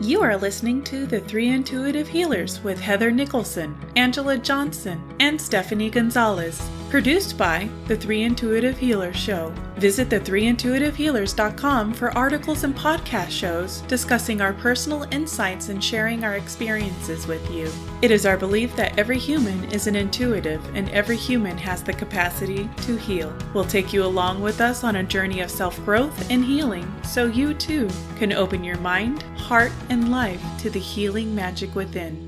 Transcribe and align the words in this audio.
You 0.00 0.20
are 0.20 0.36
listening 0.36 0.84
to 0.84 1.06
The 1.06 1.20
Three 1.20 1.48
Intuitive 1.48 2.06
Healers 2.06 2.60
with 2.62 2.78
Heather 2.78 3.10
Nicholson, 3.10 3.74
Angela 3.96 4.36
Johnson, 4.36 5.02
and 5.20 5.40
Stephanie 5.40 5.88
Gonzalez. 5.88 6.60
Produced 6.90 7.36
by 7.36 7.68
The 7.88 7.96
Three 7.96 8.22
Intuitive 8.22 8.78
Healers 8.78 9.16
Show. 9.16 9.52
Visit 9.74 10.08
the3intuitivehealers.com 10.08 11.92
for 11.92 12.16
articles 12.16 12.62
and 12.62 12.76
podcast 12.76 13.30
shows 13.30 13.80
discussing 13.82 14.40
our 14.40 14.52
personal 14.52 15.02
insights 15.10 15.68
and 15.68 15.82
sharing 15.82 16.22
our 16.22 16.36
experiences 16.36 17.26
with 17.26 17.50
you. 17.50 17.68
It 18.02 18.12
is 18.12 18.24
our 18.24 18.36
belief 18.36 18.76
that 18.76 18.96
every 18.96 19.18
human 19.18 19.64
is 19.72 19.88
an 19.88 19.96
intuitive 19.96 20.64
and 20.76 20.88
every 20.90 21.16
human 21.16 21.58
has 21.58 21.82
the 21.82 21.92
capacity 21.92 22.70
to 22.82 22.96
heal. 22.96 23.36
We'll 23.52 23.64
take 23.64 23.92
you 23.92 24.04
along 24.04 24.40
with 24.40 24.60
us 24.60 24.84
on 24.84 24.96
a 24.96 25.02
journey 25.02 25.40
of 25.40 25.50
self 25.50 25.84
growth 25.84 26.30
and 26.30 26.44
healing 26.44 26.90
so 27.02 27.26
you 27.26 27.52
too 27.52 27.90
can 28.16 28.32
open 28.32 28.62
your 28.62 28.78
mind, 28.78 29.24
heart, 29.36 29.72
and 29.90 30.12
life 30.12 30.40
to 30.60 30.70
the 30.70 30.78
healing 30.78 31.34
magic 31.34 31.74
within. 31.74 32.25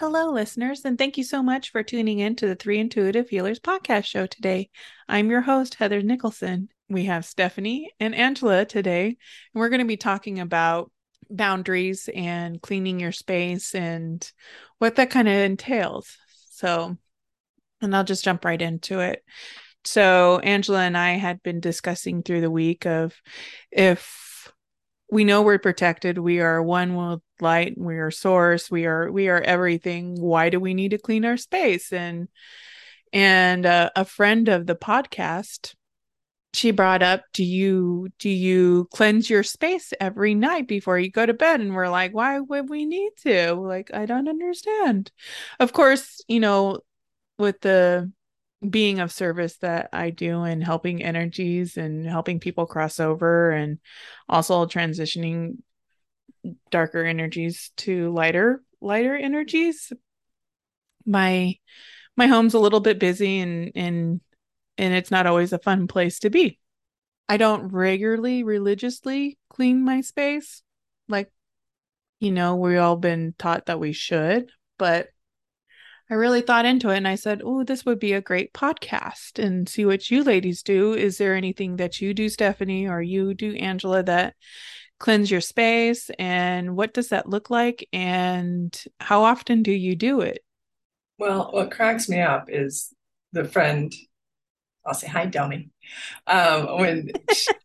Hello, 0.00 0.30
listeners, 0.30 0.86
and 0.86 0.96
thank 0.96 1.18
you 1.18 1.24
so 1.24 1.42
much 1.42 1.72
for 1.72 1.82
tuning 1.82 2.20
in 2.20 2.34
to 2.36 2.46
the 2.46 2.54
Three 2.54 2.78
Intuitive 2.78 3.28
Healers 3.28 3.60
podcast 3.60 4.06
show 4.06 4.24
today. 4.24 4.70
I'm 5.06 5.28
your 5.28 5.42
host, 5.42 5.74
Heather 5.74 6.00
Nicholson. 6.00 6.70
We 6.88 7.04
have 7.04 7.26
Stephanie 7.26 7.92
and 8.00 8.14
Angela 8.14 8.64
today, 8.64 9.08
and 9.08 9.16
we're 9.52 9.68
going 9.68 9.82
to 9.82 9.86
be 9.86 9.98
talking 9.98 10.40
about 10.40 10.90
boundaries 11.28 12.08
and 12.14 12.62
cleaning 12.62 12.98
your 12.98 13.12
space 13.12 13.74
and 13.74 14.26
what 14.78 14.96
that 14.96 15.10
kind 15.10 15.28
of 15.28 15.34
entails. 15.34 16.16
So, 16.52 16.96
and 17.82 17.94
I'll 17.94 18.02
just 18.02 18.24
jump 18.24 18.46
right 18.46 18.62
into 18.62 19.00
it. 19.00 19.22
So, 19.84 20.38
Angela 20.38 20.80
and 20.80 20.96
I 20.96 21.18
had 21.18 21.42
been 21.42 21.60
discussing 21.60 22.22
through 22.22 22.40
the 22.40 22.50
week 22.50 22.86
of 22.86 23.14
if 23.70 24.19
we 25.10 25.24
know 25.24 25.42
we're 25.42 25.58
protected. 25.58 26.18
We 26.18 26.40
are 26.40 26.62
one 26.62 26.94
with 26.94 27.20
light. 27.40 27.74
We 27.76 27.98
are 27.98 28.10
source. 28.10 28.70
We 28.70 28.86
are 28.86 29.10
we 29.10 29.28
are 29.28 29.40
everything. 29.40 30.20
Why 30.20 30.50
do 30.50 30.60
we 30.60 30.74
need 30.74 30.90
to 30.90 30.98
clean 30.98 31.24
our 31.24 31.36
space? 31.36 31.92
And 31.92 32.28
and 33.12 33.66
uh, 33.66 33.90
a 33.96 34.04
friend 34.04 34.48
of 34.48 34.66
the 34.66 34.76
podcast 34.76 35.74
she 36.52 36.72
brought 36.72 37.02
up 37.02 37.22
do 37.32 37.44
you 37.44 38.08
do 38.18 38.28
you 38.28 38.88
cleanse 38.92 39.30
your 39.30 39.44
space 39.44 39.92
every 40.00 40.34
night 40.34 40.66
before 40.66 40.98
you 40.98 41.10
go 41.10 41.26
to 41.26 41.34
bed? 41.34 41.60
And 41.60 41.74
we're 41.74 41.88
like 41.88 42.12
why 42.12 42.38
would 42.40 42.68
we 42.68 42.86
need 42.86 43.12
to? 43.22 43.54
Like 43.54 43.90
i 43.92 44.06
don't 44.06 44.28
understand. 44.28 45.10
Of 45.58 45.72
course 45.72 46.20
you 46.28 46.40
know 46.40 46.80
with 47.38 47.60
the 47.60 48.12
being 48.68 49.00
of 49.00 49.12
service 49.12 49.56
that 49.58 49.88
I 49.92 50.10
do 50.10 50.42
and 50.42 50.62
helping 50.62 51.02
energies 51.02 51.76
and 51.76 52.06
helping 52.06 52.40
people 52.40 52.66
cross 52.66 53.00
over 53.00 53.50
and 53.50 53.78
also 54.28 54.66
transitioning 54.66 55.58
darker 56.70 57.04
energies 57.04 57.70
to 57.78 58.10
lighter 58.12 58.62
lighter 58.80 59.16
energies. 59.16 59.92
My 61.06 61.56
my 62.16 62.26
home's 62.26 62.54
a 62.54 62.58
little 62.58 62.80
bit 62.80 62.98
busy 62.98 63.40
and 63.40 63.72
and 63.74 64.20
and 64.76 64.94
it's 64.94 65.10
not 65.10 65.26
always 65.26 65.52
a 65.52 65.58
fun 65.58 65.86
place 65.86 66.20
to 66.20 66.30
be. 66.30 66.58
I 67.28 67.36
don't 67.36 67.68
regularly 67.68 68.42
religiously 68.42 69.38
clean 69.48 69.84
my 69.84 70.02
space. 70.02 70.62
Like 71.08 71.32
you 72.20 72.30
know 72.30 72.56
we 72.56 72.76
all 72.76 72.96
been 72.96 73.34
taught 73.38 73.66
that 73.66 73.80
we 73.80 73.92
should 73.92 74.50
but 74.80 75.08
I 76.10 76.14
really 76.14 76.40
thought 76.40 76.64
into 76.64 76.90
it 76.90 76.96
and 76.96 77.06
I 77.06 77.14
said, 77.14 77.40
Oh, 77.44 77.62
this 77.62 77.86
would 77.86 78.00
be 78.00 78.14
a 78.14 78.20
great 78.20 78.52
podcast 78.52 79.42
and 79.42 79.68
see 79.68 79.84
what 79.84 80.10
you 80.10 80.24
ladies 80.24 80.64
do. 80.64 80.92
Is 80.92 81.18
there 81.18 81.36
anything 81.36 81.76
that 81.76 82.00
you 82.00 82.14
do, 82.14 82.28
Stephanie, 82.28 82.88
or 82.88 83.00
you 83.00 83.32
do, 83.32 83.54
Angela, 83.54 84.02
that 84.02 84.34
cleanse 84.98 85.30
your 85.30 85.40
space? 85.40 86.10
And 86.18 86.76
what 86.76 86.92
does 86.92 87.10
that 87.10 87.28
look 87.28 87.48
like? 87.48 87.88
And 87.92 88.76
how 88.98 89.22
often 89.22 89.62
do 89.62 89.70
you 89.70 89.94
do 89.94 90.20
it? 90.20 90.40
Well, 91.16 91.50
what 91.52 91.70
cracks 91.70 92.08
me 92.08 92.20
up 92.20 92.46
is 92.48 92.92
the 93.32 93.44
friend, 93.44 93.92
I'll 94.84 94.94
say 94.94 95.06
hi, 95.06 95.26
Dummy. 95.26 95.70
Um, 96.26 96.78
when 96.78 97.10
she, 97.32 97.52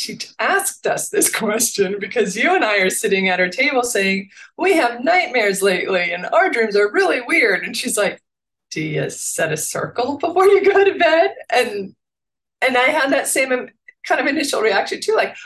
she 0.00 0.18
asked 0.38 0.86
us 0.86 1.10
this 1.10 1.34
question 1.34 1.96
because 2.00 2.34
you 2.34 2.54
and 2.54 2.64
I 2.64 2.78
are 2.78 2.88
sitting 2.88 3.28
at 3.28 3.38
her 3.38 3.50
table 3.50 3.82
saying, 3.82 4.30
We 4.56 4.74
have 4.76 5.04
nightmares 5.04 5.60
lately 5.60 6.12
and 6.12 6.24
our 6.26 6.48
dreams 6.48 6.74
are 6.74 6.90
really 6.90 7.20
weird. 7.20 7.64
And 7.64 7.76
she's 7.76 7.98
like, 7.98 8.18
Do 8.70 8.80
you 8.80 9.10
set 9.10 9.52
a 9.52 9.58
circle 9.58 10.16
before 10.16 10.46
you 10.46 10.64
go 10.64 10.84
to 10.84 10.98
bed? 10.98 11.34
And 11.50 11.94
and 12.62 12.78
I 12.78 12.84
had 12.84 13.12
that 13.12 13.28
same 13.28 13.50
kind 14.06 14.20
of 14.20 14.26
initial 14.26 14.62
reaction 14.62 15.00
too, 15.02 15.14
like, 15.14 15.36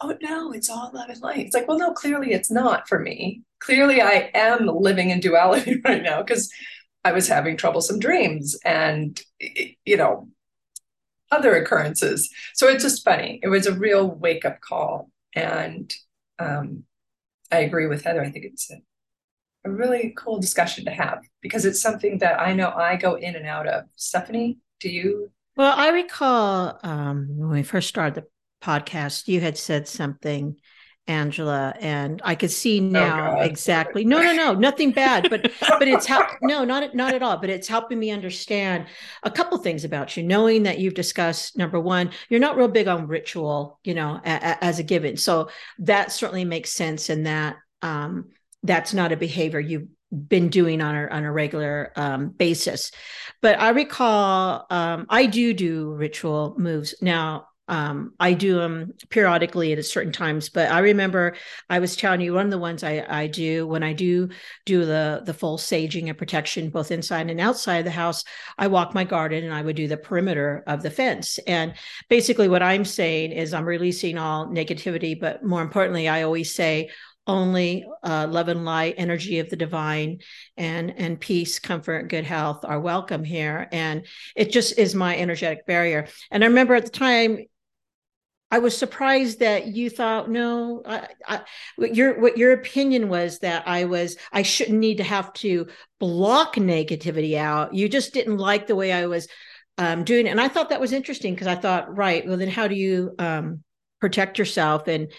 oh 0.00 0.16
no, 0.22 0.52
it's 0.52 0.70
all 0.70 0.92
love 0.94 1.08
and 1.08 1.20
light. 1.20 1.46
It's 1.46 1.54
like, 1.54 1.66
well, 1.66 1.78
no, 1.78 1.92
clearly 1.92 2.32
it's 2.32 2.50
not 2.50 2.88
for 2.88 3.00
me. 3.00 3.42
Clearly 3.58 4.00
I 4.00 4.30
am 4.32 4.66
living 4.66 5.10
in 5.10 5.18
duality 5.18 5.80
right 5.84 6.02
now 6.02 6.22
because 6.22 6.52
I 7.04 7.10
was 7.10 7.26
having 7.26 7.56
troublesome 7.56 7.98
dreams 7.98 8.56
and 8.64 9.20
you 9.84 9.96
know 9.96 10.28
other 11.34 11.54
occurrences. 11.56 12.30
So 12.54 12.68
it's 12.68 12.84
just 12.84 13.04
funny. 13.04 13.40
It 13.42 13.48
was 13.48 13.66
a 13.66 13.74
real 13.74 14.10
wake 14.10 14.44
up 14.44 14.60
call. 14.60 15.10
And 15.34 15.92
um, 16.38 16.84
I 17.50 17.58
agree 17.58 17.86
with 17.86 18.04
Heather. 18.04 18.22
I 18.22 18.30
think 18.30 18.44
it's 18.44 18.70
a, 18.70 18.76
a 19.64 19.70
really 19.70 20.14
cool 20.16 20.40
discussion 20.40 20.84
to 20.84 20.90
have 20.90 21.18
because 21.40 21.64
it's 21.64 21.82
something 21.82 22.18
that 22.18 22.40
I 22.40 22.54
know 22.54 22.70
I 22.70 22.96
go 22.96 23.14
in 23.14 23.36
and 23.36 23.46
out 23.46 23.66
of. 23.66 23.84
Stephanie, 23.96 24.58
do 24.80 24.88
you? 24.88 25.30
Well, 25.56 25.74
I 25.76 25.88
recall 25.90 26.78
um, 26.82 27.28
when 27.36 27.50
we 27.50 27.62
first 27.62 27.88
started 27.88 28.14
the 28.14 28.26
podcast, 28.64 29.28
you 29.28 29.40
had 29.40 29.58
said 29.58 29.86
something 29.88 30.56
Angela, 31.06 31.74
and 31.80 32.22
I 32.24 32.34
could 32.34 32.50
see 32.50 32.80
oh, 32.80 32.84
now 32.84 33.36
oh 33.38 33.42
exactly. 33.42 34.04
No, 34.04 34.22
no, 34.22 34.32
no, 34.32 34.54
nothing 34.54 34.90
bad, 34.90 35.28
but 35.28 35.50
but 35.60 35.86
it's 35.86 36.06
how 36.06 36.26
no, 36.42 36.64
not 36.64 36.94
not 36.94 37.14
at 37.14 37.22
all. 37.22 37.36
But 37.36 37.50
it's 37.50 37.68
helping 37.68 37.98
me 37.98 38.10
understand 38.10 38.86
a 39.22 39.30
couple 39.30 39.58
things 39.58 39.84
about 39.84 40.16
you, 40.16 40.22
knowing 40.22 40.62
that 40.62 40.78
you've 40.78 40.94
discussed 40.94 41.58
number 41.58 41.78
one, 41.78 42.10
you're 42.28 42.40
not 42.40 42.56
real 42.56 42.68
big 42.68 42.88
on 42.88 43.06
ritual, 43.06 43.78
you 43.84 43.94
know, 43.94 44.18
a, 44.24 44.30
a, 44.30 44.64
as 44.64 44.78
a 44.78 44.82
given. 44.82 45.16
So 45.16 45.50
that 45.80 46.10
certainly 46.10 46.44
makes 46.44 46.72
sense, 46.72 47.10
and 47.10 47.26
that 47.26 47.56
um, 47.82 48.30
that's 48.62 48.94
not 48.94 49.12
a 49.12 49.16
behavior 49.16 49.60
you've 49.60 49.88
been 50.10 50.48
doing 50.48 50.80
on 50.80 50.94
a 50.94 51.06
on 51.08 51.24
a 51.24 51.32
regular 51.32 51.92
um, 51.96 52.30
basis. 52.30 52.92
But 53.42 53.60
I 53.60 53.70
recall 53.70 54.66
um, 54.70 55.06
I 55.10 55.26
do 55.26 55.52
do 55.52 55.92
ritual 55.92 56.54
moves 56.56 56.94
now 57.02 57.48
um, 57.66 58.12
I 58.20 58.34
do 58.34 58.56
them 58.56 58.92
periodically 59.08 59.72
at 59.72 59.84
certain 59.86 60.12
times, 60.12 60.50
but 60.50 60.70
I 60.70 60.80
remember 60.80 61.34
I 61.70 61.78
was 61.78 61.96
telling 61.96 62.20
you 62.20 62.34
one 62.34 62.44
of 62.44 62.50
the 62.50 62.58
ones 62.58 62.84
I, 62.84 63.04
I 63.08 63.26
do 63.26 63.66
when 63.66 63.82
I 63.82 63.94
do 63.94 64.28
do 64.66 64.84
the 64.84 65.22
the 65.24 65.32
full 65.32 65.56
saging 65.56 66.08
and 66.08 66.18
protection 66.18 66.68
both 66.68 66.90
inside 66.90 67.30
and 67.30 67.40
outside 67.40 67.86
the 67.86 67.90
house. 67.90 68.24
I 68.58 68.66
walk 68.66 68.94
my 68.94 69.04
garden 69.04 69.44
and 69.44 69.54
I 69.54 69.62
would 69.62 69.76
do 69.76 69.88
the 69.88 69.96
perimeter 69.96 70.62
of 70.66 70.82
the 70.82 70.90
fence. 70.90 71.38
And 71.46 71.74
basically, 72.10 72.48
what 72.48 72.62
I'm 72.62 72.84
saying 72.84 73.32
is 73.32 73.54
I'm 73.54 73.64
releasing 73.64 74.18
all 74.18 74.46
negativity, 74.46 75.18
but 75.18 75.42
more 75.42 75.62
importantly, 75.62 76.06
I 76.06 76.22
always 76.22 76.54
say 76.54 76.90
only 77.26 77.86
uh, 78.02 78.26
love 78.28 78.48
and 78.48 78.66
light 78.66 78.96
energy 78.98 79.38
of 79.38 79.48
the 79.48 79.56
divine 79.56 80.18
and 80.58 80.92
and 80.98 81.18
peace 81.18 81.58
comfort 81.58 82.08
good 82.08 82.24
health 82.24 82.66
are 82.66 82.78
welcome 82.78 83.24
here 83.24 83.66
and 83.72 84.06
it 84.36 84.50
just 84.50 84.78
is 84.78 84.94
my 84.94 85.16
energetic 85.16 85.64
barrier 85.66 86.06
and 86.30 86.44
i 86.44 86.46
remember 86.46 86.74
at 86.74 86.84
the 86.84 86.90
time 86.90 87.38
I 88.50 88.58
was 88.58 88.76
surprised 88.76 89.40
that 89.40 89.68
you 89.68 89.90
thought 89.90 90.30
no. 90.30 90.82
I, 90.86 91.08
I, 91.26 91.40
what 91.76 91.94
your 91.96 92.20
what 92.20 92.38
your 92.38 92.52
opinion 92.52 93.08
was 93.08 93.40
that 93.40 93.66
I 93.66 93.84
was 93.84 94.16
I 94.32 94.42
shouldn't 94.42 94.78
need 94.78 94.98
to 94.98 95.04
have 95.04 95.32
to 95.34 95.66
block 95.98 96.54
negativity 96.54 97.36
out. 97.36 97.74
You 97.74 97.88
just 97.88 98.14
didn't 98.14 98.38
like 98.38 98.66
the 98.66 98.76
way 98.76 98.92
I 98.92 99.06
was 99.06 99.26
um, 99.78 100.04
doing 100.04 100.26
it, 100.26 100.30
and 100.30 100.40
I 100.40 100.48
thought 100.48 100.68
that 100.68 100.80
was 100.80 100.92
interesting 100.92 101.34
because 101.34 101.48
I 101.48 101.56
thought, 101.56 101.96
right, 101.96 102.26
well 102.26 102.36
then 102.36 102.48
how 102.50 102.68
do 102.68 102.76
you 102.76 103.14
um, 103.18 103.64
protect 104.00 104.38
yourself 104.38 104.86
and 104.86 105.10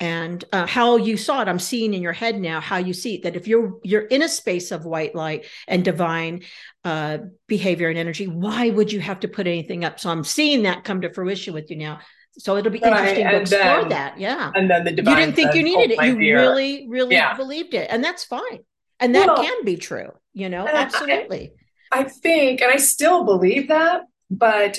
and 0.00 0.44
uh, 0.52 0.66
how 0.66 0.96
you 0.96 1.16
saw 1.16 1.40
it 1.40 1.48
i'm 1.48 1.58
seeing 1.58 1.94
in 1.94 2.02
your 2.02 2.12
head 2.12 2.38
now 2.40 2.60
how 2.60 2.76
you 2.76 2.92
see 2.92 3.14
it 3.14 3.22
that 3.22 3.36
if 3.36 3.46
you're 3.46 3.78
you're 3.84 4.02
in 4.02 4.22
a 4.22 4.28
space 4.28 4.72
of 4.72 4.84
white 4.84 5.14
light 5.14 5.46
and 5.68 5.84
divine 5.84 6.42
uh, 6.84 7.18
behavior 7.46 7.88
and 7.88 7.98
energy 7.98 8.26
why 8.26 8.68
would 8.70 8.92
you 8.92 9.00
have 9.00 9.20
to 9.20 9.28
put 9.28 9.46
anything 9.46 9.84
up 9.84 10.00
so 10.00 10.10
i'm 10.10 10.24
seeing 10.24 10.64
that 10.64 10.84
come 10.84 11.00
to 11.00 11.12
fruition 11.12 11.54
with 11.54 11.70
you 11.70 11.76
now 11.76 12.00
so 12.38 12.56
it'll 12.56 12.72
be 12.72 12.78
interesting 12.78 13.24
right. 13.24 13.32
to 13.32 13.40
explore 13.40 13.80
then, 13.80 13.88
that. 13.90 14.18
Yeah. 14.18 14.50
And 14.54 14.70
then 14.70 14.84
the 14.84 14.90
You 14.90 15.02
didn't 15.02 15.34
think 15.34 15.54
you 15.54 15.62
needed 15.62 15.92
it. 15.92 16.04
You 16.04 16.16
really, 16.16 16.86
really 16.88 17.14
yeah. 17.14 17.34
believed 17.36 17.74
it. 17.74 17.88
And 17.90 18.02
that's 18.02 18.24
fine. 18.24 18.60
And 19.00 19.14
that 19.14 19.26
well, 19.26 19.36
can 19.36 19.64
be 19.64 19.76
true, 19.76 20.12
you 20.32 20.48
know, 20.48 20.66
absolutely. 20.66 21.52
I, 21.92 22.00
I 22.00 22.04
think, 22.04 22.60
and 22.60 22.72
I 22.72 22.76
still 22.76 23.24
believe 23.24 23.68
that, 23.68 24.02
but 24.30 24.78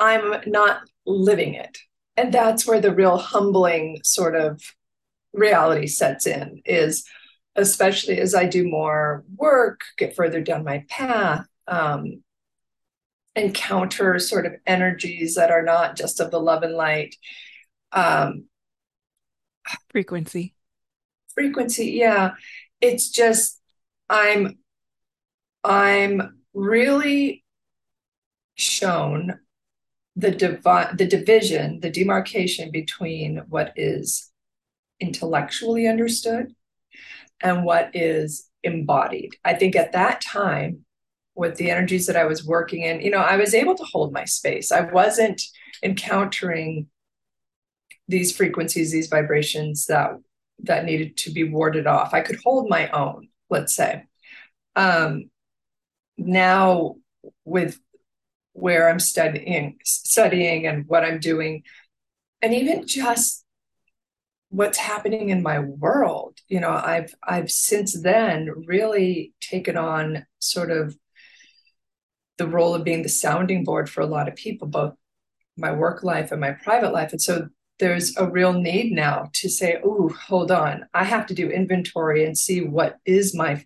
I'm 0.00 0.34
not 0.46 0.80
living 1.04 1.54
it. 1.54 1.76
And 2.16 2.32
that's 2.32 2.66
where 2.66 2.80
the 2.80 2.94
real 2.94 3.18
humbling 3.18 4.00
sort 4.02 4.36
of 4.36 4.62
reality 5.32 5.86
sets 5.86 6.26
in 6.26 6.62
is 6.64 7.04
especially 7.56 8.20
as 8.20 8.34
I 8.34 8.46
do 8.46 8.68
more 8.68 9.24
work, 9.36 9.80
get 9.96 10.14
further 10.14 10.40
down 10.40 10.64
my 10.64 10.84
path, 10.88 11.46
um, 11.66 12.22
encounter 13.36 14.18
sort 14.18 14.46
of 14.46 14.54
energies 14.66 15.34
that 15.34 15.50
are 15.50 15.62
not 15.62 15.96
just 15.96 16.20
of 16.20 16.30
the 16.30 16.40
love 16.40 16.62
and 16.62 16.74
light 16.74 17.14
um, 17.92 18.46
frequency. 19.90 20.54
Frequency 21.34 21.92
yeah. 21.92 22.32
It's 22.80 23.10
just 23.10 23.60
i'm 24.08 24.56
i'm 25.64 26.38
really 26.54 27.44
shown 28.54 29.40
the 30.14 30.30
divi- 30.30 30.94
the 30.96 31.06
division 31.08 31.80
the 31.80 31.90
demarcation 31.90 32.70
between 32.70 33.38
what 33.48 33.72
is 33.74 34.30
intellectually 35.00 35.88
understood 35.88 36.54
and 37.42 37.64
what 37.64 37.90
is 37.94 38.48
embodied. 38.62 39.34
I 39.44 39.54
think 39.54 39.76
at 39.76 39.92
that 39.92 40.20
time 40.20 40.85
with 41.36 41.56
the 41.56 41.70
energies 41.70 42.06
that 42.06 42.16
i 42.16 42.24
was 42.24 42.44
working 42.44 42.82
in 42.82 43.00
you 43.00 43.10
know 43.10 43.18
i 43.18 43.36
was 43.36 43.54
able 43.54 43.74
to 43.74 43.84
hold 43.84 44.12
my 44.12 44.24
space 44.24 44.72
i 44.72 44.80
wasn't 44.80 45.40
encountering 45.82 46.88
these 48.08 48.34
frequencies 48.34 48.92
these 48.92 49.08
vibrations 49.08 49.86
that 49.86 50.16
that 50.64 50.84
needed 50.84 51.16
to 51.18 51.30
be 51.30 51.44
warded 51.44 51.86
off. 51.86 52.14
I 52.14 52.20
could 52.20 52.38
hold 52.42 52.68
my 52.68 52.88
own, 52.90 53.28
let's 53.50 53.74
say. 53.74 54.04
Um, 54.74 55.30
now, 56.16 56.96
with 57.44 57.78
where 58.52 58.88
I'm 58.88 59.00
studying, 59.00 59.78
studying, 59.84 60.66
and 60.66 60.86
what 60.86 61.04
I'm 61.04 61.18
doing, 61.18 61.62
and 62.40 62.54
even 62.54 62.86
just 62.86 63.44
what's 64.48 64.78
happening 64.78 65.28
in 65.28 65.42
my 65.42 65.58
world, 65.58 66.38
you 66.48 66.60
know, 66.60 66.70
I've 66.70 67.14
I've 67.22 67.50
since 67.50 68.00
then 68.00 68.50
really 68.66 69.34
taken 69.40 69.76
on 69.76 70.26
sort 70.38 70.70
of 70.70 70.96
the 72.38 72.46
role 72.46 72.74
of 72.74 72.84
being 72.84 73.02
the 73.02 73.08
sounding 73.08 73.64
board 73.64 73.88
for 73.88 74.00
a 74.00 74.06
lot 74.06 74.28
of 74.28 74.36
people, 74.36 74.68
both 74.68 74.94
my 75.56 75.72
work 75.72 76.02
life 76.02 76.32
and 76.32 76.40
my 76.40 76.52
private 76.52 76.92
life. 76.92 77.12
And 77.12 77.20
so 77.20 77.48
there's 77.78 78.16
a 78.16 78.28
real 78.28 78.52
need 78.52 78.92
now 78.92 79.30
to 79.34 79.48
say, 79.48 79.80
"Oh, 79.84 80.08
hold 80.08 80.50
on, 80.50 80.86
I 80.94 81.04
have 81.04 81.26
to 81.26 81.34
do 81.34 81.50
inventory 81.50 82.24
and 82.24 82.36
see 82.36 82.60
what 82.62 82.98
is 83.04 83.34
my 83.34 83.64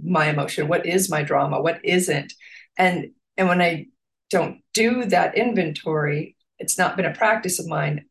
my 0.00 0.28
emotion, 0.28 0.68
what 0.68 0.86
is 0.86 1.10
my 1.10 1.22
drama, 1.22 1.60
what 1.60 1.84
isn't." 1.84 2.32
And 2.76 3.12
and 3.36 3.48
when 3.48 3.60
I 3.62 3.86
don't 4.30 4.62
do 4.74 5.04
that 5.06 5.36
inventory, 5.36 6.36
it's 6.58 6.78
not 6.78 6.96
been 6.96 7.06
a 7.06 7.14
practice 7.14 7.58
of 7.58 7.66
mine. 7.66 8.06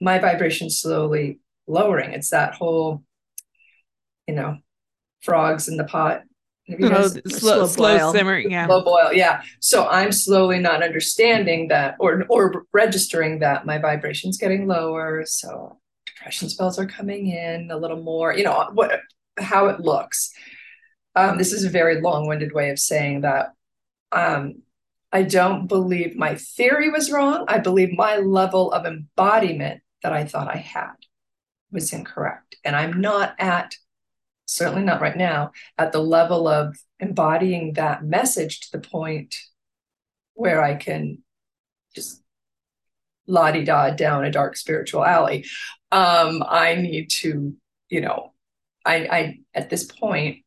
My 0.00 0.18
vibration 0.18 0.70
slowly 0.70 1.40
lowering. 1.66 2.12
It's 2.12 2.30
that 2.30 2.54
whole, 2.54 3.04
you 4.26 4.34
know, 4.34 4.58
frogs 5.22 5.68
in 5.68 5.76
the 5.76 5.84
pot 5.84 6.22
slow, 6.78 7.08
slow, 7.26 7.66
slow 7.66 8.12
simmering, 8.12 8.50
yeah. 8.50 8.66
Slow 8.66 8.82
boil, 8.82 9.12
yeah. 9.12 9.42
So 9.60 9.86
I'm 9.86 10.12
slowly 10.12 10.58
not 10.58 10.82
understanding 10.82 11.68
that 11.68 11.96
or 11.98 12.24
or 12.28 12.66
registering 12.72 13.40
that 13.40 13.66
my 13.66 13.78
vibration's 13.78 14.38
getting 14.38 14.66
lower. 14.66 15.24
So 15.26 15.78
depression 16.06 16.48
spells 16.48 16.78
are 16.78 16.86
coming 16.86 17.28
in 17.28 17.70
a 17.70 17.76
little 17.76 18.02
more, 18.02 18.34
you 18.34 18.44
know, 18.44 18.70
what 18.74 19.00
how 19.38 19.68
it 19.68 19.80
looks. 19.80 20.32
Um, 21.14 21.38
this 21.38 21.52
is 21.52 21.64
a 21.64 21.70
very 21.70 22.00
long-winded 22.00 22.52
way 22.52 22.70
of 22.70 22.78
saying 22.78 23.20
that 23.22 23.52
um, 24.12 24.62
I 25.12 25.22
don't 25.22 25.66
believe 25.66 26.16
my 26.16 26.36
theory 26.36 26.90
was 26.90 27.10
wrong. 27.10 27.44
I 27.48 27.58
believe 27.58 27.92
my 27.92 28.16
level 28.16 28.72
of 28.72 28.86
embodiment 28.86 29.82
that 30.02 30.12
I 30.12 30.24
thought 30.24 30.48
I 30.48 30.56
had 30.56 30.94
was 31.70 31.92
incorrect. 31.92 32.56
And 32.64 32.74
I'm 32.74 33.00
not 33.00 33.34
at 33.38 33.74
certainly 34.52 34.82
not 34.82 35.00
right 35.00 35.16
now, 35.16 35.52
at 35.78 35.92
the 35.92 36.02
level 36.02 36.46
of 36.46 36.76
embodying 37.00 37.74
that 37.74 38.04
message 38.04 38.60
to 38.60 38.72
the 38.72 38.86
point 38.86 39.34
where 40.34 40.62
I 40.62 40.74
can 40.74 41.18
just 41.94 42.22
la 43.26 43.50
di 43.50 43.64
da 43.64 43.90
down 43.90 44.24
a 44.24 44.30
dark 44.30 44.56
spiritual 44.56 45.04
alley. 45.04 45.44
Um, 45.90 46.42
I 46.46 46.74
need 46.74 47.10
to, 47.20 47.54
you 47.88 48.00
know, 48.00 48.32
I, 48.84 48.94
I 48.96 49.38
at 49.54 49.70
this 49.70 49.84
point, 49.84 50.38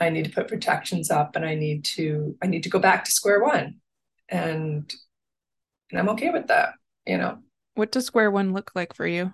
I 0.00 0.10
need 0.10 0.24
to 0.24 0.30
put 0.30 0.48
protections 0.48 1.10
up, 1.10 1.36
and 1.36 1.44
I 1.44 1.54
need 1.54 1.84
to, 1.96 2.36
I 2.42 2.46
need 2.46 2.62
to 2.64 2.70
go 2.70 2.78
back 2.78 3.04
to 3.04 3.10
square 3.10 3.42
one, 3.42 3.76
and 4.28 4.92
and 5.90 5.98
I'm 5.98 6.08
okay 6.10 6.30
with 6.30 6.48
that. 6.48 6.74
You 7.06 7.18
know, 7.18 7.38
what 7.74 7.92
does 7.92 8.06
square 8.06 8.30
one 8.30 8.52
look 8.52 8.72
like 8.74 8.94
for 8.94 9.06
you? 9.06 9.32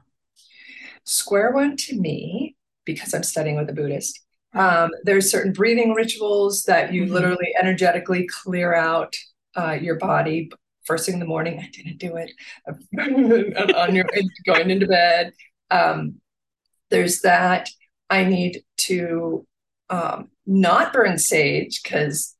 Square 1.04 1.52
one 1.52 1.76
to 1.76 2.00
me 2.00 2.53
because 2.84 3.14
I'm 3.14 3.22
studying 3.22 3.56
with 3.56 3.70
a 3.70 3.72
Buddhist. 3.72 4.20
Um, 4.54 4.90
there's 5.02 5.30
certain 5.30 5.52
breathing 5.52 5.94
rituals 5.94 6.64
that 6.64 6.92
you 6.92 7.04
mm-hmm. 7.04 7.14
literally 7.14 7.54
energetically 7.58 8.28
clear 8.42 8.74
out 8.74 9.14
uh, 9.56 9.72
your 9.80 9.96
body 9.96 10.50
first 10.84 11.06
thing 11.06 11.14
in 11.14 11.20
the 11.20 11.26
morning. 11.26 11.58
I 11.58 11.70
didn't 11.72 11.98
do 11.98 12.16
it 12.16 12.30
on 13.76 13.94
your 13.94 14.06
going 14.46 14.70
into 14.70 14.86
bed. 14.86 15.32
Um, 15.70 16.20
there's 16.90 17.22
that. 17.22 17.70
I 18.10 18.24
need 18.24 18.62
to 18.78 19.46
um, 19.90 20.30
not 20.46 20.92
burn 20.92 21.18
sage 21.18 21.82
because 21.82 22.34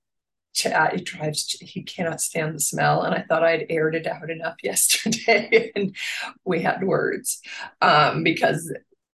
Chad 0.54 0.94
it 0.94 1.04
drives 1.04 1.50
he 1.60 1.82
cannot 1.82 2.20
stand 2.20 2.54
the 2.54 2.60
smell 2.60 3.02
and 3.02 3.12
i 3.12 3.22
thought 3.22 3.42
i'd 3.42 3.66
aired 3.68 3.96
it 3.96 4.06
out 4.06 4.30
enough 4.30 4.54
yesterday 4.62 5.72
and 5.74 5.96
we 6.44 6.62
had 6.62 6.84
words 6.84 7.40
um, 7.82 8.22
because 8.22 8.72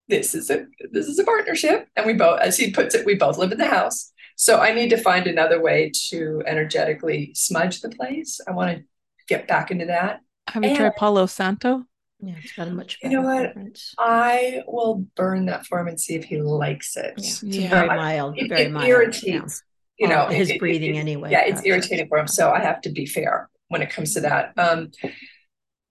this 0.08 0.34
is 0.34 0.50
a 0.50 0.66
this 0.90 1.06
is 1.06 1.18
a 1.18 1.24
partnership. 1.24 1.88
And 1.96 2.06
we 2.06 2.14
both 2.14 2.40
as 2.40 2.56
he 2.56 2.70
puts 2.70 2.94
it 2.94 3.06
we 3.06 3.14
both 3.14 3.38
live 3.38 3.52
in 3.52 3.58
the 3.58 3.66
house. 3.66 4.12
So 4.36 4.60
i 4.60 4.72
need 4.72 4.90
to 4.90 4.96
find 4.96 5.26
another 5.26 5.60
way 5.60 5.92
to 6.10 6.42
energetically 6.46 7.32
smudge 7.34 7.80
the 7.80 7.90
place. 7.90 8.40
I 8.46 8.52
want 8.52 8.76
to 8.76 8.84
get 9.28 9.46
back 9.46 9.70
into 9.70 9.86
that. 9.86 10.20
Have 10.48 10.64
you 10.64 10.70
and, 10.70 10.78
tried 10.78 10.96
palo 10.96 11.26
santo? 11.26 11.84
Yeah 12.20 12.34
it's 12.42 12.52
got 12.52 12.68
a 12.68 12.72
much 12.72 12.98
you 13.02 13.10
know 13.10 13.22
what? 13.22 13.54
i 13.98 14.62
will 14.66 15.06
burn 15.14 15.46
that 15.46 15.66
for 15.66 15.78
him 15.78 15.86
and 15.86 16.00
see 16.00 16.14
if 16.14 16.24
he 16.24 16.40
likes 16.40 16.96
it. 16.96 17.14
Yeah, 17.42 17.60
yeah. 17.60 17.68
very 17.68 17.88
mild 17.88 18.38
it, 18.38 18.48
very 18.48 18.62
it 18.62 18.72
mild 18.72 18.88
irritates 18.88 19.62
yeah. 19.98 20.06
you 20.06 20.12
know 20.12 20.26
his 20.26 20.50
it, 20.50 20.58
breathing 20.58 20.98
anyway 20.98 21.30
yeah 21.30 21.44
it's 21.44 21.64
irritating 21.64 22.08
for 22.08 22.18
him. 22.18 22.26
So 22.26 22.50
i 22.50 22.60
have 22.60 22.80
to 22.82 22.90
be 22.90 23.06
fair 23.06 23.50
when 23.68 23.82
it 23.82 23.90
comes 23.90 24.14
to 24.14 24.20
that. 24.22 24.52
Um 24.56 24.90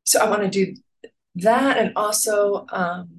so 0.03 0.19
i 0.19 0.29
want 0.29 0.41
to 0.41 0.49
do 0.49 0.75
that 1.35 1.77
and 1.77 1.93
also 1.95 2.65
um 2.71 3.09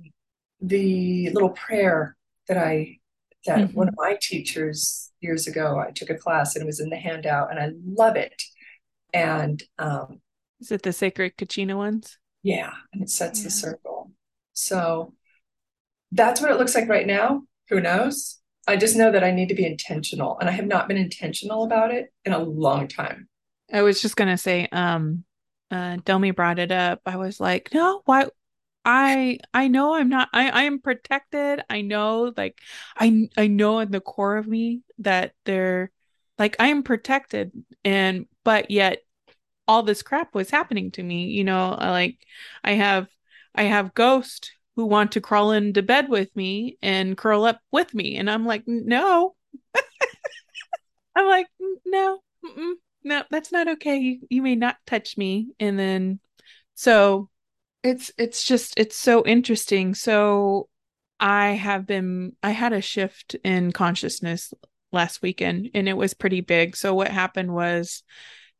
the 0.61 1.31
little 1.31 1.51
prayer 1.51 2.17
that 2.49 2.57
I 2.57 2.99
that 3.47 3.59
mm-hmm. 3.59 3.77
one 3.77 3.89
of 3.89 3.95
my 3.97 4.17
teachers 4.21 5.11
years 5.21 5.47
ago 5.47 5.79
I 5.79 5.91
took 5.91 6.11
a 6.11 6.17
class 6.17 6.55
and 6.55 6.63
it 6.63 6.67
was 6.67 6.81
in 6.81 6.91
the 6.91 6.97
handout 6.97 7.51
and 7.51 7.59
I 7.59 7.71
love 7.85 8.17
it. 8.17 8.43
And 9.13 9.63
um 9.79 10.21
is 10.61 10.73
it 10.73 10.83
the 10.83 10.93
sacred 10.93 11.37
Kachina 11.37 11.77
ones? 11.77 12.19
Yeah, 12.43 12.73
and 12.93 13.03
it 13.03 13.11
sets 13.11 13.41
yeah. 13.41 13.45
the 13.45 13.51
circle. 13.51 14.13
So 14.53 15.15
that's 16.13 16.41
what 16.41 16.51
it 16.51 16.59
looks 16.59 16.75
like 16.75 16.89
right 16.89 17.07
now. 17.07 17.43
Who 17.69 17.81
knows? 17.81 18.39
I 18.67 18.77
just 18.77 18.97
know 18.97 19.13
that 19.13 19.25
I 19.25 19.31
need 19.31 19.49
to 19.49 19.55
be 19.55 19.67
intentional 19.67 20.39
and 20.39 20.49
I 20.49 20.53
have 20.53 20.67
not 20.67 20.89
been 20.89 20.97
intentional 20.97 21.65
about 21.65 21.93
it 21.93 22.13
in 22.25 22.33
a 22.33 22.39
long 22.39 22.89
time. 22.89 23.29
I 23.73 23.83
was 23.83 24.03
just 24.03 24.17
gonna 24.17 24.39
say, 24.39 24.69
um, 24.73 25.25
uh 25.71 25.99
Domi 26.05 26.33
brought 26.33 26.59
it 26.59 26.73
up. 26.73 27.01
I 27.07 27.17
was 27.17 27.39
like, 27.39 27.71
no, 27.73 28.03
why 28.05 28.27
I 28.91 29.39
I 29.53 29.69
know 29.69 29.95
I'm 29.95 30.09
not 30.09 30.31
I 30.33 30.49
I 30.49 30.63
am 30.63 30.81
protected. 30.81 31.63
I 31.69 31.83
know 31.83 32.33
like 32.39 32.59
I 32.97 33.29
I 33.37 33.47
know 33.47 33.81
in 33.81 33.91
the 33.91 34.01
core 34.01 34.39
of 34.39 34.49
me 34.49 34.81
that 35.01 35.35
they're 35.45 35.91
like 36.39 36.57
I 36.59 36.69
am 36.69 36.83
protected 36.83 37.53
and 37.85 38.27
but 38.45 38.71
yet 38.71 39.01
all 39.69 39.83
this 39.83 40.03
crap 40.03 40.35
was 40.35 40.49
happening 40.51 40.91
to 40.93 41.03
me, 41.03 41.27
you 41.27 41.45
know, 41.45 41.73
uh, 41.73 41.91
like 41.91 42.17
I 42.65 42.73
have 42.73 43.09
I 43.55 43.65
have 43.65 43.93
ghosts 43.93 44.53
who 44.77 44.87
want 44.87 45.13
to 45.13 45.21
crawl 45.21 45.53
into 45.53 45.83
bed 45.83 46.09
with 46.09 46.35
me 46.35 46.79
and 46.81 47.17
curl 47.17 47.45
up 47.45 47.61
with 47.71 47.93
me 47.95 48.17
and 48.17 48.31
I'm 48.31 48.47
like 48.47 48.65
no. 48.67 49.35
I'm 51.15 51.27
like 51.27 51.49
no. 51.85 52.21
no, 53.05 53.23
that's 53.31 53.53
not 53.53 53.69
okay. 53.69 53.99
You, 53.99 54.21
you 54.31 54.41
may 54.41 54.55
not 54.57 54.77
touch 54.87 55.19
me 55.19 55.49
and 55.61 55.79
then 55.79 56.21
so 56.75 57.29
it's 57.89 58.13
it's 58.19 58.45
just 58.45 58.75
it's 58.79 58.97
so 58.97 59.25
interesting. 59.25 59.95
So 59.95 60.69
i 61.21 61.49
have 61.51 61.85
been 61.85 62.37
i 62.45 62.53
had 62.53 62.73
a 62.73 62.81
shift 62.81 63.35
in 63.43 63.73
consciousness 63.73 64.55
last 64.93 65.21
weekend 65.21 65.69
and 65.75 65.89
it 65.89 65.97
was 65.97 66.15
pretty 66.15 66.41
big. 66.41 66.77
So 66.77 66.95
what 66.95 67.11
happened 67.11 67.53
was 67.53 68.03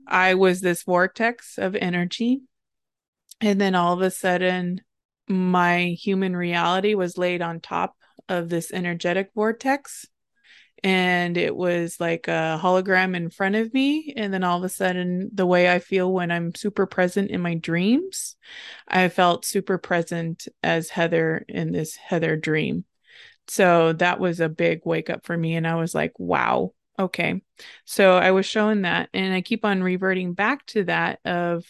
i 0.07 0.35
was 0.35 0.61
this 0.61 0.83
vortex 0.85 1.59
of 1.59 1.77
energy 1.77 2.41
and 3.41 3.61
then 3.61 3.75
all 3.75 3.93
of 3.93 4.01
a 4.03 4.11
sudden 4.11 4.81
my 5.29 5.97
human 6.01 6.35
reality 6.35 6.95
was 6.95 7.19
laid 7.19 7.43
on 7.43 7.61
top 7.61 7.95
of 8.29 8.49
this 8.49 8.73
energetic 8.73 9.31
vortex 9.35 10.07
and 10.85 11.37
it 11.37 11.55
was 11.55 11.99
like 11.99 12.29
a 12.29 12.59
hologram 12.63 13.17
in 13.17 13.31
front 13.31 13.55
of 13.55 13.73
me 13.75 14.13
and 14.17 14.33
then 14.33 14.45
all 14.45 14.59
of 14.59 14.65
a 14.65 14.69
sudden 14.69 15.31
the 15.33 15.47
way 15.47 15.71
i 15.71 15.79
feel 15.79 16.13
when 16.13 16.31
i'm 16.31 16.55
super 16.55 16.87
present 16.87 17.31
in 17.31 17.41
my 17.41 17.55
dreams 17.55 18.37
i 18.87 19.09
felt 19.09 19.45
super 19.45 19.79
present 19.79 20.49
as 20.63 20.91
heather 20.91 21.45
in 21.49 21.73
this 21.73 21.97
heather 21.97 22.37
dream. 22.37 22.85
So 23.49 23.95
that 23.95 24.21
was 24.21 24.41
a 24.41 24.49
big 24.49 24.83
wake 24.85 25.09
up 25.09 25.25
for 25.25 25.37
me 25.37 25.57
and 25.57 25.67
i 25.67 25.75
was 25.75 25.95
like 25.95 26.13
wow 26.19 26.73
okay. 26.99 27.41
So 27.85 28.17
i 28.17 28.31
was 28.33 28.47
showing 28.47 28.83
that 28.83 29.09
and 29.15 29.33
i 29.33 29.41
keep 29.41 29.65
on 29.65 29.83
reverting 29.83 30.35
back 30.35 30.67
to 30.67 30.85
that 30.85 31.21
of 31.25 31.65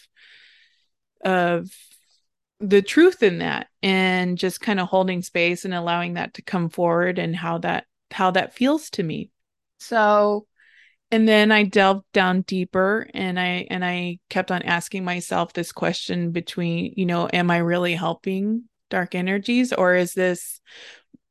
of 1.23 1.69
the 2.59 2.81
truth 2.81 3.23
in 3.23 3.39
that 3.39 3.67
and 3.81 4.37
just 4.37 4.59
kind 4.59 4.79
of 4.79 4.87
holding 4.87 5.21
space 5.21 5.63
and 5.63 5.73
allowing 5.73 6.15
that 6.15 6.33
to 6.33 6.41
come 6.41 6.69
forward 6.69 7.17
and 7.17 7.35
how 7.35 7.57
that 7.59 7.85
how 8.11 8.31
that 8.31 8.53
feels 8.53 8.89
to 8.91 9.03
me. 9.03 9.29
So 9.79 10.47
and 11.11 11.27
then 11.27 11.51
i 11.51 11.63
delved 11.63 12.05
down 12.13 12.41
deeper 12.41 13.07
and 13.13 13.39
i 13.39 13.67
and 13.69 13.83
i 13.83 14.19
kept 14.29 14.51
on 14.51 14.61
asking 14.63 15.03
myself 15.03 15.53
this 15.53 15.71
question 15.71 16.31
between 16.31 16.93
you 16.95 17.05
know 17.05 17.29
am 17.31 17.49
i 17.51 17.57
really 17.57 17.95
helping 17.95 18.63
dark 18.89 19.15
energies 19.15 19.73
or 19.73 19.95
is 19.95 20.13
this 20.13 20.61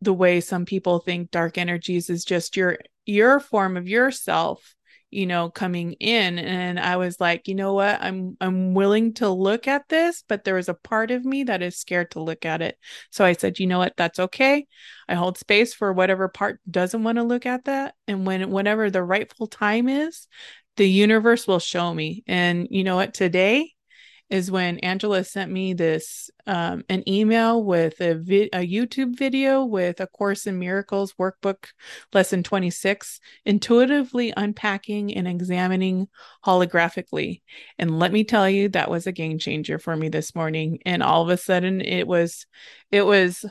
the 0.00 0.12
way 0.12 0.40
some 0.40 0.64
people 0.64 1.00
think 1.00 1.30
dark 1.30 1.58
energies 1.58 2.10
is 2.10 2.24
just 2.24 2.56
your 2.56 2.78
your 3.04 3.40
form 3.40 3.76
of 3.76 3.88
yourself 3.88 4.74
you 5.10 5.26
know 5.26 5.50
coming 5.50 5.92
in 5.94 6.38
and 6.38 6.78
i 6.78 6.96
was 6.96 7.20
like 7.20 7.48
you 7.48 7.54
know 7.54 7.74
what? 7.74 8.00
I'm 8.00 8.36
i'm 8.40 8.74
willing 8.74 9.14
to 9.14 9.28
look 9.28 9.66
at 9.66 9.88
this 9.88 10.22
but 10.28 10.44
there 10.44 10.58
is 10.58 10.68
a 10.68 10.74
part 10.74 11.10
of 11.10 11.24
me 11.24 11.44
that 11.44 11.62
is 11.62 11.76
scared 11.76 12.10
to 12.12 12.22
look 12.22 12.44
at 12.44 12.62
it. 12.62 12.78
So 13.10 13.24
i 13.24 13.32
said 13.32 13.58
you 13.58 13.66
know 13.66 13.78
what? 13.78 13.94
That's 13.96 14.18
okay. 14.18 14.66
I 15.08 15.14
hold 15.14 15.38
space 15.38 15.74
for 15.74 15.92
whatever 15.92 16.28
part 16.28 16.60
doesn't 16.70 17.02
want 17.02 17.16
to 17.16 17.24
look 17.24 17.46
at 17.46 17.64
that 17.64 17.94
and 18.06 18.26
when 18.26 18.50
whenever 18.50 18.90
the 18.90 19.02
rightful 19.02 19.46
time 19.46 19.88
is 19.88 20.26
the 20.76 20.88
universe 20.88 21.46
will 21.46 21.58
show 21.58 21.92
me. 21.92 22.22
And 22.26 22.68
you 22.70 22.84
know 22.84 22.96
what? 22.96 23.12
Today 23.12 23.72
is 24.30 24.50
when 24.50 24.78
Angela 24.80 25.24
sent 25.24 25.50
me 25.50 25.72
this 25.72 26.30
um, 26.46 26.84
an 26.88 27.08
email 27.08 27.62
with 27.62 28.00
a, 28.00 28.14
vi- 28.14 28.50
a 28.52 28.66
YouTube 28.66 29.16
video 29.16 29.64
with 29.64 30.00
a 30.00 30.06
Course 30.06 30.46
in 30.46 30.58
Miracles 30.58 31.14
workbook 31.14 31.68
lesson 32.12 32.42
26, 32.42 33.20
intuitively 33.44 34.32
unpacking 34.36 35.14
and 35.14 35.26
examining 35.26 36.08
holographically. 36.44 37.42
And 37.78 37.98
let 37.98 38.12
me 38.12 38.24
tell 38.24 38.48
you, 38.48 38.68
that 38.70 38.90
was 38.90 39.06
a 39.06 39.12
game 39.12 39.38
changer 39.38 39.78
for 39.78 39.96
me 39.96 40.08
this 40.08 40.34
morning. 40.34 40.80
And 40.84 41.02
all 41.02 41.22
of 41.22 41.30
a 41.30 41.36
sudden, 41.36 41.80
it 41.80 42.06
was, 42.06 42.46
it 42.90 43.02
was 43.02 43.44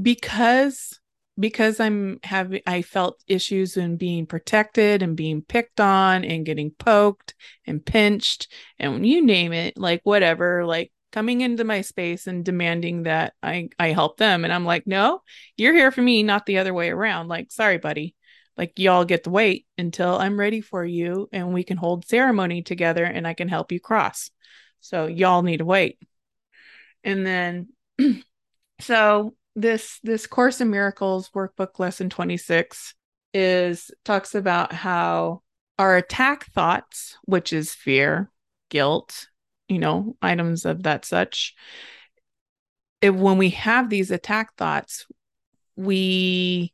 because 0.00 0.98
because 1.38 1.80
I'm 1.80 2.18
having 2.22 2.62
I 2.66 2.82
felt 2.82 3.22
issues 3.26 3.76
in 3.76 3.96
being 3.96 4.26
protected 4.26 5.02
and 5.02 5.16
being 5.16 5.42
picked 5.42 5.80
on 5.80 6.24
and 6.24 6.46
getting 6.46 6.70
poked 6.70 7.34
and 7.66 7.84
pinched 7.84 8.48
and 8.78 9.06
you 9.06 9.24
name 9.24 9.52
it 9.52 9.76
like 9.76 10.00
whatever 10.04 10.64
like 10.64 10.92
coming 11.12 11.40
into 11.40 11.64
my 11.64 11.80
space 11.82 12.26
and 12.26 12.44
demanding 12.44 13.04
that 13.04 13.34
I 13.42 13.68
I 13.78 13.88
help 13.88 14.16
them. 14.18 14.44
And 14.44 14.52
I'm 14.52 14.64
like 14.64 14.86
no 14.86 15.22
you're 15.56 15.74
here 15.74 15.90
for 15.90 16.02
me 16.02 16.22
not 16.22 16.46
the 16.46 16.58
other 16.58 16.74
way 16.74 16.90
around. 16.90 17.28
Like 17.28 17.52
sorry 17.52 17.78
buddy. 17.78 18.14
Like 18.56 18.78
y'all 18.78 19.04
get 19.04 19.24
to 19.24 19.30
wait 19.30 19.66
until 19.76 20.16
I'm 20.16 20.40
ready 20.40 20.62
for 20.62 20.82
you 20.84 21.28
and 21.32 21.52
we 21.52 21.62
can 21.62 21.76
hold 21.76 22.06
ceremony 22.08 22.62
together 22.62 23.04
and 23.04 23.26
I 23.26 23.34
can 23.34 23.48
help 23.48 23.70
you 23.70 23.80
cross. 23.80 24.30
So 24.80 25.06
y'all 25.06 25.42
need 25.42 25.58
to 25.58 25.64
wait 25.64 25.98
and 27.04 27.26
then 27.26 27.68
so 28.80 29.34
this 29.56 29.98
this 30.02 30.26
course 30.26 30.60
in 30.60 30.70
miracles 30.70 31.30
workbook 31.34 31.78
lesson 31.78 32.08
26 32.08 32.94
is 33.34 33.90
talks 34.04 34.34
about 34.34 34.72
how 34.72 35.42
our 35.78 35.96
attack 35.96 36.46
thoughts 36.52 37.16
which 37.24 37.52
is 37.52 37.74
fear 37.74 38.30
guilt 38.68 39.26
you 39.68 39.78
know 39.78 40.14
items 40.22 40.64
of 40.64 40.84
that 40.84 41.04
such 41.04 41.54
if 43.02 43.14
when 43.14 43.38
we 43.38 43.50
have 43.50 43.90
these 43.90 44.10
attack 44.10 44.54
thoughts 44.56 45.06
we 45.76 46.72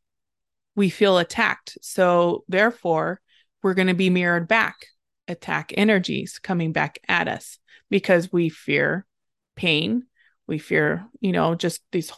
we 0.74 0.88
feel 0.88 1.18
attacked. 1.18 1.76
So 1.82 2.44
therefore 2.48 3.20
we're 3.62 3.74
going 3.74 3.88
to 3.88 3.94
be 3.94 4.10
mirrored 4.10 4.48
back. 4.48 4.86
Attack 5.28 5.72
energies 5.76 6.38
coming 6.38 6.72
back 6.72 6.98
at 7.08 7.28
us 7.28 7.58
because 7.90 8.32
we 8.32 8.48
fear 8.48 9.06
pain. 9.54 10.04
We 10.46 10.58
fear 10.58 11.06
you 11.20 11.32
know 11.32 11.54
just 11.54 11.80
these 11.92 12.12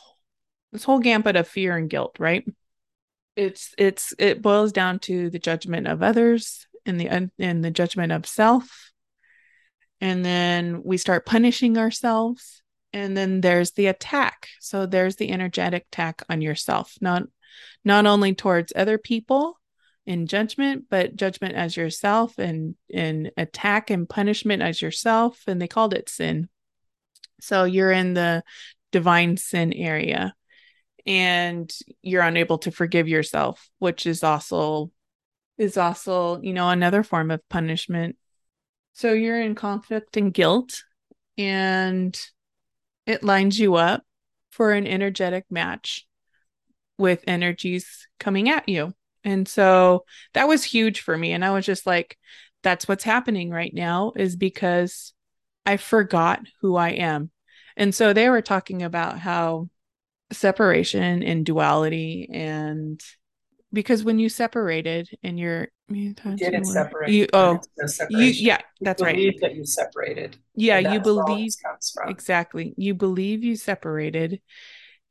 this 0.74 0.84
whole 0.84 0.98
gambit 0.98 1.36
of 1.36 1.46
fear 1.46 1.76
and 1.76 1.88
guilt, 1.88 2.16
right? 2.18 2.44
It's 3.36 3.74
it's 3.78 4.12
it 4.18 4.42
boils 4.42 4.72
down 4.72 4.98
to 5.00 5.30
the 5.30 5.38
judgment 5.38 5.86
of 5.86 6.02
others 6.02 6.66
and 6.84 7.00
the 7.00 7.30
and 7.38 7.64
the 7.64 7.70
judgment 7.70 8.10
of 8.12 8.26
self. 8.26 8.90
And 10.00 10.24
then 10.24 10.82
we 10.84 10.98
start 10.98 11.26
punishing 11.26 11.78
ourselves 11.78 12.60
and 12.92 13.16
then 13.16 13.40
there's 13.40 13.70
the 13.72 13.86
attack. 13.86 14.48
So 14.60 14.84
there's 14.84 15.16
the 15.16 15.30
energetic 15.30 15.86
attack 15.92 16.22
on 16.28 16.42
yourself, 16.42 16.94
not 17.00 17.22
not 17.84 18.04
only 18.04 18.34
towards 18.34 18.72
other 18.74 18.98
people 18.98 19.60
in 20.06 20.26
judgment, 20.26 20.86
but 20.90 21.14
judgment 21.14 21.54
as 21.54 21.76
yourself 21.76 22.36
and 22.38 22.74
and 22.92 23.30
attack 23.36 23.90
and 23.90 24.08
punishment 24.08 24.60
as 24.60 24.82
yourself. 24.82 25.40
And 25.46 25.62
they 25.62 25.68
called 25.68 25.94
it 25.94 26.08
sin. 26.08 26.48
So 27.40 27.62
you're 27.62 27.92
in 27.92 28.14
the 28.14 28.42
divine 28.90 29.36
sin 29.36 29.72
area 29.72 30.34
and 31.06 31.72
you're 32.02 32.22
unable 32.22 32.58
to 32.58 32.70
forgive 32.70 33.08
yourself 33.08 33.68
which 33.78 34.06
is 34.06 34.22
also 34.22 34.90
is 35.58 35.76
also 35.76 36.40
you 36.40 36.52
know 36.52 36.68
another 36.68 37.02
form 37.02 37.30
of 37.30 37.46
punishment. 37.48 38.16
So 38.92 39.12
you're 39.12 39.40
in 39.40 39.54
conflict 39.54 40.16
and 40.16 40.32
guilt 40.32 40.82
and 41.36 42.18
it 43.06 43.24
lines 43.24 43.58
you 43.58 43.74
up 43.74 44.02
for 44.50 44.72
an 44.72 44.86
energetic 44.86 45.44
match 45.50 46.06
with 46.96 47.24
energies 47.26 48.06
coming 48.20 48.48
at 48.48 48.68
you. 48.68 48.94
And 49.24 49.48
so 49.48 50.04
that 50.34 50.46
was 50.46 50.62
huge 50.62 51.00
for 51.00 51.16
me. 51.16 51.32
And 51.32 51.44
i 51.44 51.50
was 51.50 51.66
just 51.66 51.86
like 51.86 52.18
that's 52.62 52.88
what's 52.88 53.04
happening 53.04 53.50
right 53.50 53.74
now 53.74 54.12
is 54.16 54.36
because 54.36 55.12
i 55.66 55.76
forgot 55.76 56.40
who 56.60 56.76
i 56.76 56.90
am. 56.90 57.30
And 57.76 57.94
so 57.94 58.12
they 58.12 58.28
were 58.28 58.42
talking 58.42 58.82
about 58.82 59.18
how 59.18 59.68
separation 60.34 61.22
and 61.22 61.46
duality 61.46 62.28
and 62.32 63.00
because 63.72 64.04
when 64.04 64.18
you 64.18 64.28
separated 64.28 65.08
and 65.22 65.38
you're 65.38 65.68
you 65.88 66.14
didn't 66.14 66.64
separate. 66.64 67.10
you 67.10 67.26
oh 67.32 67.60
you 68.08 68.26
yeah 68.26 68.60
that's 68.80 69.00
you 69.00 69.06
right 69.06 69.34
that 69.40 69.54
you 69.54 69.64
separated 69.64 70.36
yeah 70.54 70.78
you 70.78 71.00
believe 71.00 71.52
exactly. 72.06 72.74
You 72.76 72.94
believe 72.94 73.44
you 73.44 73.56
separated 73.56 74.40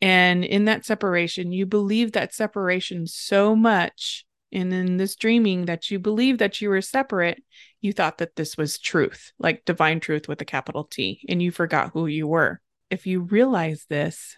and 0.01 0.43
in 0.43 0.65
that 0.65 0.85
separation 0.85 1.51
you 1.51 1.65
believe 1.65 2.13
that 2.13 2.33
separation 2.33 3.05
so 3.05 3.55
much 3.55 4.25
and 4.51 4.73
in 4.73 4.97
this 4.97 5.15
dreaming 5.15 5.65
that 5.65 5.91
you 5.91 5.99
believe 5.99 6.37
that 6.37 6.61
you 6.61 6.69
were 6.69 6.81
separate 6.81 7.43
you 7.81 7.91
thought 7.91 8.17
that 8.17 8.35
this 8.35 8.57
was 8.57 8.79
truth 8.79 9.33
like 9.37 9.65
divine 9.65 9.99
truth 9.99 10.27
with 10.27 10.41
a 10.41 10.45
capital 10.45 10.85
t 10.85 11.23
and 11.27 11.43
you 11.43 11.51
forgot 11.51 11.91
who 11.93 12.07
you 12.07 12.25
were. 12.25 12.59
If 12.89 13.05
you 13.05 13.21
realize 13.21 13.85
this 13.89 14.35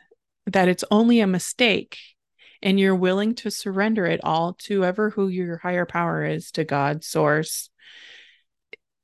that 0.47 0.67
it's 0.67 0.83
only 0.91 1.19
a 1.19 1.27
mistake 1.27 1.97
and 2.61 2.79
you're 2.79 2.95
willing 2.95 3.35
to 3.35 3.51
surrender 3.51 4.05
it 4.05 4.19
all 4.23 4.53
to 4.53 4.83
ever 4.83 5.09
who 5.11 5.27
your 5.27 5.57
higher 5.57 5.85
power 5.85 6.25
is 6.25 6.51
to 6.51 6.63
God, 6.63 7.03
source, 7.03 7.69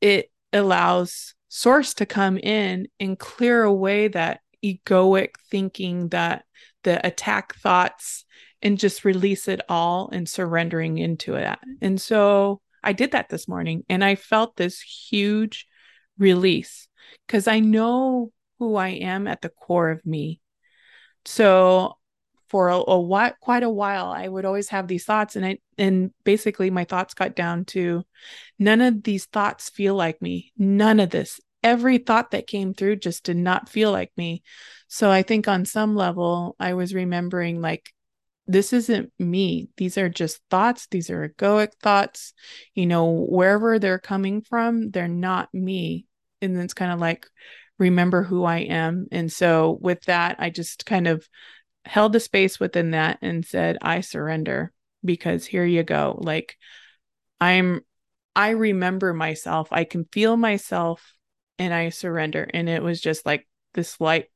it 0.02 0.32
allows 0.52 1.36
source 1.48 1.94
to 1.96 2.06
come 2.06 2.38
in 2.38 2.88
and 3.00 3.20
clear 3.20 3.64
away 3.64 4.08
that 4.08 4.42
egoic 4.64 5.36
thinking 5.50 6.10
that 6.10 6.44
the 6.84 7.06
attack 7.06 7.56
thoughts 7.56 8.26
and 8.62 8.80
just 8.80 9.06
release 9.06 9.48
it 9.48 9.62
all 9.70 10.10
and 10.12 10.28
surrendering 10.28 10.98
into 10.98 11.36
it. 11.36 11.58
And 11.82 12.00
so 12.00 12.62
I 12.84 12.94
did 12.94 13.12
that 13.12 13.30
this 13.30 13.48
morning 13.48 13.84
and 13.90 14.04
I 14.04 14.16
felt 14.16 14.56
this 14.56 14.82
huge 14.82 15.68
release 16.18 16.88
because 17.28 17.48
I 17.48 17.60
know 17.60 18.32
who 18.60 18.76
I 18.76 18.90
am 18.90 19.28
at 19.28 19.42
the 19.42 19.50
core 19.50 19.90
of 19.90 20.06
me. 20.06 20.41
So 21.26 21.98
for 22.50 22.70
a, 22.70 22.76
a 22.76 23.00
while, 23.00 23.32
quite 23.40 23.64
a 23.64 23.70
while, 23.70 24.08
I 24.08 24.28
would 24.28 24.46
always 24.46 24.70
have 24.70 24.88
these 24.88 25.06
thoughts, 25.06 25.36
and 25.36 25.46
I 25.46 25.60
and 25.78 26.12
basically 26.24 26.70
my 26.70 26.84
thoughts 26.84 27.14
got 27.14 27.36
down 27.36 27.66
to 27.66 28.04
none 28.60 28.82
of 28.82 29.04
these 29.04 29.26
thoughts 29.26 29.70
feel 29.70 29.96
like 29.96 30.22
me. 30.22 30.52
None 30.58 31.00
of 31.00 31.10
this. 31.10 31.40
Every 31.64 32.00
thought 32.00 32.32
that 32.32 32.48
came 32.48 32.74
through 32.74 32.98
just 32.98 33.24
did 33.24 33.38
not 33.38 33.70
feel 33.70 33.92
like 33.92 34.12
me. 34.18 34.44
So 34.88 35.10
I 35.10 35.22
think 35.22 35.48
on 35.48 35.64
some 35.66 35.96
level, 35.96 36.56
I 36.60 36.74
was 36.74 36.94
remembering 36.94 37.62
like 37.62 37.94
this 38.48 38.74
isn't 38.74 39.14
me. 39.18 39.70
These 39.78 39.98
are 39.98 40.10
just 40.10 40.42
thoughts. 40.50 40.88
These 40.92 41.10
are 41.10 41.30
egoic 41.30 41.70
thoughts. 41.82 42.34
You 42.76 42.86
know, 42.86 43.26
wherever 43.30 43.80
they're 43.80 44.00
coming 44.00 44.42
from, 44.42 44.92
they're 44.92 45.08
not 45.08 45.54
me. 45.54 46.06
And 46.42 46.56
then 46.56 46.64
it's 46.64 46.74
kind 46.74 46.92
of 46.92 47.00
like 47.00 47.28
remember 47.82 48.22
who 48.22 48.44
I 48.44 48.60
am. 48.60 49.08
And 49.12 49.32
so 49.32 49.80
with 49.82 50.04
that, 50.04 50.36
I 50.38 50.52
just 50.52 50.86
kind 50.86 51.08
of 51.08 51.28
held 51.84 52.14
the 52.14 52.20
space 52.20 52.60
within 52.60 52.92
that 52.92 53.18
and 53.24 53.44
said, 53.44 53.80
I 53.82 54.02
surrender 54.02 54.72
because 55.04 55.48
here 55.48 55.66
you 55.66 55.82
go. 55.82 56.20
Like 56.22 56.58
I'm, 57.40 57.82
I 58.36 58.52
remember 58.52 59.16
myself. 59.16 59.70
I 59.72 59.84
can 59.84 60.06
feel 60.06 60.38
myself 60.38 61.16
and 61.58 61.74
I 61.74 61.90
surrender. 61.90 62.48
And 62.54 62.70
it 62.70 62.84
was 62.84 63.02
just 63.02 63.26
like 63.26 63.48
this 63.74 64.00
light. 64.00 64.28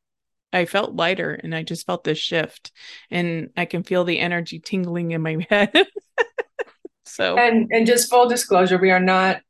I 0.52 0.66
felt 0.66 0.96
lighter 0.96 1.32
and 1.32 1.54
I 1.54 1.62
just 1.62 1.86
felt 1.86 2.04
this 2.04 2.18
shift 2.18 2.72
and 3.12 3.50
I 3.56 3.66
can 3.66 3.84
feel 3.84 4.06
the 4.06 4.20
energy 4.20 4.60
tingling 4.60 5.12
in 5.12 5.22
my 5.22 5.46
head. 5.50 5.72
so 7.06 7.38
and 7.38 7.70
and 7.72 7.86
just 7.86 8.10
full 8.10 8.28
disclosure, 8.28 8.80
we 8.80 8.90
are 8.90 9.00
not 9.00 9.42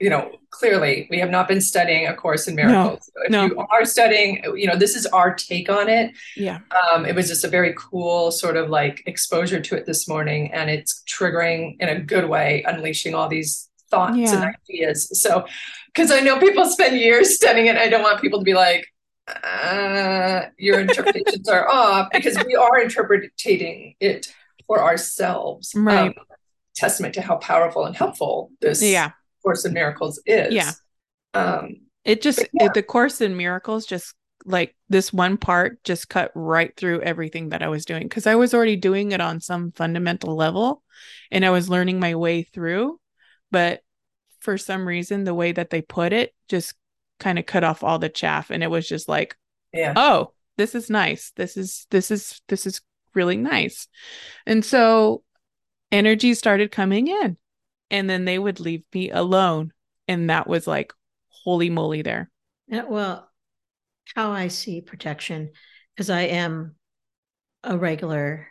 you 0.00 0.08
know, 0.08 0.32
clearly 0.48 1.06
we 1.10 1.18
have 1.18 1.30
not 1.30 1.46
been 1.46 1.60
studying 1.60 2.06
A 2.06 2.14
Course 2.14 2.48
in 2.48 2.54
Miracles. 2.54 3.10
No, 3.16 3.22
if 3.24 3.30
no. 3.30 3.44
you 3.44 3.66
are 3.70 3.84
studying, 3.84 4.42
you 4.56 4.66
know, 4.66 4.74
this 4.76 4.96
is 4.96 5.06
our 5.06 5.34
take 5.34 5.68
on 5.68 5.88
it. 5.88 6.12
Yeah. 6.36 6.60
Um, 6.92 7.04
it 7.04 7.14
was 7.14 7.28
just 7.28 7.44
a 7.44 7.48
very 7.48 7.74
cool 7.76 8.30
sort 8.30 8.56
of 8.56 8.70
like 8.70 9.02
exposure 9.06 9.60
to 9.60 9.76
it 9.76 9.86
this 9.86 10.08
morning, 10.08 10.52
and 10.52 10.70
it's 10.70 11.02
triggering 11.06 11.76
in 11.80 11.90
a 11.90 12.00
good 12.00 12.28
way, 12.28 12.64
unleashing 12.66 13.14
all 13.14 13.28
these 13.28 13.68
thoughts 13.90 14.16
yeah. 14.16 14.42
and 14.42 14.56
ideas. 14.70 15.20
So, 15.20 15.44
because 15.92 16.10
I 16.10 16.20
know 16.20 16.38
people 16.38 16.64
spend 16.64 16.98
years 16.98 17.34
studying 17.34 17.66
it, 17.66 17.76
I 17.76 17.88
don't 17.88 18.02
want 18.02 18.20
people 18.20 18.38
to 18.38 18.44
be 18.44 18.54
like, 18.54 18.86
uh, 19.44 20.46
your 20.56 20.80
interpretations 20.80 21.48
are 21.48 21.68
off 21.68 22.08
because 22.10 22.42
we 22.46 22.56
are 22.56 22.80
interpreting 22.80 23.94
it 24.00 24.34
for 24.66 24.82
ourselves. 24.82 25.72
Right. 25.76 26.08
Um, 26.08 26.14
testament 26.76 27.12
to 27.14 27.20
how 27.20 27.36
powerful 27.36 27.84
and 27.84 27.94
helpful 27.94 28.50
this 28.60 28.82
yeah. 28.82 29.10
Course 29.42 29.64
in 29.64 29.72
Miracles 29.72 30.20
is. 30.26 30.52
Yeah. 30.52 30.72
Um, 31.34 31.76
it 32.04 32.22
just 32.22 32.40
yeah. 32.52 32.66
it, 32.66 32.74
the 32.74 32.82
Course 32.82 33.20
in 33.20 33.36
Miracles 33.36 33.86
just 33.86 34.14
like 34.44 34.74
this 34.88 35.12
one 35.12 35.36
part 35.36 35.82
just 35.84 36.08
cut 36.08 36.32
right 36.34 36.74
through 36.76 37.02
everything 37.02 37.50
that 37.50 37.62
I 37.62 37.68
was 37.68 37.84
doing 37.84 38.04
because 38.04 38.26
I 38.26 38.36
was 38.36 38.54
already 38.54 38.76
doing 38.76 39.12
it 39.12 39.20
on 39.20 39.40
some 39.40 39.72
fundamental 39.72 40.34
level 40.34 40.82
and 41.30 41.44
I 41.44 41.50
was 41.50 41.68
learning 41.68 42.00
my 42.00 42.14
way 42.14 42.42
through. 42.42 42.98
But 43.50 43.82
for 44.40 44.56
some 44.56 44.86
reason, 44.86 45.24
the 45.24 45.34
way 45.34 45.52
that 45.52 45.70
they 45.70 45.82
put 45.82 46.12
it 46.12 46.34
just 46.48 46.74
kind 47.18 47.38
of 47.38 47.46
cut 47.46 47.64
off 47.64 47.84
all 47.84 47.98
the 47.98 48.08
chaff. 48.08 48.50
And 48.50 48.62
it 48.62 48.70
was 48.70 48.88
just 48.88 49.08
like, 49.08 49.36
yeah, 49.72 49.92
oh, 49.96 50.32
this 50.56 50.74
is 50.74 50.88
nice. 50.90 51.32
This 51.36 51.56
is, 51.56 51.86
this 51.90 52.10
is, 52.10 52.40
this 52.48 52.66
is 52.66 52.80
really 53.14 53.36
nice. 53.36 53.88
And 54.46 54.64
so 54.64 55.22
energy 55.92 56.34
started 56.34 56.70
coming 56.70 57.08
in 57.08 57.36
and 57.90 58.08
then 58.08 58.24
they 58.24 58.38
would 58.38 58.60
leave 58.60 58.84
me 58.94 59.10
alone. 59.10 59.72
And 60.08 60.30
that 60.30 60.46
was 60.46 60.66
like, 60.66 60.92
holy 61.28 61.70
moly, 61.70 62.02
there. 62.02 62.30
Yeah, 62.68 62.84
well, 62.84 63.30
how 64.14 64.32
I 64.32 64.48
see 64.48 64.80
protection, 64.80 65.50
because 65.94 66.10
I 66.10 66.22
am 66.22 66.76
a 67.62 67.76
regular 67.76 68.46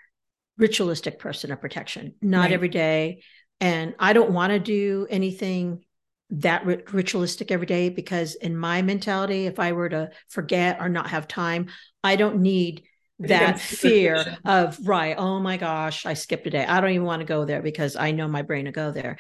ritualistic 0.58 1.20
person 1.20 1.52
of 1.52 1.62
protection, 1.62 2.16
not 2.22 2.42
right. 2.42 2.52
every 2.52 2.70
day. 2.70 3.24
And 3.62 3.96
I 4.00 4.14
don't 4.14 4.32
want 4.32 4.52
to 4.52 4.60
do 4.60 5.08
anything 5.10 5.84
that 6.32 6.66
ritualistic 6.94 7.52
every 7.52 7.66
day 7.66 7.90
because, 7.90 8.36
in 8.36 8.56
my 8.56 8.82
mentality, 8.82 9.48
if 9.48 9.60
I 9.60 9.72
were 9.72 9.90
to 9.90 10.12
forget 10.28 10.80
or 10.80 10.88
not 10.88 11.10
have 11.10 11.28
time, 11.28 11.68
I 12.04 12.16
don't 12.16 12.42
need 12.42 12.84
that 13.20 13.60
fear 13.60 14.38
of 14.46 14.80
right 14.88 15.16
oh 15.18 15.40
my 15.40 15.58
gosh 15.58 16.06
i 16.06 16.14
skipped 16.14 16.48
a 16.48 16.50
day. 16.50 16.66
I 16.66 16.80
don't 16.80 16.92
even 16.92 17.06
want 17.06 17.22
to 17.22 17.26
go 17.26 17.46
there 17.46 17.62
because 17.62 17.96
i 17.96 18.12
know 18.12 18.28
my 18.28 18.42
brain 18.42 18.66
will 18.66 18.72
go 18.72 18.92
there. 18.92 19.18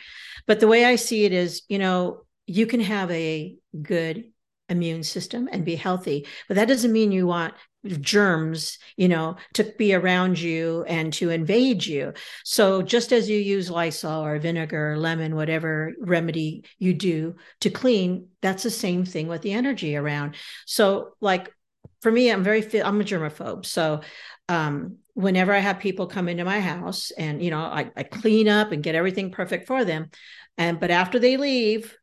But 0.48 0.60
the 0.60 0.68
way 0.68 0.86
i 0.86 0.96
see 0.96 1.26
it 1.26 1.34
is 1.34 1.64
you 1.68 1.80
know 1.80 2.22
you 2.46 2.66
can 2.66 2.80
have 2.80 3.12
a 3.12 3.56
good 3.82 4.26
immune 4.70 5.04
system 5.04 5.50
and 5.52 5.66
be 5.66 5.76
healthy 5.76 6.28
but 6.48 6.56
that 6.56 6.68
doesn't 6.68 6.92
mean 6.92 7.12
you 7.12 7.26
want 7.26 7.56
germs 8.02 8.78
you 8.98 9.08
know 9.08 9.38
to 9.54 9.64
be 9.78 9.94
around 9.94 10.40
you 10.40 10.84
and 10.88 11.14
to 11.14 11.30
invade 11.30 11.86
you. 11.86 12.14
So 12.44 12.82
just 12.82 13.14
as 13.14 13.30
you 13.30 13.40
use 13.40 13.70
lysol 13.70 14.26
or 14.26 14.38
vinegar 14.40 14.94
or 14.94 14.98
lemon 14.98 15.36
whatever 15.36 15.94
remedy 16.00 16.66
you 16.78 16.94
do 16.94 17.36
to 17.62 17.70
clean 17.70 18.28
that's 18.42 18.64
the 18.64 18.70
same 18.70 19.06
thing 19.06 19.28
with 19.28 19.42
the 19.42 19.54
energy 19.54 19.96
around. 19.96 20.36
So 20.66 21.12
like 21.22 21.50
for 22.02 22.12
me, 22.12 22.32
I'm 22.32 22.44
very. 22.44 22.62
I'm 22.82 23.02
a 23.02 23.04
germaphobe. 23.04 23.66
So 23.66 24.02
um, 24.48 24.98
whenever 25.14 25.54
I 25.54 25.60
have 25.60 25.80
people 25.80 26.08
come 26.08 26.30
into 26.30 26.46
my 26.46 26.60
house 26.60 27.12
and, 27.12 27.42
you 27.44 27.52
know, 27.52 27.60
I, 27.60 27.92
I 27.96 28.04
clean 28.04 28.48
up 28.48 28.72
and 28.72 28.84
get 28.84 28.96
everything 28.96 29.32
perfect 29.32 29.68
for 29.68 29.86
them. 29.86 30.10
And, 30.58 30.80
but 30.80 30.92
after 30.92 31.20
they 31.20 31.38
leave, 31.38 31.96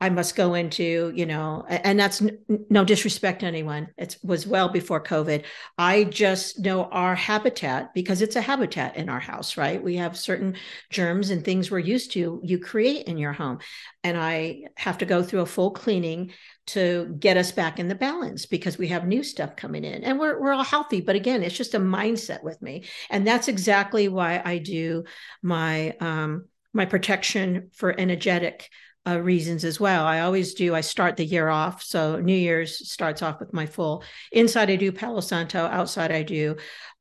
I 0.00 0.10
must 0.10 0.36
go 0.36 0.54
into, 0.54 1.12
you 1.14 1.26
know, 1.26 1.64
and 1.68 1.98
that's 1.98 2.22
n- 2.22 2.38
no 2.70 2.84
disrespect 2.84 3.40
to 3.40 3.46
anyone. 3.46 3.88
It 3.96 4.16
was 4.22 4.46
well 4.46 4.68
before 4.68 5.02
COVID. 5.02 5.44
I 5.76 6.04
just 6.04 6.60
know 6.60 6.84
our 6.84 7.16
habitat 7.16 7.94
because 7.94 8.22
it's 8.22 8.36
a 8.36 8.40
habitat 8.40 8.96
in 8.96 9.08
our 9.08 9.20
house, 9.20 9.56
right? 9.56 9.82
We 9.82 9.96
have 9.96 10.16
certain 10.16 10.54
germs 10.90 11.30
and 11.30 11.44
things 11.44 11.70
we're 11.70 11.80
used 11.80 12.12
to, 12.12 12.40
you 12.44 12.58
create 12.60 13.06
in 13.06 13.18
your 13.18 13.32
home. 13.32 13.58
And 14.04 14.16
I 14.16 14.64
have 14.76 14.98
to 14.98 15.06
go 15.06 15.22
through 15.22 15.40
a 15.40 15.46
full 15.46 15.72
cleaning 15.72 16.32
to 16.68 17.16
get 17.18 17.36
us 17.36 17.52
back 17.52 17.78
in 17.78 17.88
the 17.88 17.94
balance 17.94 18.46
because 18.46 18.78
we 18.78 18.88
have 18.88 19.06
new 19.06 19.22
stuff 19.22 19.56
coming 19.56 19.84
in 19.84 20.04
and 20.04 20.18
we're, 20.18 20.40
we're 20.40 20.52
all 20.52 20.64
healthy. 20.64 21.00
But 21.00 21.16
again, 21.16 21.42
it's 21.42 21.56
just 21.56 21.74
a 21.74 21.80
mindset 21.80 22.42
with 22.42 22.60
me. 22.62 22.84
And 23.10 23.26
that's 23.26 23.48
exactly 23.48 24.08
why 24.08 24.42
I 24.44 24.58
do 24.58 25.04
my, 25.42 25.96
um, 26.00 26.46
my 26.72 26.84
protection 26.84 27.70
for 27.74 27.98
energetic 27.98 28.68
uh, 29.06 29.20
reasons 29.20 29.64
as 29.64 29.80
well. 29.80 30.04
I 30.04 30.20
always 30.20 30.54
do. 30.54 30.74
I 30.74 30.82
start 30.82 31.16
the 31.16 31.24
year 31.24 31.48
off. 31.48 31.82
So 31.82 32.20
New 32.20 32.34
Year's 32.34 32.90
starts 32.90 33.22
off 33.22 33.40
with 33.40 33.54
my 33.54 33.66
full 33.66 34.04
inside. 34.32 34.70
I 34.70 34.76
do 34.76 34.92
Palo 34.92 35.20
Santo. 35.20 35.60
Outside, 35.60 36.12
I 36.12 36.22
do 36.22 36.56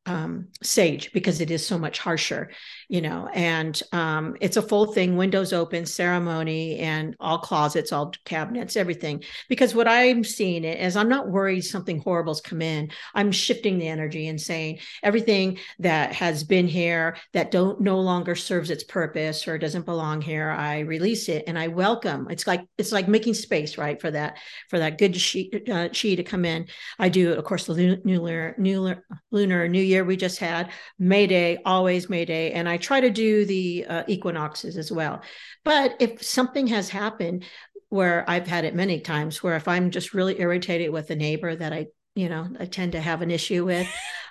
um, 0.06 0.48
sage 0.64 1.12
because 1.12 1.42
it 1.42 1.52
is 1.52 1.66
so 1.66 1.78
much 1.78 2.00
harsher, 2.00 2.50
you 2.88 3.02
know, 3.02 3.28
and 3.34 3.82
um, 3.92 4.38
it's 4.40 4.56
a 4.56 4.62
full 4.62 4.94
thing, 4.94 5.18
windows 5.18 5.52
open, 5.52 5.86
ceremony, 5.86 6.78
and 6.80 7.16
all 7.20 7.40
closets, 7.40 7.92
all 7.92 8.14
cabinets, 8.24 8.78
everything. 8.78 9.24
Because 9.50 9.76
what 9.76 9.88
I'm 9.88 10.24
seeing 10.24 10.64
it 10.64 10.80
is 10.80 10.96
I'm 10.96 11.10
not 11.10 11.30
worried 11.30 11.62
something 11.62 12.00
horrible's 12.00 12.40
come 12.40 12.62
in. 12.62 12.90
I'm 13.14 13.34
shifting 13.34 13.78
the 13.78 13.90
energy 13.90 14.30
and 14.30 14.40
saying 14.40 14.80
everything 15.04 15.60
that 15.80 16.14
has 16.14 16.46
been 16.46 16.68
here 16.68 17.18
that 17.34 17.52
don't 17.52 17.82
no 17.82 18.00
longer 18.00 18.36
serves 18.36 18.70
its 18.70 18.86
purpose 18.86 19.48
or 19.48 19.58
doesn't 19.58 19.86
belong 19.86 20.22
here, 20.22 20.50
I 20.50 20.80
release 20.80 21.28
it 21.28 21.44
and 21.48 21.60
I 21.60 21.68
welcome. 21.68 22.28
It's 22.30 22.48
like 22.48 22.66
it's 22.78 22.94
like 22.94 23.10
making 23.10 23.34
space, 23.34 23.78
right, 23.78 24.00
for 24.00 24.12
that 24.12 24.38
for 24.70 24.80
that 24.80 24.98
good 24.98 25.18
she 25.18 25.52
uh, 25.70 25.90
to 25.90 26.24
come 26.24 26.46
in. 26.46 26.68
I 26.98 27.10
do, 27.10 27.34
of 27.34 27.44
course, 27.44 27.66
the 27.66 27.74
lunar 27.74 28.56
lunar 28.58 29.04
lunar 29.32 29.68
New 29.68 29.82
Year 29.82 29.98
year 29.98 30.06
we 30.06 30.16
just 30.16 30.40
had, 30.40 30.72
May 31.00 31.28
Day, 31.28 31.58
always 31.66 32.10
May 32.10 32.26
Day. 32.26 32.52
And 32.52 32.70
I 32.70 32.77
try 32.78 33.02
to 33.02 33.10
do 33.10 33.46
the 33.46 33.86
uh, 33.88 34.04
equinoxes 34.08 34.78
as 34.78 34.92
well. 34.92 35.22
But 35.64 35.96
if 36.00 36.24
something 36.24 36.68
has 36.68 36.90
happened 36.90 37.46
where 37.90 38.30
I've 38.30 38.48
had 38.48 38.66
it 38.66 38.76
many 38.76 39.00
times, 39.00 39.42
where 39.42 39.56
if 39.56 39.68
I'm 39.68 39.92
just 39.92 40.14
really 40.14 40.40
irritated 40.40 40.92
with 40.92 41.10
a 41.10 41.16
neighbor 41.16 41.56
that 41.56 41.74
I, 41.74 41.88
you 42.16 42.30
know, 42.30 42.48
I 42.60 42.66
tend 42.66 42.94
to 42.94 43.02
have 43.02 43.22
an 43.22 43.32
issue 43.32 43.66
with, 43.66 43.88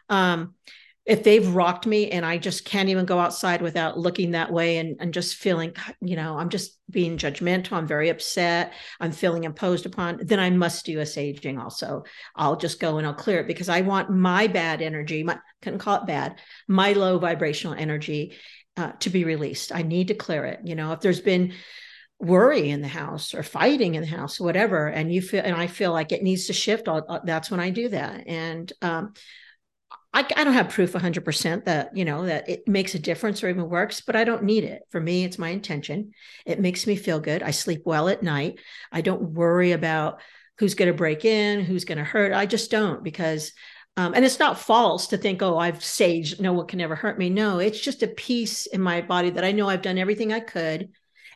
um, 0.09 0.55
if 1.07 1.23
they've 1.23 1.55
rocked 1.55 1.87
me 1.87 2.11
and 2.11 2.27
I 2.27 2.37
just 2.37 2.65
can't 2.65 2.89
even 2.89 3.07
go 3.07 3.21
outside 3.21 3.63
without 3.63 3.97
looking 3.97 4.33
that 4.33 4.53
way 4.53 4.79
and, 4.79 4.97
and 4.99 5.15
just 5.15 5.37
feeling, 5.37 5.73
you 6.01 6.17
know, 6.17 6.37
I'm 6.37 6.49
just 6.49 6.81
being 6.91 7.17
judgmental, 7.17 7.75
I'm 7.75 7.87
very 7.87 8.09
upset, 8.09 8.73
I'm 8.99 9.13
feeling 9.13 9.45
imposed 9.45 9.87
upon, 9.87 10.19
then 10.25 10.41
I 10.41 10.51
must 10.51 10.85
do 10.85 10.99
a 10.99 11.05
saging 11.05 11.63
also. 11.63 12.03
I'll 12.35 12.57
just 12.57 12.81
go 12.81 12.99
and 12.99 13.07
I'll 13.07 13.15
clear 13.15 13.39
it 13.39 13.47
because 13.47 13.69
I 13.69 13.83
want 13.83 14.11
my 14.11 14.49
bad 14.49 14.83
energy, 14.83 15.23
my 15.23 15.39
couldn't 15.63 15.79
call 15.79 16.01
it 16.01 16.07
bad, 16.07 16.41
my 16.67 16.93
low 16.93 17.19
vibrational 17.19 17.77
energy 17.79 18.37
uh, 18.77 18.93
to 19.01 19.09
be 19.09 19.23
released. 19.23 19.73
I 19.73 19.83
need 19.83 20.09
to 20.09 20.15
clear 20.15 20.45
it. 20.45 20.61
You 20.65 20.75
know, 20.75 20.91
if 20.91 21.01
there's 21.01 21.21
been 21.21 21.53
worry 22.19 22.69
in 22.69 22.83
the 22.83 22.89
house 22.89 23.33
or 23.33 23.45
fighting 23.45 23.95
in 23.95 24.03
the 24.03 24.09
house, 24.09 24.41
whatever, 24.41 24.89
and 24.89 25.13
you 25.13 25.23
feel, 25.23 25.43
and 25.45 25.55
I 25.55 25.69
feel 25.69 25.93
like 25.93 26.11
it 26.11 26.25
needs 26.25 26.49
to 26.49 26.53
shift, 26.53 26.89
I'll, 26.89 27.21
that's 27.25 27.51
when 27.51 27.61
I 27.61 27.71
do 27.71 27.91
that. 27.91 28.27
And, 28.27 28.73
um, 28.83 29.15
I, 30.17 30.21
I 30.35 30.45
don't 30.45 30.55
have 30.55 30.71
proof 30.71 30.95
100% 30.95 31.67
that 31.67 31.95
you 31.95 32.07
know 32.07 32.25
that 32.25 32.49
it 32.49 32.67
makes 32.67 32.95
a 32.95 32.99
difference 32.99 33.45
or 33.45 33.51
even 33.51 33.69
works 33.69 34.01
but 34.01 34.17
i 34.17 34.25
don't 34.25 34.45
need 34.45 34.65
it. 34.65 34.83
For 34.89 34.99
me 34.99 35.25
it's 35.25 35.39
my 35.39 35.51
intention. 35.51 36.13
It 36.47 36.59
makes 36.59 36.87
me 36.87 36.97
feel 36.97 37.21
good. 37.21 37.43
I 37.43 37.51
sleep 37.51 37.83
well 37.85 38.09
at 38.09 38.23
night. 38.23 38.59
I 38.91 39.03
don't 39.03 39.35
worry 39.35 39.73
about 39.73 40.23
who's 40.59 40.75
going 40.75 40.91
to 40.91 40.97
break 40.97 41.27
in 41.27 41.61
who's 41.61 41.85
going 41.85 41.99
to 41.99 42.05
hurt. 42.05 42.33
I 42.33 42.47
just 42.47 42.71
don't 42.71 43.05
because 43.05 43.53
um, 43.99 44.15
and 44.15 44.25
it's 44.25 44.39
not 44.39 44.59
false 44.59 45.09
to 45.09 45.19
think 45.19 45.43
oh 45.43 45.59
i've 45.59 45.81
saged. 45.81 46.41
No 46.41 46.55
one 46.55 46.67
can 46.67 46.81
ever 46.81 46.95
hurt 46.95 47.19
me. 47.19 47.29
No 47.29 47.59
it's 47.59 47.81
just 47.81 48.03
a 48.03 48.09
piece 48.09 48.65
in 48.65 48.81
my 48.81 49.03
body 49.03 49.29
that 49.29 49.45
i 49.45 49.53
know 49.53 49.69
i've 49.69 49.83
done 49.83 49.99
everything 49.99 50.33
i 50.33 50.41
could 50.41 50.89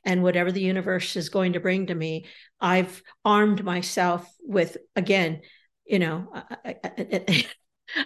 and 0.07 0.23
whatever 0.23 0.51
the 0.51 0.63
universe 0.63 1.17
is 1.17 1.29
going 1.29 1.53
to 1.53 1.61
bring 1.61 1.89
to 1.89 1.95
me 1.95 2.25
i've 2.63 3.03
armed 3.27 3.63
myself 3.63 4.27
with 4.41 4.79
again 4.97 5.43
you 5.85 5.99
know 5.99 6.29
I, 6.65 6.77
I, 6.83 7.47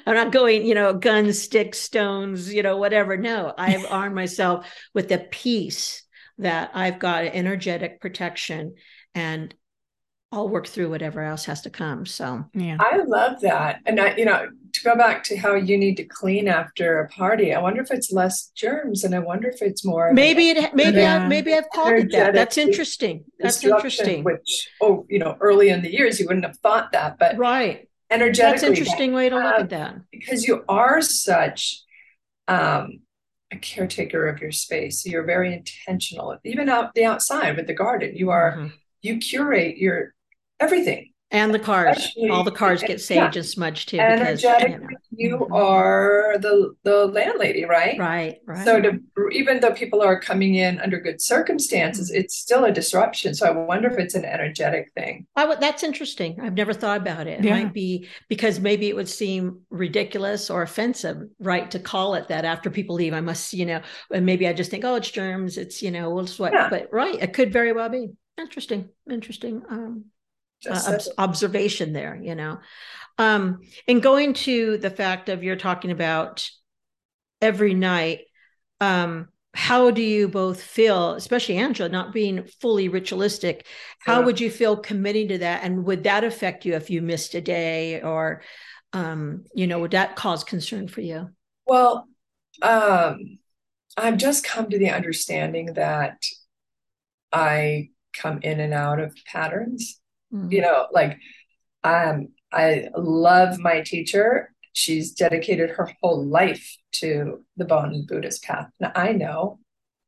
I'm 0.06 0.14
not 0.14 0.32
going, 0.32 0.64
you 0.66 0.74
know, 0.74 0.94
guns, 0.94 1.40
sticks, 1.40 1.78
stones, 1.78 2.52
you 2.52 2.62
know, 2.62 2.76
whatever. 2.76 3.16
No, 3.16 3.52
I've 3.56 3.86
armed 3.90 4.14
myself 4.14 4.66
with 4.94 5.08
the 5.08 5.18
peace 5.18 6.02
that 6.38 6.70
I've 6.74 6.98
got 6.98 7.24
energetic 7.24 8.00
protection 8.00 8.74
and 9.14 9.54
I'll 10.32 10.48
work 10.48 10.66
through 10.66 10.90
whatever 10.90 11.22
else 11.22 11.44
has 11.44 11.62
to 11.62 11.70
come. 11.70 12.06
So, 12.06 12.44
yeah. 12.54 12.76
I 12.80 12.96
love 13.06 13.40
that. 13.42 13.80
And 13.86 14.00
I, 14.00 14.16
you 14.16 14.24
know, 14.24 14.48
to 14.72 14.82
go 14.82 14.96
back 14.96 15.22
to 15.24 15.36
how 15.36 15.54
you 15.54 15.78
need 15.78 15.96
to 15.98 16.04
clean 16.04 16.48
after 16.48 16.98
a 16.98 17.08
party, 17.08 17.54
I 17.54 17.60
wonder 17.60 17.80
if 17.80 17.92
it's 17.92 18.10
less 18.10 18.50
germs 18.56 19.04
and 19.04 19.14
I 19.14 19.20
wonder 19.20 19.48
if 19.48 19.62
it's 19.62 19.84
more. 19.84 20.12
Maybe 20.12 20.48
it, 20.48 20.74
maybe, 20.74 20.98
yeah. 20.98 21.18
I, 21.18 21.28
maybe 21.28 21.54
I've 21.54 21.70
called 21.72 21.92
it 21.92 22.10
that. 22.10 22.34
That's 22.34 22.58
interesting. 22.58 23.24
That's 23.38 23.62
interesting. 23.62 24.24
Which, 24.24 24.70
oh, 24.80 25.06
you 25.08 25.20
know, 25.20 25.36
early 25.40 25.68
in 25.68 25.82
the 25.82 25.92
years, 25.92 26.18
you 26.18 26.26
wouldn't 26.26 26.44
have 26.44 26.58
thought 26.58 26.90
that, 26.92 27.16
but. 27.16 27.38
Right 27.38 27.88
energetically. 28.10 28.68
That's 28.68 28.80
interesting 28.80 29.12
way 29.12 29.28
to 29.28 29.36
look 29.36 29.60
at 29.60 29.70
that. 29.70 29.96
Because 30.10 30.46
you 30.46 30.64
are 30.68 31.00
such 31.00 31.82
um, 32.48 33.00
a 33.52 33.56
caretaker 33.56 34.28
of 34.28 34.40
your 34.40 34.52
space. 34.52 35.06
You're 35.06 35.24
very 35.24 35.54
intentional, 35.54 36.36
even 36.44 36.68
out 36.68 36.94
the 36.94 37.04
outside 37.04 37.56
with 37.56 37.66
the 37.66 37.74
garden. 37.74 38.16
You 38.16 38.30
are 38.30 38.56
mm-hmm. 38.56 38.66
you 39.02 39.18
curate 39.18 39.78
your 39.78 40.14
everything 40.60 41.13
and 41.34 41.52
the 41.52 41.58
cars 41.58 41.98
Especially, 41.98 42.30
all 42.30 42.44
the 42.44 42.50
cars 42.52 42.82
get 42.82 43.00
sage 43.00 43.16
yeah. 43.16 43.32
and 43.34 43.44
smudge 43.44 43.86
too 43.86 43.98
energetic 43.98 44.80
because, 44.80 45.04
you, 45.10 45.30
know. 45.30 45.38
you 45.38 45.38
mm-hmm. 45.38 45.52
are 45.52 46.36
the 46.38 46.74
the 46.84 47.06
landlady 47.06 47.64
right 47.64 47.98
right 47.98 48.38
right 48.46 48.64
so 48.64 48.80
to 48.80 49.00
even 49.32 49.60
though 49.60 49.72
people 49.72 50.00
are 50.00 50.18
coming 50.18 50.54
in 50.54 50.78
under 50.80 51.00
good 51.00 51.20
circumstances 51.20 52.10
mm-hmm. 52.10 52.20
it's 52.20 52.36
still 52.36 52.64
a 52.64 52.72
disruption 52.72 53.34
so 53.34 53.46
i 53.46 53.50
wonder 53.50 53.90
if 53.90 53.98
it's 53.98 54.14
an 54.14 54.24
energetic 54.24 54.92
thing 54.96 55.26
I 55.34 55.42
w- 55.42 55.60
that's 55.60 55.82
interesting 55.82 56.38
i've 56.40 56.54
never 56.54 56.72
thought 56.72 56.98
about 56.98 57.26
it 57.26 57.40
it 57.40 57.44
yeah. 57.44 57.62
might 57.62 57.72
be 57.72 58.08
because 58.28 58.60
maybe 58.60 58.88
it 58.88 58.94
would 58.94 59.08
seem 59.08 59.62
ridiculous 59.70 60.50
or 60.50 60.62
offensive 60.62 61.18
right 61.40 61.68
to 61.72 61.80
call 61.80 62.14
it 62.14 62.28
that 62.28 62.44
after 62.44 62.70
people 62.70 62.94
leave 62.94 63.12
i 63.12 63.20
must 63.20 63.52
you 63.52 63.66
know 63.66 63.80
and 64.12 64.24
maybe 64.24 64.46
i 64.46 64.52
just 64.52 64.70
think 64.70 64.84
oh 64.84 64.94
it's 64.94 65.10
germs 65.10 65.58
it's 65.58 65.82
you 65.82 65.90
know 65.90 66.10
we'll 66.10 66.26
sweat 66.26 66.52
yeah. 66.54 66.68
but 66.70 66.88
right 66.92 67.20
it 67.20 67.32
could 67.32 67.52
very 67.52 67.72
well 67.72 67.88
be 67.88 68.10
interesting 68.38 68.88
interesting 69.10 69.62
um 69.68 70.04
uh, 70.66 70.98
observation 71.18 71.92
there 71.92 72.18
you 72.20 72.34
know? 72.34 72.58
Um 73.18 73.60
and 73.86 74.02
going 74.02 74.34
to 74.34 74.78
the 74.78 74.90
fact 74.90 75.28
of 75.28 75.44
you're 75.44 75.56
talking 75.56 75.90
about 75.90 76.48
every 77.40 77.74
night 77.74 78.20
um 78.80 79.28
how 79.54 79.92
do 79.92 80.02
you 80.02 80.26
both 80.26 80.60
feel 80.60 81.12
especially 81.12 81.56
angela 81.58 81.88
not 81.88 82.12
being 82.12 82.44
fully 82.60 82.88
ritualistic 82.88 83.66
how 84.00 84.18
yeah. 84.18 84.26
would 84.26 84.40
you 84.40 84.50
feel 84.50 84.76
committing 84.76 85.28
to 85.28 85.38
that? 85.38 85.62
And 85.62 85.84
would 85.84 86.04
that 86.04 86.24
affect 86.24 86.64
you 86.64 86.74
if 86.74 86.90
you 86.90 87.02
missed 87.02 87.34
a 87.34 87.40
day 87.40 88.02
or 88.02 88.42
um 88.92 89.44
you 89.54 89.66
know 89.66 89.78
would 89.78 89.92
that 89.92 90.16
cause 90.16 90.44
concern 90.44 90.88
for 90.88 91.00
you? 91.00 91.30
Well 91.66 92.08
um 92.62 93.38
i've 93.96 94.16
just 94.16 94.44
come 94.44 94.68
to 94.70 94.78
the 94.78 94.90
understanding 94.90 95.66
that 95.74 96.22
i 97.32 97.88
come 98.16 98.40
in 98.42 98.60
and 98.60 98.72
out 98.72 99.00
of 99.00 99.16
patterns 99.26 100.00
Mm-hmm. 100.34 100.52
You 100.52 100.62
know, 100.62 100.86
like 100.92 101.18
um, 101.82 102.28
I 102.52 102.88
love 102.96 103.58
my 103.58 103.82
teacher. 103.82 104.52
She's 104.72 105.12
dedicated 105.12 105.70
her 105.70 105.90
whole 106.02 106.26
life 106.26 106.76
to 106.92 107.44
the 107.56 107.64
Bon 107.64 108.04
Buddhist 108.06 108.42
path. 108.42 108.68
Now 108.80 108.92
I 108.94 109.12
know 109.12 109.58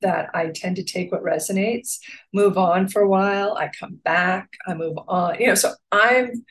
that 0.03 0.31
I 0.35 0.49
tend 0.49 0.77
to 0.77 0.85
take 0.85 1.11
what 1.11 1.23
resonates, 1.23 1.99
move 2.33 2.59
on 2.59 2.89
for 2.89 3.03
a 3.03 3.09
while, 3.09 3.57
I 3.57 3.71
come 3.79 3.99
back, 4.05 4.51
I 4.67 4.75
move 4.75 4.99
on. 5.09 5.41
You 5.41 5.49
know, 5.49 5.55
so 5.55 5.73
I'm 5.91 6.45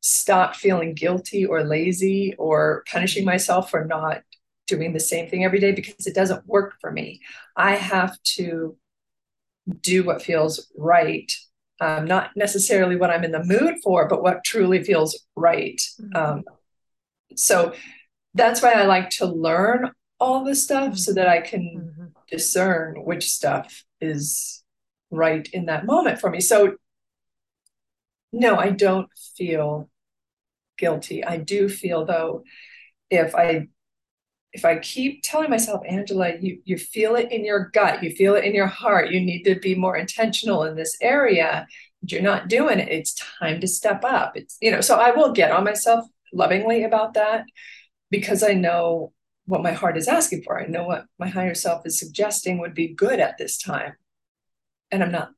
stopped 0.00 0.56
feeling 0.56 0.94
guilty 0.94 1.44
or 1.44 1.62
lazy 1.62 2.34
or 2.38 2.84
punishing 2.90 3.24
myself 3.24 3.70
for 3.70 3.84
not 3.84 4.22
doing 4.66 4.92
the 4.92 5.00
same 5.00 5.28
thing 5.28 5.44
every 5.44 5.60
day 5.60 5.72
because 5.72 6.06
it 6.06 6.14
doesn't 6.14 6.46
work 6.46 6.74
for 6.80 6.90
me. 6.90 7.20
I 7.56 7.74
have 7.74 8.20
to 8.36 8.76
do 9.80 10.04
what 10.04 10.22
feels 10.22 10.70
right 10.76 11.30
um, 11.80 12.04
not 12.04 12.30
necessarily 12.36 12.96
what 12.96 13.10
I'm 13.10 13.24
in 13.24 13.32
the 13.32 13.44
mood 13.44 13.76
for, 13.82 14.06
but 14.06 14.22
what 14.22 14.44
truly 14.44 14.84
feels 14.84 15.24
right. 15.34 15.80
Mm-hmm. 16.00 16.16
Um, 16.16 16.44
so 17.34 17.72
that's 18.34 18.62
why 18.62 18.72
I 18.72 18.84
like 18.84 19.10
to 19.10 19.26
learn 19.26 19.90
all 20.18 20.44
the 20.44 20.54
stuff 20.54 20.98
so 20.98 21.14
that 21.14 21.28
I 21.28 21.40
can 21.40 21.94
mm-hmm. 21.98 22.06
discern 22.28 23.04
which 23.04 23.30
stuff 23.30 23.84
is 24.00 24.62
right 25.10 25.48
in 25.52 25.66
that 25.66 25.86
moment 25.86 26.20
for 26.20 26.30
me. 26.30 26.40
So, 26.40 26.76
no, 28.32 28.56
I 28.56 28.70
don't 28.70 29.08
feel 29.36 29.88
guilty. 30.78 31.24
I 31.24 31.38
do 31.38 31.68
feel, 31.68 32.04
though, 32.04 32.44
if 33.10 33.34
I 33.34 33.68
if 34.52 34.64
I 34.64 34.78
keep 34.78 35.22
telling 35.22 35.50
myself, 35.50 35.82
Angela, 35.88 36.32
you 36.40 36.60
you 36.64 36.76
feel 36.76 37.14
it 37.16 37.30
in 37.30 37.44
your 37.44 37.70
gut, 37.72 38.02
you 38.02 38.10
feel 38.10 38.34
it 38.34 38.44
in 38.44 38.54
your 38.54 38.66
heart, 38.66 39.10
you 39.10 39.20
need 39.20 39.44
to 39.44 39.58
be 39.58 39.74
more 39.74 39.96
intentional 39.96 40.64
in 40.64 40.76
this 40.76 40.96
area. 41.00 41.66
You're 42.02 42.22
not 42.22 42.48
doing 42.48 42.78
it. 42.78 42.88
It's 42.88 43.14
time 43.14 43.60
to 43.60 43.68
step 43.68 44.04
up. 44.04 44.36
It's 44.36 44.56
you 44.60 44.70
know, 44.70 44.80
so 44.80 44.96
I 44.96 45.12
will 45.12 45.32
get 45.32 45.52
on 45.52 45.64
myself 45.64 46.04
lovingly 46.32 46.84
about 46.84 47.14
that 47.14 47.44
because 48.10 48.42
I 48.42 48.54
know 48.54 49.12
what 49.46 49.62
my 49.62 49.72
heart 49.72 49.96
is 49.96 50.08
asking 50.08 50.42
for. 50.42 50.60
I 50.60 50.66
know 50.66 50.84
what 50.84 51.06
my 51.18 51.28
higher 51.28 51.54
self 51.54 51.86
is 51.86 51.98
suggesting 51.98 52.58
would 52.58 52.74
be 52.74 52.88
good 52.94 53.20
at 53.20 53.38
this 53.38 53.56
time, 53.58 53.94
and 54.90 55.02
I'm 55.02 55.12
not. 55.12 55.30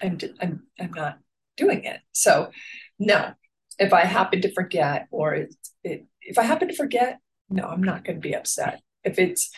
I'm 0.00 0.18
I'm 0.40 0.66
I'm 0.80 0.92
not 0.92 1.18
doing 1.56 1.84
it. 1.84 2.00
So, 2.12 2.50
no. 2.98 3.32
If 3.80 3.92
I 3.92 4.04
happen 4.06 4.40
to 4.40 4.52
forget, 4.52 5.06
or 5.12 5.34
it, 5.34 5.54
it, 5.84 6.06
if 6.20 6.36
I 6.36 6.42
happen 6.42 6.66
to 6.66 6.74
forget, 6.74 7.20
no, 7.50 7.64
I'm 7.64 7.82
not 7.82 8.04
going 8.04 8.16
to 8.16 8.28
be 8.28 8.34
upset. 8.34 8.80
If 9.04 9.18
it's 9.18 9.50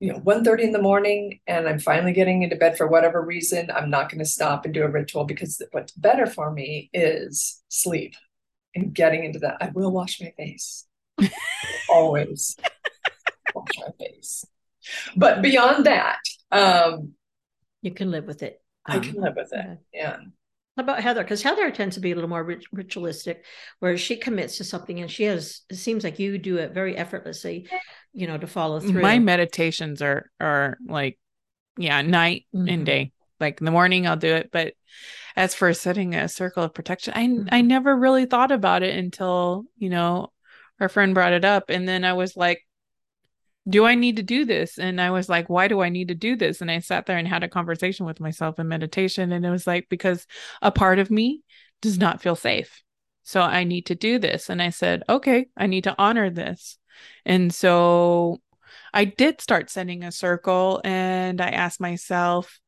you 0.00 0.12
know 0.12 0.18
1.30 0.18 0.60
in 0.62 0.72
the 0.72 0.82
morning 0.82 1.38
and 1.46 1.68
i'm 1.68 1.78
finally 1.78 2.12
getting 2.12 2.42
into 2.42 2.56
bed 2.56 2.76
for 2.76 2.88
whatever 2.88 3.22
reason 3.22 3.70
i'm 3.70 3.88
not 3.88 4.10
going 4.10 4.18
to 4.18 4.24
stop 4.24 4.64
and 4.64 4.74
do 4.74 4.82
a 4.82 4.88
ritual 4.88 5.22
because 5.22 5.62
what's 5.70 5.92
better 5.92 6.26
for 6.26 6.50
me 6.50 6.90
is 6.92 7.62
sleep 7.68 8.16
and 8.74 8.94
getting 8.94 9.24
into 9.24 9.38
that. 9.40 9.58
I 9.60 9.70
will 9.70 9.90
wash 9.90 10.20
my 10.20 10.32
face. 10.36 10.86
Always 11.88 12.56
wash 13.54 13.68
my 13.78 13.92
face. 13.98 14.44
But 15.16 15.42
beyond 15.42 15.86
that 15.86 16.18
um 16.50 17.12
you 17.80 17.90
can 17.90 18.10
live 18.10 18.26
with 18.26 18.42
it. 18.42 18.60
I 18.86 18.98
can 18.98 19.20
live 19.20 19.36
with 19.36 19.52
it. 19.52 19.78
Yeah. 19.92 20.16
how 20.16 20.22
about 20.82 21.02
Heather? 21.02 21.22
Because 21.22 21.42
Heather 21.42 21.70
tends 21.70 21.94
to 21.96 22.00
be 22.00 22.12
a 22.12 22.14
little 22.14 22.30
more 22.30 22.58
ritualistic, 22.72 23.44
where 23.78 23.96
she 23.96 24.16
commits 24.16 24.58
to 24.58 24.64
something 24.64 25.00
and 25.00 25.10
she 25.10 25.24
has. 25.24 25.62
It 25.70 25.76
seems 25.76 26.04
like 26.04 26.18
you 26.18 26.38
do 26.38 26.58
it 26.58 26.72
very 26.72 26.96
effortlessly, 26.96 27.68
you 28.12 28.26
know, 28.26 28.38
to 28.38 28.46
follow 28.46 28.80
through. 28.80 29.02
My 29.02 29.18
meditations 29.18 30.02
are 30.02 30.30
are 30.40 30.76
like, 30.86 31.18
yeah, 31.76 32.02
night 32.02 32.46
mm-hmm. 32.54 32.68
and 32.68 32.86
day. 32.86 33.12
Like 33.40 33.60
in 33.60 33.64
the 33.64 33.72
morning, 33.72 34.06
I'll 34.06 34.16
do 34.16 34.34
it, 34.34 34.50
but 34.52 34.74
as 35.34 35.54
for 35.54 35.72
setting 35.72 36.14
a 36.14 36.28
circle 36.28 36.62
of 36.62 36.74
protection, 36.74 37.14
I 37.16 37.26
mm-hmm. 37.26 37.48
I 37.50 37.62
never 37.62 37.96
really 37.96 38.26
thought 38.26 38.52
about 38.52 38.82
it 38.82 38.96
until 38.96 39.64
you 39.76 39.90
know 39.90 40.32
our 40.80 40.88
friend 40.88 41.14
brought 41.14 41.32
it 41.32 41.44
up, 41.44 41.70
and 41.70 41.88
then 41.88 42.04
I 42.04 42.12
was 42.12 42.36
like, 42.36 42.64
do 43.68 43.84
I 43.84 43.94
need 43.94 44.16
to 44.16 44.22
do 44.22 44.44
this? 44.44 44.78
And 44.78 45.00
I 45.00 45.10
was 45.10 45.28
like, 45.28 45.48
why 45.48 45.68
do 45.68 45.80
I 45.80 45.88
need 45.88 46.08
to 46.08 46.14
do 46.14 46.36
this? 46.36 46.60
And 46.60 46.70
I 46.70 46.80
sat 46.80 47.06
there 47.06 47.18
and 47.18 47.28
had 47.28 47.44
a 47.44 47.48
conversation 47.48 48.06
with 48.06 48.20
myself 48.20 48.58
in 48.58 48.68
meditation. 48.68 49.32
And 49.32 49.46
it 49.46 49.50
was 49.50 49.66
like, 49.66 49.88
because 49.88 50.26
a 50.60 50.72
part 50.72 50.98
of 50.98 51.10
me 51.10 51.42
does 51.80 51.98
not 51.98 52.20
feel 52.20 52.36
safe. 52.36 52.82
So 53.22 53.40
I 53.40 53.64
need 53.64 53.86
to 53.86 53.94
do 53.94 54.18
this. 54.18 54.50
And 54.50 54.60
I 54.60 54.70
said, 54.70 55.04
okay, 55.08 55.46
I 55.56 55.68
need 55.68 55.84
to 55.84 55.94
honor 55.96 56.28
this. 56.28 56.78
And 57.24 57.54
so 57.54 58.40
I 58.92 59.04
did 59.04 59.40
start 59.40 59.70
setting 59.70 60.02
a 60.02 60.12
circle 60.12 60.80
and 60.84 61.40
I 61.40 61.50
asked 61.50 61.80
myself, 61.80 62.60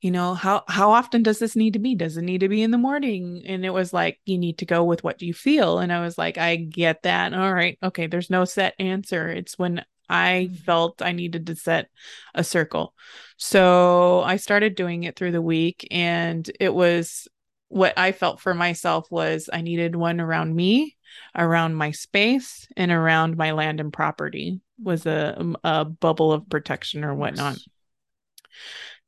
you 0.00 0.10
know, 0.10 0.34
how 0.34 0.64
how 0.66 0.90
often 0.90 1.22
does 1.22 1.38
this 1.38 1.54
need 1.54 1.74
to 1.74 1.78
be? 1.78 1.94
Does 1.94 2.16
it 2.16 2.22
need 2.22 2.40
to 2.40 2.48
be 2.48 2.62
in 2.62 2.72
the 2.72 2.78
morning? 2.78 3.44
And 3.46 3.64
it 3.64 3.70
was 3.70 3.92
like, 3.92 4.18
you 4.24 4.36
need 4.36 4.58
to 4.58 4.66
go 4.66 4.82
with 4.82 5.04
what 5.04 5.22
you 5.22 5.32
feel. 5.32 5.78
And 5.78 5.92
I 5.92 6.00
was 6.00 6.18
like, 6.18 6.38
I 6.38 6.56
get 6.56 7.02
that. 7.02 7.32
All 7.32 7.54
right. 7.54 7.78
Okay. 7.80 8.08
There's 8.08 8.28
no 8.28 8.44
set 8.44 8.74
answer. 8.80 9.28
It's 9.28 9.56
when 9.56 9.84
I 10.12 10.50
mm. 10.50 10.58
felt 10.58 11.00
I 11.00 11.12
needed 11.12 11.46
to 11.46 11.56
set 11.56 11.88
a 12.34 12.44
circle. 12.44 12.94
So 13.38 14.20
I 14.20 14.36
started 14.36 14.74
doing 14.74 15.04
it 15.04 15.16
through 15.16 15.32
the 15.32 15.42
week 15.42 15.88
and 15.90 16.48
it 16.60 16.72
was 16.72 17.26
what 17.68 17.96
I 17.96 18.12
felt 18.12 18.38
for 18.38 18.52
myself 18.52 19.10
was 19.10 19.48
I 19.50 19.62
needed 19.62 19.96
one 19.96 20.20
around 20.20 20.54
me, 20.54 20.98
around 21.34 21.74
my 21.74 21.90
space, 21.92 22.68
and 22.76 22.92
around 22.92 23.38
my 23.38 23.52
land 23.52 23.80
and 23.80 23.90
property 23.90 24.60
was 24.78 25.06
a, 25.06 25.34
um, 25.40 25.56
a 25.64 25.86
bubble 25.86 26.32
of 26.32 26.48
protection 26.50 27.02
or 27.02 27.14
whatnot. 27.14 27.56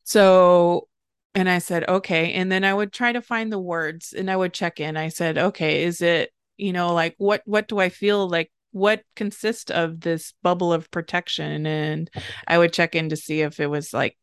So 0.05 0.88
and 1.35 1.49
I 1.49 1.59
said, 1.59 1.87
okay. 1.88 2.33
And 2.33 2.51
then 2.51 2.64
I 2.64 2.73
would 2.73 2.93
try 2.93 3.12
to 3.12 3.21
find 3.21 3.53
the 3.53 3.59
words 3.59 4.12
and 4.12 4.31
I 4.31 4.37
would 4.37 4.55
check 4.55 4.81
in. 4.81 4.97
I 4.97 5.09
said, 5.09 5.37
okay, 5.37 5.83
is 5.83 6.01
it, 6.01 6.31
you 6.57 6.73
know, 6.73 6.95
like 6.95 7.17
what 7.19 7.43
what 7.45 7.69
do 7.69 7.79
I 7.81 7.90
feel 7.90 8.29
like 8.29 8.51
what 8.75 9.03
consists 9.15 9.71
of 9.71 10.01
this 10.01 10.35
bubble 10.43 10.73
of 10.73 10.91
protection? 10.91 11.67
And 11.67 12.11
i 12.49 12.59
would 12.59 12.73
check 12.73 12.95
in 12.95 13.09
to 13.11 13.17
see 13.17 13.41
if 13.41 13.61
it 13.61 13.69
was 13.69 13.95
like 13.95 14.19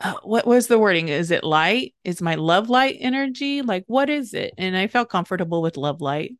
uh, 0.00 0.14
what 0.24 0.46
was 0.46 0.66
the 0.66 0.78
wording? 0.78 1.08
Is 1.08 1.30
it 1.30 1.44
light? 1.44 1.94
Is 2.02 2.20
my 2.20 2.34
love 2.34 2.68
light 2.68 2.96
energy? 2.98 3.62
Like 3.62 3.84
what 3.86 4.10
is 4.10 4.34
it? 4.34 4.52
And 4.58 4.76
i 4.76 4.86
felt 4.86 5.08
comfortable 5.08 5.62
with 5.62 5.76
love 5.76 6.00
light. 6.00 6.32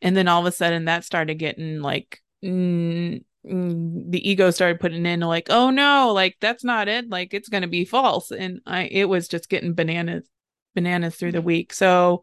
And 0.00 0.16
then 0.16 0.28
all 0.28 0.40
of 0.40 0.46
a 0.46 0.52
sudden 0.52 0.86
that 0.86 1.04
started 1.04 1.34
getting 1.34 1.80
like 1.80 2.20
mm, 2.44 3.22
the 3.44 4.30
ego 4.30 4.50
started 4.50 4.80
putting 4.80 5.04
in 5.04 5.20
like 5.20 5.48
oh 5.50 5.70
no 5.70 6.12
like 6.14 6.36
that's 6.40 6.64
not 6.64 6.88
it. 6.88 7.08
Like 7.08 7.34
it's 7.34 7.48
going 7.48 7.62
to 7.62 7.68
be 7.68 7.84
false. 7.84 8.30
And 8.30 8.60
i 8.66 8.84
it 8.84 9.08
was 9.08 9.28
just 9.28 9.48
getting 9.48 9.74
bananas 9.74 10.26
bananas 10.74 11.16
through 11.16 11.32
the 11.32 11.42
week. 11.42 11.72
So 11.72 12.22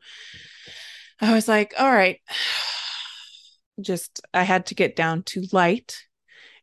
i 1.22 1.34
was 1.34 1.48
like 1.48 1.74
all 1.78 1.92
right 1.92 2.20
just 3.82 4.22
I 4.34 4.44
had 4.44 4.68
to 4.68 4.76
get 4.76 4.96
down 4.96 5.24
to 5.24 5.46
light 5.52 5.98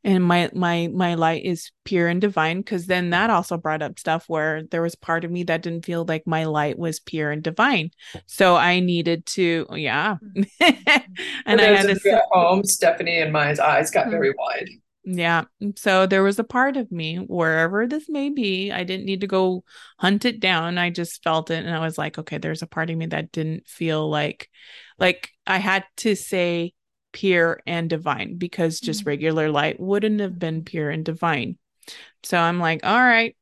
and 0.07 0.22
my 0.22 0.48
my 0.55 0.88
my 0.94 1.14
light 1.14 1.44
is 1.44 1.72
pure 1.85 2.09
and 2.09 2.20
divine 2.20 2.59
because 2.59 2.87
then 2.87 3.11
that 3.11 3.29
also 3.29 3.59
brought 3.59 3.83
up 3.83 3.98
stuff 3.98 4.24
where 4.29 4.62
there 4.70 4.81
was 4.81 4.94
part 4.94 5.24
of 5.24 5.31
me 5.31 5.42
that 5.42 5.62
didn't 5.62 5.85
feel 5.85 6.05
like 6.07 6.26
my 6.26 6.44
light 6.44 6.79
was 6.79 7.00
pure 7.00 7.31
and 7.31 7.42
divine 7.42 7.90
so 8.24 8.57
i 8.57 8.81
needed 8.81 9.26
to 9.26 9.66
yeah 9.72 10.16
and 10.61 11.61
i 11.61 11.64
had 11.64 11.88
to 11.88 12.12
at 12.12 12.22
home 12.31 12.64
stephanie 12.64 13.20
and 13.20 13.33
my 13.33 13.55
eyes 13.62 13.90
got 13.90 14.09
very 14.09 14.31
mm-hmm. 14.31 14.38
wide 14.38 14.68
Yeah. 15.09 15.44
So 15.76 16.07
there 16.07 16.24
was 16.24 16.40
a 16.40 16.44
part 16.44 16.76
of 16.76 16.90
me, 16.90 17.18
wherever 17.18 17.87
this 17.87 18.09
may 18.09 18.29
be, 18.29 18.72
I 18.72 18.83
didn't 18.83 19.07
need 19.07 19.20
to 19.20 19.29
go 19.29 19.62
hunt 20.00 20.24
it 20.24 20.40
down. 20.40 20.79
I 20.79 20.90
just 20.90 21.22
felt 21.22 21.48
it. 21.52 21.64
And 21.64 21.72
I 21.72 21.79
was 21.79 21.96
like, 21.96 22.18
okay, 22.18 22.38
there's 22.38 22.62
a 22.62 22.66
part 22.66 22.90
of 22.90 22.96
me 22.96 23.07
that 23.07 23.31
didn't 23.31 23.68
feel 23.68 24.11
like, 24.11 24.50
like 24.98 25.31
I 25.46 25.59
had 25.59 25.85
to 25.98 26.16
say 26.16 26.74
pure 27.16 27.62
and 27.66 27.88
divine 27.88 28.37
because 28.37 28.79
just 28.79 29.00
mm-hmm. 29.00 29.09
regular 29.09 29.50
light 29.50 29.81
wouldn't 29.81 30.20
have 30.20 30.38
been 30.38 30.62
pure 30.64 30.90
and 30.90 31.02
divine. 31.02 31.57
So 32.22 32.37
I'm 32.37 32.61
like, 32.61 32.85
all 32.85 33.00
right, 33.00 33.35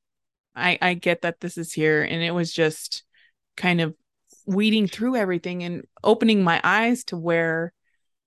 I, 0.54 0.78
I 0.80 0.94
get 0.94 1.22
that 1.22 1.40
this 1.40 1.58
is 1.58 1.72
here. 1.72 2.04
And 2.04 2.22
it 2.22 2.30
was 2.30 2.52
just 2.52 3.02
kind 3.56 3.80
of 3.80 3.96
weeding 4.46 4.86
through 4.86 5.16
everything 5.16 5.64
and 5.64 5.82
opening 6.04 6.44
my 6.44 6.60
eyes 6.62 7.02
to 7.06 7.16
where 7.16 7.72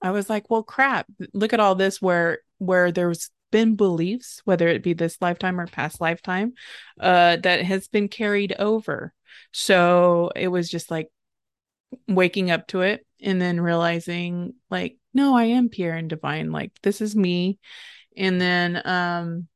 I 0.01 0.11
was 0.11 0.29
like, 0.29 0.49
well, 0.49 0.63
crap, 0.63 1.07
look 1.33 1.53
at 1.53 1.61
all 1.61 1.75
this 1.75 2.01
where 2.01 2.39
where 2.57 2.91
there's 2.91 3.29
been 3.49 3.77
beliefs, 3.77 4.41
whether 4.43 4.67
it 4.67 4.83
be 4.83 4.91
this 4.91 5.17
lifetime 5.21 5.61
or 5.61 5.67
past 5.67 6.01
lifetime, 6.01 6.55
uh, 6.99 7.37
that 7.37 7.63
has 7.63 7.87
been 7.87 8.09
carried 8.09 8.53
over. 8.59 9.13
So 9.53 10.29
it 10.35 10.49
was 10.49 10.69
just 10.69 10.91
like 10.91 11.07
waking 12.07 12.51
up 12.51 12.67
to 12.67 12.81
it 12.81 13.05
and 13.21 13.41
then 13.41 13.59
realizing 13.59 14.53
like, 14.69 14.97
no, 15.13 15.35
I 15.35 15.45
am 15.45 15.69
pure 15.69 15.93
and 15.93 16.09
divine. 16.09 16.51
Like 16.51 16.71
this 16.83 17.01
is 17.01 17.15
me. 17.15 17.59
And 18.15 18.39
then 18.39 18.81
um 18.85 19.47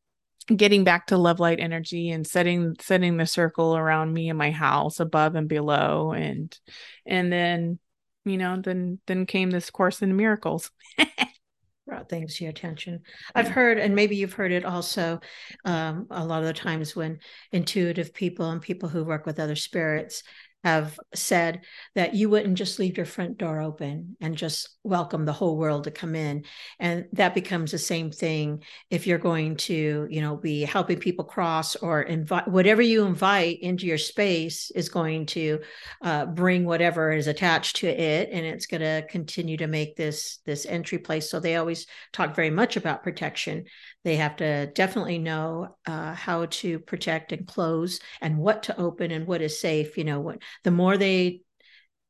getting 0.56 0.84
back 0.84 1.08
to 1.08 1.18
love 1.18 1.40
light 1.40 1.60
energy 1.60 2.10
and 2.10 2.26
setting 2.26 2.76
setting 2.80 3.18
the 3.18 3.26
circle 3.26 3.76
around 3.76 4.14
me 4.14 4.30
and 4.30 4.38
my 4.38 4.52
house 4.52 5.00
above 5.00 5.36
and 5.36 5.48
below 5.48 6.12
and 6.12 6.58
and 7.06 7.32
then 7.32 7.80
you 8.26 8.38
know 8.38 8.60
then 8.62 9.00
then 9.08 9.26
came 9.26 9.50
this 9.50 9.70
course 9.70 10.02
in 10.02 10.16
miracles 10.16 10.72
brought 11.88 12.10
things 12.10 12.36
to 12.36 12.44
your 12.44 12.52
attention 12.52 13.02
i've 13.36 13.48
heard 13.48 13.78
and 13.78 13.96
maybe 13.96 14.16
you've 14.16 14.34
heard 14.34 14.52
it 14.52 14.66
also 14.66 15.20
um, 15.66 16.08
a 16.12 16.26
lot 16.26 16.42
of 16.42 16.48
the 16.48 16.54
times 16.54 16.96
when 16.96 17.20
intuitive 17.52 18.14
people 18.14 18.50
and 18.50 18.62
people 18.62 18.90
who 18.90 19.04
work 19.04 19.26
with 19.26 19.40
other 19.40 19.56
spirits 19.56 20.24
have 20.64 21.00
said 21.14 21.62
that 21.96 22.14
you 22.14 22.30
wouldn't 22.30 22.58
just 22.58 22.78
leave 22.78 22.98
your 22.98 23.06
front 23.06 23.38
door 23.38 23.62
open 23.62 24.16
and 24.22 24.38
just 24.38 24.70
welcome 24.84 25.26
the 25.26 25.34
whole 25.34 25.58
world 25.58 25.86
to 25.86 25.92
come 25.92 26.16
in. 26.16 26.44
And 26.80 27.06
that 27.14 27.34
becomes 27.34 27.72
the 27.72 27.78
same 27.78 28.12
thing 28.12 28.64
if 28.90 29.08
you're 29.08 29.18
going 29.18 29.58
to 29.58 30.08
you 30.10 30.22
know 30.22 30.38
be 30.38 30.62
helping 30.62 31.00
people 31.00 31.26
cross 31.26 31.76
or 31.76 32.02
invite 32.02 32.48
whatever 32.48 32.82
you 32.82 33.06
invite 33.06 33.60
into 33.62 33.86
your 33.86 33.98
space 33.98 34.72
is 34.72 34.90
going 34.90 35.26
to 35.28 35.60
uh, 36.02 36.26
bring 36.26 36.66
whatever 36.66 37.12
is 37.12 37.28
attached 37.28 37.78
to 37.78 37.88
it 37.88 38.30
and 38.32 38.46
it's 38.46 38.66
going 38.66 38.82
to 38.82 39.06
continue 39.10 39.58
to 39.58 39.68
make 39.68 39.96
this 39.96 40.40
this 40.46 40.66
entry 40.66 40.98
place. 40.98 41.30
So 41.30 41.40
they 41.40 41.56
always 41.56 41.88
talk 42.12 42.36
very 42.36 42.52
much 42.52 42.78
about 42.78 43.04
protection 43.04 43.66
they 44.04 44.16
have 44.16 44.36
to 44.38 44.68
definitely 44.68 45.20
know 45.20 45.76
uh, 45.86 46.14
how 46.14 46.46
to 46.48 46.80
protect 46.80 47.32
and 47.32 47.48
close 47.48 48.00
and 48.22 48.38
what 48.38 48.64
to 48.64 48.80
open 48.80 49.12
and 49.12 49.28
what 49.28 49.42
is 49.42 49.60
safe. 49.60 49.98
You 49.98 50.04
know, 50.04 50.20
what 50.20 50.42
the 50.64 50.72
more 50.72 50.98
they 50.98 51.42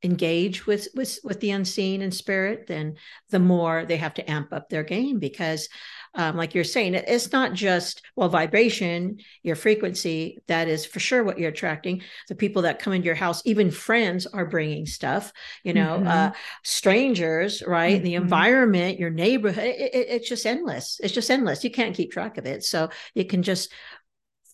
engage 0.03 0.65
with 0.65 0.87
with 0.95 1.19
with 1.23 1.39
the 1.41 1.51
unseen 1.51 2.01
and 2.01 2.13
spirit 2.13 2.65
then 2.67 2.95
the 3.29 3.39
more 3.39 3.85
they 3.85 3.97
have 3.97 4.13
to 4.13 4.29
amp 4.29 4.51
up 4.51 4.67
their 4.69 4.83
game 4.83 5.19
because 5.19 5.69
um, 6.13 6.35
like 6.35 6.53
you're 6.53 6.63
saying 6.63 6.93
it's 6.93 7.31
not 7.31 7.53
just 7.53 8.01
well 8.15 8.27
vibration 8.27 9.17
your 9.43 9.55
frequency 9.55 10.39
that 10.47 10.67
is 10.67 10.85
for 10.85 10.99
sure 10.99 11.23
what 11.23 11.39
you're 11.39 11.51
attracting. 11.51 12.01
The 12.27 12.35
people 12.35 12.63
that 12.63 12.79
come 12.79 12.93
into 12.93 13.05
your 13.05 13.15
house 13.15 13.41
even 13.45 13.71
friends 13.71 14.25
are 14.25 14.45
bringing 14.45 14.85
stuff 14.85 15.31
you 15.63 15.73
know 15.73 15.97
mm-hmm. 15.99 16.07
uh, 16.07 16.31
strangers 16.63 17.63
right? 17.65 17.95
Mm-hmm. 17.95 18.03
the 18.03 18.15
environment 18.15 18.99
your 18.99 19.09
neighborhood 19.09 19.63
it, 19.63 19.93
it, 19.93 20.07
it's 20.09 20.29
just 20.29 20.45
endless. 20.45 20.99
It's 21.01 21.13
just 21.13 21.31
endless. 21.31 21.63
You 21.63 21.71
can't 21.71 21.95
keep 21.95 22.11
track 22.11 22.37
of 22.37 22.45
it. 22.45 22.63
So 22.63 22.89
you 23.13 23.25
can 23.25 23.43
just 23.43 23.71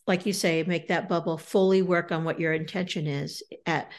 like 0.06 0.26
you 0.26 0.34
say 0.34 0.64
make 0.64 0.88
that 0.88 1.10
bubble 1.10 1.38
fully 1.38 1.82
work 1.82 2.12
on 2.12 2.24
what 2.24 2.40
your 2.40 2.54
intention 2.54 3.08
is 3.08 3.44
at 3.66 3.92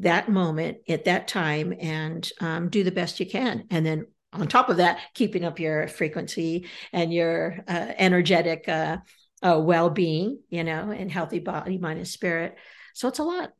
that 0.00 0.28
moment 0.28 0.78
at 0.88 1.04
that 1.04 1.28
time 1.28 1.74
and 1.78 2.30
um, 2.40 2.68
do 2.68 2.82
the 2.82 2.90
best 2.90 3.20
you 3.20 3.26
can. 3.26 3.64
And 3.70 3.84
then 3.86 4.06
on 4.32 4.48
top 4.48 4.68
of 4.68 4.78
that 4.78 4.98
keeping 5.14 5.44
up 5.44 5.60
your 5.60 5.86
frequency 5.88 6.66
and 6.92 7.12
your 7.12 7.58
uh, 7.68 7.92
energetic 7.96 8.68
uh, 8.68 8.98
uh, 9.42 9.60
well-being 9.60 10.38
you 10.48 10.64
know 10.64 10.90
and 10.90 11.12
healthy 11.12 11.38
body 11.38 11.78
mind 11.78 11.98
and 11.98 12.08
spirit. 12.08 12.56
So 12.94 13.08
it's 13.08 13.18
a 13.18 13.24
lot. 13.24 13.50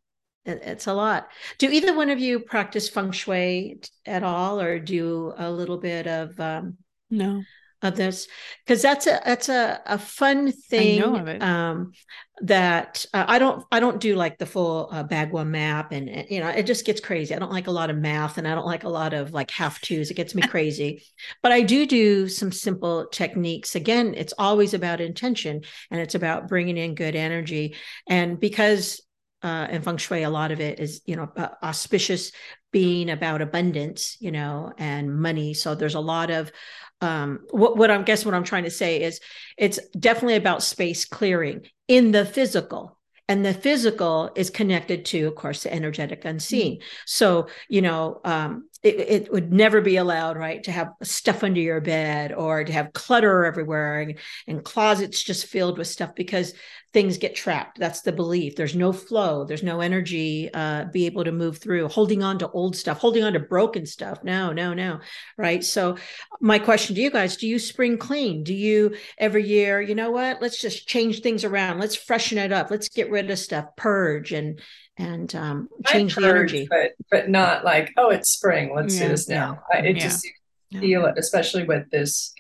It's 0.46 0.86
a 0.86 0.92
lot. 0.92 1.28
Do 1.58 1.70
either 1.70 1.96
one 1.96 2.10
of 2.10 2.18
you 2.18 2.40
practice 2.40 2.88
feng 2.88 3.12
shui 3.12 3.80
at 4.04 4.22
all 4.22 4.60
or 4.60 4.78
do 4.78 5.32
a 5.38 5.50
little 5.50 5.78
bit 5.78 6.06
of 6.06 6.38
um, 6.38 6.76
no 7.10 7.42
of 7.84 7.96
this 7.96 8.26
because 8.64 8.82
that's 8.82 9.06
a 9.06 9.20
that's 9.24 9.48
a, 9.48 9.80
a 9.86 9.98
fun 9.98 10.50
thing 10.50 11.02
I 11.02 11.06
know 11.06 11.16
of 11.16 11.28
it. 11.28 11.42
Um, 11.42 11.92
that 12.40 13.06
uh, 13.14 13.24
I 13.28 13.38
don't 13.38 13.64
I 13.70 13.78
don't 13.78 14.00
do 14.00 14.16
like 14.16 14.38
the 14.38 14.46
full 14.46 14.88
uh, 14.90 15.04
Bagua 15.04 15.46
map 15.46 15.92
and, 15.92 16.08
and, 16.08 16.28
you 16.28 16.40
know 16.40 16.48
it 16.48 16.66
just 16.66 16.84
gets 16.84 17.00
crazy. 17.00 17.34
I 17.34 17.38
don't 17.38 17.52
like 17.52 17.68
a 17.68 17.72
lot 17.72 17.90
of 17.90 17.96
math 17.96 18.38
and 18.38 18.48
I 18.48 18.54
don't 18.54 18.66
like 18.66 18.84
a 18.84 18.88
lot 18.88 19.14
of 19.14 19.32
like 19.32 19.50
half 19.50 19.80
twos. 19.80 20.10
It 20.10 20.14
gets 20.14 20.34
me 20.34 20.42
crazy. 20.48 21.04
but 21.42 21.52
I 21.52 21.62
do 21.62 21.86
do 21.86 22.28
some 22.28 22.50
simple 22.50 23.06
techniques. 23.06 23.76
Again, 23.76 24.14
it's 24.16 24.34
always 24.38 24.74
about 24.74 25.00
intention 25.00 25.62
and 25.90 26.00
it's 26.00 26.14
about 26.14 26.48
bringing 26.48 26.76
in 26.76 26.94
good 26.94 27.14
energy. 27.14 27.76
And 28.08 28.40
because 28.40 29.00
uh, 29.42 29.68
in 29.70 29.82
feng 29.82 29.98
shui, 29.98 30.22
a 30.22 30.30
lot 30.30 30.50
of 30.52 30.60
it 30.60 30.80
is, 30.80 31.02
you 31.04 31.16
know, 31.16 31.30
auspicious 31.62 32.32
being 32.72 33.10
about 33.10 33.42
abundance, 33.42 34.16
you 34.18 34.32
know, 34.32 34.72
and 34.78 35.14
money. 35.14 35.54
So 35.54 35.76
there's 35.76 35.94
a 35.94 36.00
lot 36.00 36.30
of 36.30 36.50
um, 37.00 37.40
what, 37.50 37.76
what 37.76 37.90
I'm 37.90 38.04
guess 38.04 38.24
what 38.24 38.34
I'm 38.34 38.44
trying 38.44 38.64
to 38.64 38.70
say 38.70 39.02
is 39.02 39.20
it's 39.58 39.78
definitely 39.98 40.36
about 40.36 40.62
space 40.62 41.04
clearing 41.04 41.66
in 41.88 42.12
the 42.12 42.24
physical 42.24 42.98
and 43.28 43.44
the 43.44 43.54
physical 43.54 44.30
is 44.36 44.50
connected 44.50 45.04
to 45.06 45.26
of 45.26 45.34
course 45.34 45.62
the 45.62 45.72
energetic 45.72 46.24
unseen 46.24 46.76
mm-hmm. 46.76 46.86
so 47.06 47.48
you 47.68 47.82
know 47.82 48.20
um, 48.24 48.68
it, 48.84 49.00
it, 49.00 49.32
would 49.32 49.50
never 49.50 49.80
be 49.80 49.96
allowed 49.96 50.36
right 50.36 50.62
to 50.64 50.70
have 50.70 50.92
stuff 51.02 51.42
under 51.42 51.60
your 51.60 51.80
bed 51.80 52.32
or 52.32 52.62
to 52.62 52.72
have 52.72 52.92
clutter 52.92 53.46
everywhere 53.46 54.02
and, 54.02 54.18
and 54.46 54.62
closets 54.62 55.22
just 55.22 55.46
filled 55.46 55.78
with 55.78 55.86
stuff 55.86 56.14
because 56.14 56.52
things 56.92 57.16
get 57.16 57.34
trapped. 57.34 57.78
That's 57.78 58.02
the 58.02 58.12
belief. 58.12 58.54
There's 58.56 58.76
no 58.76 58.92
flow. 58.92 59.44
There's 59.44 59.62
no 59.62 59.80
energy. 59.80 60.50
Uh, 60.52 60.84
be 60.84 61.06
able 61.06 61.24
to 61.24 61.32
move 61.32 61.58
through. 61.58 61.88
Holding 61.88 62.22
on 62.22 62.38
to 62.38 62.50
old 62.50 62.76
stuff. 62.76 62.98
Holding 62.98 63.24
on 63.24 63.32
to 63.32 63.40
broken 63.40 63.86
stuff. 63.86 64.22
No, 64.22 64.52
no, 64.52 64.74
no. 64.74 65.00
Right. 65.36 65.64
So, 65.64 65.96
my 66.40 66.58
question 66.58 66.94
to 66.94 67.02
you 67.02 67.10
guys: 67.10 67.36
Do 67.36 67.48
you 67.48 67.58
spring 67.58 67.98
clean? 67.98 68.44
Do 68.44 68.54
you 68.54 68.96
every 69.18 69.46
year? 69.46 69.80
You 69.80 69.94
know 69.94 70.10
what? 70.10 70.40
Let's 70.40 70.60
just 70.60 70.86
change 70.86 71.20
things 71.20 71.42
around. 71.42 71.80
Let's 71.80 71.96
freshen 71.96 72.38
it 72.38 72.52
up. 72.52 72.70
Let's 72.70 72.88
get 72.88 73.10
rid 73.10 73.30
of 73.30 73.38
stuff. 73.38 73.74
Purge 73.76 74.32
and 74.32 74.60
and 74.96 75.34
um, 75.34 75.68
change 75.86 76.14
the 76.14 76.26
energy. 76.26 76.66
But 76.68 76.92
but 77.10 77.28
not 77.28 77.64
like 77.64 77.92
oh 77.96 78.10
it's 78.10 78.30
spring. 78.30 78.74
Let's 78.74 78.96
yeah, 78.96 79.02
do 79.02 79.08
this 79.08 79.28
now. 79.28 79.62
Yeah, 79.72 79.80
I, 79.80 79.86
it 79.86 79.96
yeah. 79.96 80.02
just 80.02 80.26
feel 80.72 81.06
it, 81.06 81.14
especially 81.18 81.64
with 81.64 81.90
this 81.90 82.32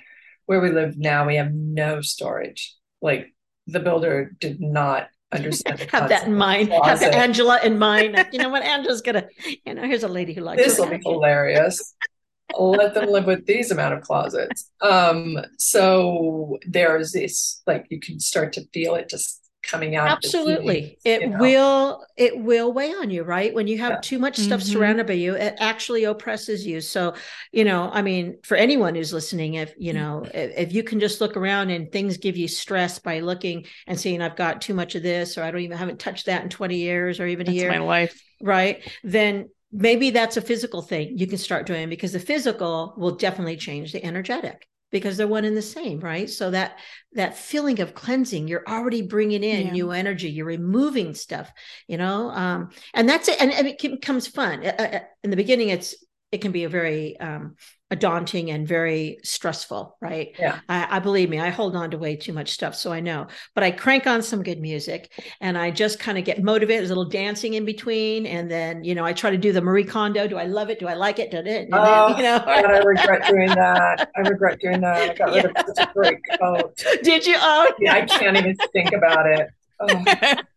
where 0.46 0.60
we 0.60 0.70
live 0.70 0.96
now. 0.96 1.26
We 1.26 1.36
have 1.36 1.52
no 1.52 2.00
storage. 2.00 2.74
Like 3.00 3.34
the 3.66 3.80
builder 3.80 4.32
did 4.38 4.60
not 4.60 5.08
understand. 5.32 5.80
have 5.92 6.08
that 6.08 6.26
in 6.26 6.34
mind. 6.34 6.72
Have 6.72 7.02
Angela 7.02 7.60
in 7.62 7.78
mind. 7.90 8.26
you 8.32 8.38
know 8.38 8.48
what? 8.48 8.62
Angela's 8.62 9.02
gonna. 9.02 9.28
You 9.64 9.74
know, 9.74 9.82
here's 9.82 10.04
a 10.04 10.08
lady 10.08 10.32
who 10.32 10.42
likes. 10.42 10.62
This 10.62 10.78
will 10.78 10.90
be 10.90 11.00
hilarious. 11.02 11.94
Let 12.58 12.94
them 12.94 13.08
live 13.08 13.24
with 13.24 13.46
these 13.46 13.70
amount 13.70 13.94
of 13.94 14.02
closets. 14.02 14.70
Um, 14.80 15.38
so 15.58 16.58
there's 16.68 17.10
this 17.10 17.62
like 17.66 17.86
you 17.90 17.98
can 17.98 18.20
start 18.20 18.52
to 18.52 18.64
feel 18.72 18.94
it 18.94 19.08
just 19.08 19.43
coming 19.68 19.96
out 19.96 20.08
absolutely 20.08 20.98
it 21.04 21.22
you 21.22 21.28
know? 21.28 21.38
will 21.38 22.06
it 22.16 22.38
will 22.38 22.72
weigh 22.72 22.92
on 22.92 23.10
you 23.10 23.22
right 23.22 23.54
when 23.54 23.66
you 23.66 23.78
have 23.78 23.92
yeah. 23.92 24.00
too 24.00 24.18
much 24.18 24.36
stuff 24.36 24.60
mm-hmm. 24.60 24.72
surrounded 24.72 25.06
by 25.06 25.12
you 25.12 25.34
it 25.34 25.54
actually 25.58 26.04
oppresses 26.04 26.66
you 26.66 26.80
so 26.80 27.14
you 27.52 27.64
know 27.64 27.90
i 27.92 28.02
mean 28.02 28.36
for 28.42 28.56
anyone 28.56 28.94
who's 28.94 29.12
listening 29.12 29.54
if 29.54 29.74
you 29.78 29.92
know 29.92 30.22
mm-hmm. 30.24 30.36
if, 30.36 30.68
if, 30.68 30.72
you 30.72 30.82
can 30.82 31.00
just 31.00 31.20
look 31.20 31.36
around 31.36 31.70
and 31.70 31.90
things 31.92 32.16
give 32.16 32.36
you 32.36 32.48
stress 32.48 32.98
by 32.98 33.20
looking 33.20 33.64
and 33.86 33.98
seeing 33.98 34.20
i've 34.20 34.36
got 34.36 34.60
too 34.60 34.74
much 34.74 34.94
of 34.94 35.02
this 35.02 35.38
or 35.38 35.42
i 35.42 35.50
don't 35.50 35.60
even 35.60 35.78
haven't 35.78 35.98
touched 35.98 36.26
that 36.26 36.42
in 36.42 36.48
20 36.48 36.76
years 36.76 37.20
or 37.20 37.26
even 37.26 37.46
That's 37.46 37.56
a 37.56 37.60
year 37.60 37.70
my 37.70 37.78
life 37.78 38.22
right 38.42 38.82
then 39.02 39.48
maybe 39.72 40.10
that's 40.10 40.36
a 40.36 40.42
physical 40.42 40.82
thing 40.82 41.18
you 41.18 41.26
can 41.26 41.38
start 41.38 41.66
doing 41.66 41.88
because 41.88 42.12
the 42.12 42.20
physical 42.20 42.94
will 42.96 43.16
definitely 43.16 43.56
change 43.56 43.92
the 43.92 44.04
energetic 44.04 44.68
because 44.94 45.16
they're 45.16 45.26
one 45.26 45.44
and 45.44 45.56
the 45.56 45.60
same 45.60 45.98
right 45.98 46.30
so 46.30 46.52
that 46.52 46.78
that 47.14 47.36
feeling 47.36 47.80
of 47.80 47.94
cleansing 47.94 48.46
you're 48.46 48.62
already 48.68 49.02
bringing 49.02 49.42
in 49.42 49.66
yeah. 49.66 49.72
new 49.72 49.90
energy 49.90 50.30
you're 50.30 50.46
removing 50.46 51.14
stuff 51.14 51.52
you 51.88 51.96
know 51.96 52.30
um, 52.30 52.70
and 52.94 53.08
that's 53.08 53.26
it 53.26 53.40
and, 53.40 53.50
and 53.50 53.66
it 53.66 53.76
becomes 53.80 54.28
fun 54.28 54.64
uh, 54.64 54.68
uh, 54.78 55.00
in 55.24 55.30
the 55.30 55.36
beginning 55.36 55.70
it's 55.70 55.96
it 56.30 56.40
can 56.40 56.52
be 56.52 56.62
a 56.62 56.68
very 56.68 57.18
um, 57.18 57.56
daunting 57.96 58.50
and 58.50 58.66
very 58.66 59.18
stressful, 59.22 59.96
right? 60.00 60.34
Yeah. 60.38 60.60
I, 60.68 60.96
I, 60.96 60.98
believe 60.98 61.28
me, 61.28 61.40
I 61.40 61.50
hold 61.50 61.76
on 61.76 61.90
to 61.90 61.98
way 61.98 62.16
too 62.16 62.32
much 62.32 62.50
stuff, 62.50 62.74
so 62.74 62.92
I 62.92 63.00
know. 63.00 63.26
But 63.54 63.64
I 63.64 63.70
crank 63.70 64.06
on 64.06 64.22
some 64.22 64.42
good 64.42 64.60
music, 64.60 65.10
and 65.40 65.56
I 65.56 65.70
just 65.70 65.98
kind 65.98 66.18
of 66.18 66.24
get 66.24 66.42
motivated. 66.42 66.80
There's 66.80 66.90
a 66.90 66.94
little 66.94 67.10
dancing 67.10 67.54
in 67.54 67.64
between, 67.64 68.26
and 68.26 68.50
then 68.50 68.84
you 68.84 68.94
know 68.94 69.04
I 69.04 69.12
try 69.12 69.30
to 69.30 69.38
do 69.38 69.52
the 69.52 69.60
Marie 69.60 69.84
Kondo. 69.84 70.26
Do 70.26 70.36
I 70.36 70.44
love 70.44 70.70
it? 70.70 70.78
Do 70.78 70.86
I 70.86 70.94
like 70.94 71.18
it? 71.18 71.30
Did 71.30 71.46
it? 71.46 71.68
Oh, 71.72 72.16
you 72.16 72.22
know, 72.22 72.38
God, 72.38 72.64
I 72.64 72.78
regret 72.78 73.28
doing 73.28 73.48
that. 73.48 74.10
I 74.16 74.20
regret 74.20 74.60
doing 74.60 74.80
that. 74.80 75.10
I 75.10 75.14
got 75.14 75.34
rid 75.34 75.44
yeah. 75.56 75.60
of 75.60 75.76
such 75.76 75.88
a 75.88 75.92
great 75.92 76.18
coat. 76.40 76.76
Did 77.02 77.26
you? 77.26 77.36
Oh, 77.38 77.72
yeah, 77.78 77.94
I 77.94 78.02
can't 78.02 78.36
even 78.36 78.56
think 78.72 78.92
about 78.92 79.26
it. 79.26 79.48
Oh. 79.80 80.36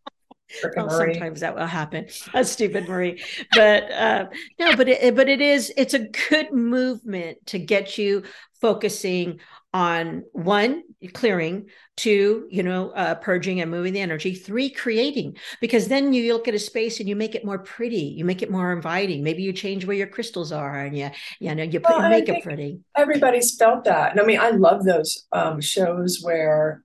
well, 0.76 0.90
sometimes 0.90 1.42
that 1.42 1.56
will 1.56 1.66
happen. 1.66 2.08
A 2.34 2.44
stupid 2.44 2.88
Marie, 2.88 3.22
but 3.54 3.92
uh, 3.92 4.26
no, 4.60 4.76
but 4.76 4.90
it, 4.90 5.16
but 5.16 5.30
it 5.30 5.42
is. 5.42 5.72
It's 5.78 5.94
a 5.94 6.08
good 6.30 6.54
movement 6.54 7.46
to 7.48 7.60
get 7.60 7.98
you 7.98 8.24
focusing 8.62 9.40
on 9.74 10.24
one 10.32 10.82
clearing 11.14 11.68
two 11.96 12.48
you 12.50 12.64
know 12.64 12.90
uh, 12.92 13.14
purging 13.16 13.62
and 13.62 13.70
moving 13.70 13.94
the 13.94 14.00
energy 14.00 14.34
three 14.34 14.70
creating 14.70 15.38
because 15.62 15.88
then 15.88 16.14
you 16.14 16.34
look 16.34 16.48
at 16.48 16.56
a 16.56 16.60
space 16.60 17.00
and 17.00 17.08
you 17.08 17.16
make 17.16 17.36
it 17.36 17.46
more 17.46 17.60
pretty 17.60 18.02
you 18.18 18.26
make 18.26 18.42
it 18.42 18.50
more 18.50 18.74
inviting 18.74 19.24
maybe 19.24 19.44
you 19.44 19.54
change 19.54 19.86
where 19.86 19.96
your 19.96 20.08
crystals 20.08 20.52
are 20.52 20.86
and 20.86 20.98
you 20.98 21.10
you 21.40 21.54
know 21.54 21.64
you 21.64 21.80
put 21.80 21.96
well, 21.96 22.10
make 22.10 22.30
it 22.30 22.42
pretty 22.44 22.80
everybody's 22.96 23.56
felt 23.56 23.84
that 23.84 24.12
and 24.12 24.20
i 24.20 24.24
mean 24.24 24.40
i 24.40 24.50
love 24.50 24.84
those 24.84 25.28
um, 25.34 25.62
shows 25.62 26.20
where 26.24 26.82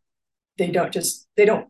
they 0.58 0.70
don't 0.70 0.92
just 0.92 1.28
they 1.36 1.44
don't 1.44 1.68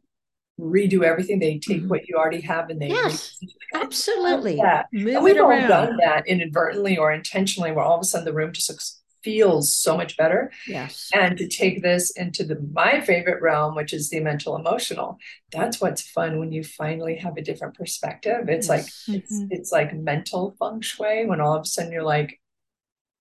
redo 0.61 1.03
everything. 1.03 1.39
They 1.39 1.59
take 1.59 1.79
mm-hmm. 1.79 1.89
what 1.89 2.09
you 2.09 2.17
already 2.17 2.41
have 2.43 2.71
and 2.71 2.81
they 2.81 2.89
yes, 2.89 3.39
absolutely. 3.75 4.57
That. 4.57 4.87
Move 4.93 5.15
and 5.17 5.25
we've 5.25 5.41
all 5.41 5.51
around. 5.51 5.69
done 5.69 5.97
that 5.99 6.27
inadvertently 6.27 6.99
or 6.99 7.13
intentionally, 7.13 7.73
where 7.73 7.85
all 7.85 7.97
of 7.97 8.03
a 8.03 8.05
sudden 8.05 8.25
the 8.25 8.33
room 8.33 8.53
just 8.53 8.69
looks 8.69 9.03
feels 9.23 9.73
so 9.73 9.97
much 9.97 10.17
better. 10.17 10.53
Yes. 10.67 11.09
And 11.15 11.39
to 11.39 11.49
take 11.49 11.83
this 11.83 12.11
into 12.11 12.45
the 12.45 12.59
my 12.73 13.01
favorite 13.01 13.41
realm, 13.41 13.75
which 13.75 13.93
is 13.93 14.11
the 14.11 14.21
mental 14.21 14.57
emotional, 14.57 15.19
that's 15.51 15.81
what's 15.81 16.03
fun 16.03 16.39
when 16.39 16.53
you 16.53 16.65
finally 16.65 17.17
have 17.17 17.37
a 17.37 17.43
different 17.43 17.75
perspective. 17.75 18.49
It's 18.49 18.69
yes. 18.69 18.69
like 18.69 18.87
mm-hmm. 18.87 19.15
it's 19.15 19.45
it's 19.51 19.73
like 19.73 19.95
mental 19.95 20.55
feng 20.59 20.81
shui 20.81 21.27
when 21.27 21.41
all 21.41 21.55
of 21.55 21.63
a 21.63 21.67
sudden 21.67 21.93
you're 21.93 22.03
like, 22.03 22.41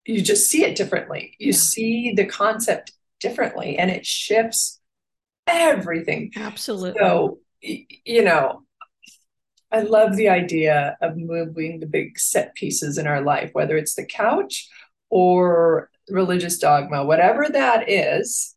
you 0.05 0.21
just 0.21 0.49
see 0.49 0.63
it 0.65 0.75
differently. 0.75 1.35
You 1.39 1.51
yeah. 1.51 1.57
see 1.57 2.13
the 2.15 2.25
concept 2.25 2.93
differently 3.19 3.77
and 3.77 3.91
it 3.91 4.05
shifts 4.05 4.80
everything. 5.47 6.31
Absolutely. 6.35 6.99
So, 6.99 7.39
you 7.61 8.23
know, 8.23 8.63
I 9.71 9.81
love 9.81 10.15
the 10.15 10.29
idea 10.29 10.97
of 11.01 11.15
moving 11.15 11.79
the 11.79 11.85
big 11.85 12.19
set 12.19 12.53
pieces 12.55 12.97
in 12.97 13.07
our 13.07 13.21
life, 13.21 13.51
whether 13.53 13.77
it's 13.77 13.95
the 13.95 14.05
couch 14.05 14.67
or 15.09 15.89
religious 16.09 16.57
dogma, 16.57 17.05
whatever 17.05 17.47
that 17.49 17.89
is, 17.89 18.55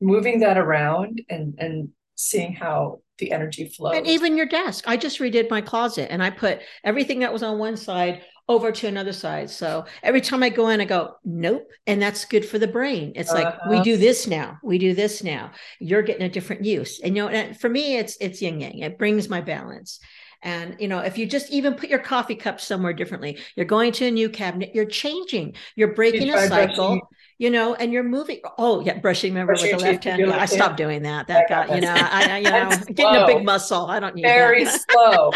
moving 0.00 0.40
that 0.40 0.58
around 0.58 1.22
and 1.30 1.54
and 1.58 1.88
seeing 2.16 2.52
how 2.52 3.00
the 3.18 3.32
energy 3.32 3.68
flows. 3.68 3.96
And 3.96 4.06
even 4.06 4.36
your 4.36 4.46
desk. 4.46 4.84
I 4.86 4.96
just 4.96 5.20
redid 5.20 5.48
my 5.48 5.60
closet 5.60 6.10
and 6.10 6.22
I 6.22 6.30
put 6.30 6.60
everything 6.84 7.20
that 7.20 7.32
was 7.32 7.42
on 7.42 7.58
one 7.58 7.76
side 7.76 8.22
over 8.48 8.72
to 8.72 8.86
another 8.86 9.12
side. 9.12 9.48
So 9.50 9.84
every 10.02 10.20
time 10.20 10.42
I 10.42 10.48
go 10.48 10.68
in, 10.68 10.80
I 10.80 10.84
go, 10.84 11.14
nope. 11.24 11.70
And 11.86 12.02
that's 12.02 12.24
good 12.24 12.44
for 12.44 12.58
the 12.58 12.66
brain. 12.66 13.12
It's 13.14 13.30
uh-huh. 13.30 13.44
like, 13.44 13.66
we 13.66 13.80
do 13.82 13.96
this 13.96 14.26
now. 14.26 14.58
We 14.62 14.78
do 14.78 14.94
this 14.94 15.22
now. 15.22 15.52
You're 15.78 16.02
getting 16.02 16.26
a 16.26 16.28
different 16.28 16.64
use. 16.64 17.00
And, 17.00 17.16
you 17.16 17.22
know, 17.22 17.28
and 17.28 17.58
for 17.58 17.68
me, 17.68 17.96
it's, 17.96 18.16
it's 18.20 18.42
yin 18.42 18.60
yang. 18.60 18.78
It 18.80 18.98
brings 18.98 19.28
my 19.28 19.40
balance. 19.40 20.00
And, 20.42 20.76
you 20.80 20.88
know, 20.88 20.98
if 20.98 21.18
you 21.18 21.26
just 21.26 21.52
even 21.52 21.74
put 21.74 21.88
your 21.88 22.00
coffee 22.00 22.34
cup 22.34 22.60
somewhere 22.60 22.92
differently, 22.92 23.38
you're 23.54 23.64
going 23.64 23.92
to 23.92 24.06
a 24.06 24.10
new 24.10 24.28
cabinet, 24.28 24.74
you're 24.74 24.86
changing, 24.86 25.54
you're 25.76 25.94
breaking 25.94 26.32
a 26.34 26.48
cycle. 26.48 27.00
Brushing 27.42 27.54
you 27.54 27.58
know, 27.58 27.74
and 27.74 27.92
you're 27.92 28.04
moving. 28.04 28.40
Oh, 28.56 28.80
yeah, 28.80 28.98
brushing. 28.98 29.32
Remember 29.32 29.52
brushing 29.52 29.72
with 29.72 29.80
the 29.80 29.90
left 29.90 30.04
hand. 30.04 30.20
Yeah, 30.20 30.36
I 30.36 30.46
stopped 30.46 30.76
doing 30.76 31.02
that. 31.02 31.26
That 31.26 31.48
got, 31.48 31.74
you 31.74 31.80
know, 31.80 31.92
I, 31.94 32.30
I 32.30 32.38
you 32.38 32.44
know, 32.50 32.70
getting 32.92 33.22
a 33.22 33.26
big 33.26 33.44
muscle. 33.44 33.86
I 33.86 33.98
don't 33.98 34.14
need 34.14 34.22
very 34.22 34.64
that. 34.64 34.80
slow, 34.90 35.32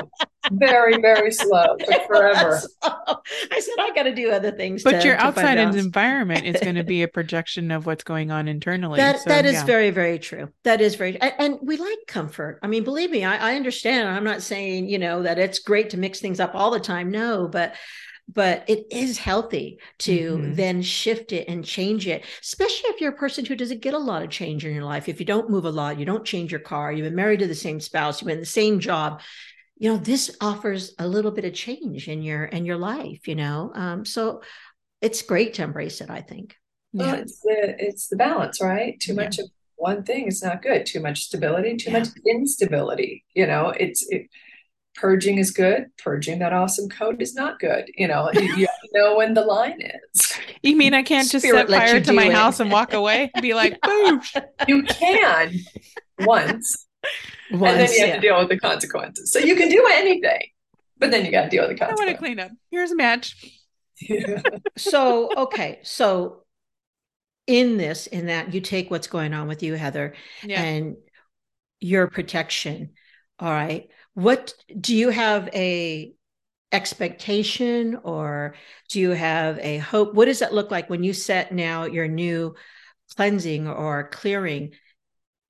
very 0.52 1.00
very 1.00 1.32
slow, 1.32 1.76
but 1.78 2.06
forever. 2.06 2.62
I 2.82 3.60
said 3.60 3.74
I 3.80 3.90
got 3.94 4.04
to 4.04 4.14
do 4.14 4.30
other 4.30 4.52
things. 4.52 4.84
But 4.84 5.00
to, 5.00 5.06
your 5.06 5.16
to 5.16 5.24
outside 5.24 5.58
environment 5.58 6.46
is 6.46 6.60
going 6.60 6.74
to 6.76 6.84
be 6.84 7.02
a 7.02 7.08
projection 7.08 7.70
of 7.70 7.86
what's 7.86 8.04
going 8.04 8.30
on 8.30 8.46
internally. 8.46 8.98
That 8.98 9.20
so, 9.20 9.30
that 9.30 9.44
is 9.44 9.54
yeah. 9.54 9.64
very 9.64 9.90
very 9.90 10.18
true. 10.18 10.50
That 10.62 10.80
is 10.80 10.94
very, 10.94 11.20
and, 11.20 11.34
and 11.38 11.58
we 11.62 11.76
like 11.76 11.98
comfort. 12.06 12.60
I 12.62 12.68
mean, 12.68 12.84
believe 12.84 13.10
me, 13.10 13.24
I, 13.24 13.52
I 13.52 13.56
understand. 13.56 14.08
I'm 14.08 14.24
not 14.24 14.42
saying 14.42 14.88
you 14.88 14.98
know 14.98 15.22
that 15.22 15.38
it's 15.38 15.58
great 15.58 15.90
to 15.90 15.96
mix 15.96 16.20
things 16.20 16.38
up 16.38 16.54
all 16.54 16.70
the 16.70 16.80
time. 16.80 17.10
No, 17.10 17.48
but 17.48 17.74
but 18.32 18.64
it 18.68 18.86
is 18.90 19.18
healthy 19.18 19.78
to 19.98 20.36
mm-hmm. 20.36 20.54
then 20.54 20.82
shift 20.82 21.32
it 21.32 21.48
and 21.48 21.64
change 21.64 22.06
it 22.06 22.24
especially 22.42 22.90
if 22.90 23.00
you're 23.00 23.12
a 23.12 23.16
person 23.16 23.44
who 23.44 23.54
doesn't 23.54 23.82
get 23.82 23.94
a 23.94 23.98
lot 23.98 24.22
of 24.22 24.30
change 24.30 24.64
in 24.64 24.74
your 24.74 24.84
life 24.84 25.08
if 25.08 25.20
you 25.20 25.26
don't 25.26 25.50
move 25.50 25.64
a 25.64 25.70
lot 25.70 25.98
you 25.98 26.04
don't 26.04 26.24
change 26.24 26.50
your 26.50 26.60
car 26.60 26.92
you've 26.92 27.04
been 27.04 27.14
married 27.14 27.40
to 27.40 27.46
the 27.46 27.54
same 27.54 27.80
spouse 27.80 28.20
you've 28.20 28.26
been 28.26 28.36
in 28.38 28.40
the 28.40 28.46
same 28.46 28.80
job 28.80 29.20
you 29.78 29.90
know 29.90 29.98
this 29.98 30.36
offers 30.40 30.94
a 30.98 31.06
little 31.06 31.30
bit 31.30 31.44
of 31.44 31.54
change 31.54 32.08
in 32.08 32.22
your 32.22 32.44
in 32.44 32.64
your 32.64 32.76
life 32.76 33.28
you 33.28 33.34
know 33.34 33.70
um, 33.74 34.04
so 34.04 34.42
it's 35.00 35.22
great 35.22 35.54
to 35.54 35.62
embrace 35.62 36.00
it 36.00 36.10
i 36.10 36.20
think 36.20 36.56
well, 36.92 37.08
yeah. 37.08 37.14
it's 37.16 37.40
the 37.40 37.76
it's 37.78 38.08
the 38.08 38.16
balance 38.16 38.60
right 38.60 38.98
too 39.00 39.12
yeah. 39.12 39.22
much 39.22 39.38
of 39.38 39.46
one 39.76 40.02
thing 40.02 40.26
is 40.26 40.42
not 40.42 40.62
good 40.62 40.86
too 40.86 41.00
much 41.00 41.24
stability 41.24 41.76
too 41.76 41.90
yeah. 41.90 41.98
much 41.98 42.08
instability 42.26 43.24
you 43.34 43.46
know 43.46 43.68
it's 43.68 44.06
it, 44.10 44.26
purging 44.96 45.38
is 45.38 45.50
good 45.50 45.86
purging 45.98 46.38
that 46.38 46.52
awesome 46.52 46.88
code 46.88 47.20
is 47.20 47.34
not 47.34 47.60
good 47.60 47.84
you 47.96 48.08
know 48.08 48.30
you, 48.32 48.56
you 48.56 48.68
know 48.94 49.16
when 49.16 49.34
the 49.34 49.42
line 49.42 49.80
is 49.80 50.32
you 50.62 50.74
mean 50.74 50.94
i 50.94 51.02
can't 51.02 51.30
just 51.30 51.44
Spirit 51.44 51.68
set 51.68 51.78
fire 51.78 52.00
to 52.00 52.12
my 52.12 52.26
it. 52.26 52.32
house 52.32 52.60
and 52.60 52.70
walk 52.70 52.94
away 52.94 53.30
and 53.34 53.42
be 53.42 53.54
like 53.54 53.78
boosh 53.84 54.42
you 54.66 54.82
can 54.84 55.52
once, 56.20 56.86
once 57.50 57.52
and 57.52 57.60
then 57.62 57.92
you 57.92 58.00
have 58.00 58.08
yeah. 58.08 58.14
to 58.14 58.20
deal 58.20 58.38
with 58.38 58.48
the 58.48 58.58
consequences 58.58 59.30
so 59.30 59.38
you 59.38 59.54
can 59.54 59.68
do 59.68 59.86
anything 59.92 60.40
but 60.98 61.10
then 61.10 61.24
you 61.24 61.30
got 61.30 61.42
to 61.42 61.50
deal 61.50 61.68
with 61.68 61.76
the 61.76 61.78
consequences 61.78 62.00
i 62.00 62.06
want 62.06 62.16
to 62.16 62.18
clean 62.18 62.40
up 62.40 62.50
here's 62.70 62.90
a 62.90 62.96
match 62.96 63.36
yeah. 64.00 64.40
so 64.78 65.30
okay 65.36 65.78
so 65.82 66.42
in 67.46 67.76
this 67.76 68.06
in 68.06 68.26
that 68.26 68.52
you 68.54 68.60
take 68.60 68.90
what's 68.90 69.06
going 69.06 69.34
on 69.34 69.46
with 69.46 69.62
you 69.62 69.74
heather 69.74 70.14
yeah. 70.42 70.60
and 70.60 70.96
your 71.80 72.06
protection 72.06 72.90
all 73.38 73.50
right 73.50 73.88
what 74.16 74.54
do 74.80 74.96
you 74.96 75.10
have 75.10 75.50
a 75.52 76.10
expectation 76.72 77.96
or 78.02 78.54
do 78.88 78.98
you 78.98 79.10
have 79.10 79.58
a 79.58 79.76
hope? 79.76 80.14
What 80.14 80.24
does 80.24 80.38
that 80.38 80.54
look 80.54 80.70
like 80.70 80.88
when 80.88 81.04
you 81.04 81.12
set 81.12 81.52
now 81.52 81.84
your 81.84 82.08
new 82.08 82.54
cleansing 83.14 83.68
or 83.68 84.08
clearing? 84.08 84.72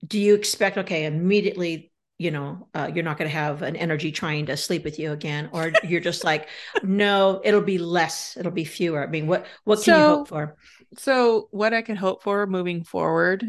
Do 0.04 0.18
you 0.18 0.34
expect 0.34 0.78
okay 0.78 1.04
immediately 1.04 1.92
you 2.18 2.32
know 2.32 2.66
uh, 2.74 2.90
you're 2.92 3.04
not 3.04 3.18
going 3.18 3.30
to 3.30 3.36
have 3.36 3.62
an 3.62 3.76
energy 3.76 4.10
trying 4.10 4.46
to 4.46 4.56
sleep 4.56 4.82
with 4.82 4.98
you 4.98 5.12
again 5.12 5.48
or 5.52 5.70
you're 5.84 6.00
just 6.00 6.24
like 6.24 6.48
no 6.82 7.40
it'll 7.44 7.60
be 7.60 7.78
less 7.78 8.36
it'll 8.36 8.50
be 8.50 8.64
fewer. 8.64 9.06
I 9.06 9.06
mean 9.06 9.28
what 9.28 9.46
what 9.62 9.76
can 9.76 9.94
so, 9.94 9.98
you 9.98 10.04
hope 10.04 10.28
for? 10.28 10.56
so 10.98 11.46
what 11.52 11.72
i 11.72 11.82
can 11.82 11.94
hope 11.94 12.24
for 12.24 12.46
moving 12.48 12.82
forward 12.82 13.44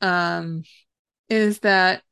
um 0.00 0.62
is 1.28 1.58
that 1.60 2.02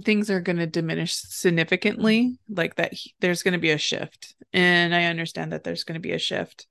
things 0.00 0.30
are 0.30 0.40
going 0.40 0.56
to 0.56 0.66
diminish 0.66 1.14
significantly 1.14 2.38
like 2.48 2.76
that 2.76 2.94
there's 3.20 3.42
going 3.42 3.52
to 3.52 3.58
be 3.58 3.70
a 3.70 3.78
shift 3.78 4.34
and 4.52 4.94
i 4.94 5.04
understand 5.04 5.52
that 5.52 5.64
there's 5.64 5.84
going 5.84 5.94
to 5.94 6.00
be 6.00 6.12
a 6.12 6.18
shift 6.18 6.66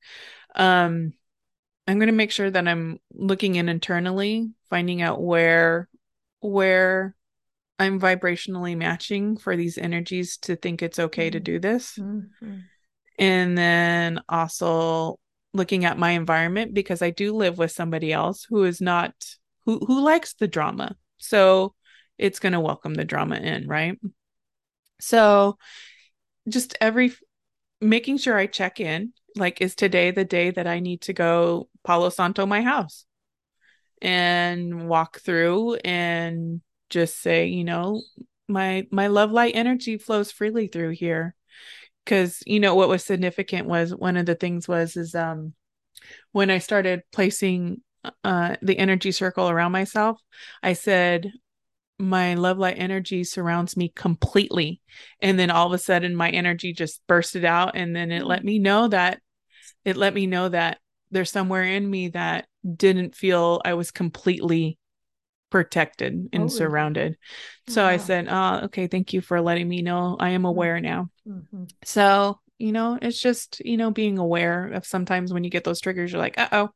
um 0.56 1.14
i'm 1.88 2.00
going 2.00 2.08
to 2.08 2.14
make 2.14 2.32
sure 2.32 2.50
that 2.50 2.68
i'm 2.68 3.00
looking 3.14 3.56
in 3.56 3.70
internally 3.70 4.50
finding 4.70 5.02
out 5.04 5.22
where 5.22 5.88
where 6.40 7.16
i'm 7.78 8.00
vibrationally 8.00 8.76
matching 8.76 9.38
for 9.38 9.56
these 9.56 9.78
energies 9.78 10.38
to 10.38 10.56
think 10.56 10.82
it's 10.82 11.00
okay 11.00 11.28
mm-hmm. 11.28 11.34
to 11.34 11.40
do 11.40 11.60
this 11.60 11.98
mm-hmm. 12.00 12.58
and 13.20 13.58
then 13.58 14.20
also 14.30 15.20
looking 15.54 15.86
at 15.86 16.00
my 16.00 16.12
environment 16.12 16.74
because 16.74 17.04
i 17.04 17.12
do 17.12 17.36
live 17.36 17.60
with 17.60 17.72
somebody 17.72 18.12
else 18.12 18.48
who 18.50 18.64
is 18.64 18.82
not 18.82 19.14
who 19.66 19.78
who 19.86 20.02
likes 20.02 20.34
the 20.34 20.48
drama 20.48 20.96
so 21.20 21.76
it's 22.22 22.40
going 22.40 22.54
to 22.54 22.60
welcome 22.60 22.94
the 22.94 23.06
drama 23.06 23.36
in, 23.38 23.68
right? 23.68 24.00
So 25.00 25.58
just 26.48 26.78
every 26.80 27.14
making 27.80 28.18
sure 28.18 28.38
I 28.38 28.48
check 28.48 28.80
in, 28.80 29.14
like, 29.36 29.62
is 29.62 29.76
today 29.76 30.12
the 30.12 30.26
day 30.26 30.52
that 30.52 30.68
I 30.68 30.80
need 30.80 31.02
to 31.02 31.14
go 31.14 31.68
Palo 31.84 32.10
Santo 32.10 32.46
my 32.46 32.62
house 32.62 33.06
and 34.02 34.88
walk 34.88 35.20
through 35.20 35.76
and 35.76 36.62
just 36.90 37.22
say, 37.22 37.48
you 37.48 37.64
know, 37.64 38.02
my 38.48 38.86
my 38.92 39.08
love 39.08 39.32
light 39.32 39.56
energy 39.56 39.98
flows 39.98 40.32
freely 40.32 40.68
through 40.68 40.90
here 40.90 41.36
because 42.04 42.44
you 42.46 42.60
know 42.60 42.76
what 42.76 42.90
was 42.90 43.04
significant 43.04 43.68
was 43.68 43.96
one 43.96 44.18
of 44.18 44.26
the 44.26 44.36
things 44.36 44.68
was 44.68 44.98
is 44.98 45.16
um 45.16 45.54
when 46.32 46.50
i 46.52 46.58
started 46.58 47.02
placing 47.12 47.82
uh 48.24 48.56
the 48.62 48.78
energy 48.78 49.12
circle 49.12 49.50
around 49.50 49.72
myself 49.72 50.20
i 50.62 50.74
said 50.74 51.32
my 52.02 52.34
love 52.34 52.58
light 52.58 52.78
energy 52.78 53.24
surrounds 53.24 53.78
me 53.78 53.92
completely 53.96 54.82
and 55.22 55.38
then 55.38 55.52
all 55.52 55.68
of 55.68 55.74
a 55.74 55.78
sudden 55.78 56.16
my 56.16 56.30
energy 56.30 56.74
just 56.74 57.02
bursted 57.08 57.46
out 57.46 57.76
and 57.76 57.96
then 57.96 58.12
it 58.12 58.26
let 58.26 58.44
me 58.44 58.60
know 58.60 58.88
that 58.88 59.20
it 59.86 59.98
let 59.98 60.14
me 60.14 60.28
know 60.28 60.50
that 60.50 60.80
there's 61.12 61.32
somewhere 61.32 61.64
in 61.64 61.90
me 61.90 62.10
that 62.10 62.48
didn't 62.76 63.16
feel 63.16 63.62
I 63.64 63.74
was 63.74 63.92
completely 63.92 64.78
protected 65.50 66.30
and 66.32 66.44
oh, 66.44 66.48
surrounded. 66.48 67.18
So 67.68 67.86
I 67.86 67.98
said, 67.98 68.28
"Oh, 68.30 68.62
okay, 68.66 68.88
thank 68.88 69.14
you 69.14 69.22
for 69.22 69.42
letting 69.42 69.68
me 69.68 69.82
know. 69.82 70.16
I 70.20 70.30
am 70.30 70.40
mm-hmm. 70.40 70.46
aware 70.46 70.80
now." 70.80 71.10
Mm-hmm. 71.28 71.66
So, 71.84 72.40
you 72.58 72.72
know, 72.72 72.98
it's 73.00 73.22
just, 73.22 73.62
you 73.64 73.78
know, 73.78 73.92
being 73.92 74.18
aware 74.18 74.68
of 74.68 74.86
sometimes 74.86 75.34
when 75.34 75.44
you 75.44 75.50
get 75.50 75.64
those 75.64 75.82
triggers, 75.82 76.12
you're 76.12 76.22
like, 76.22 76.40
"Uh-oh, 76.40 76.70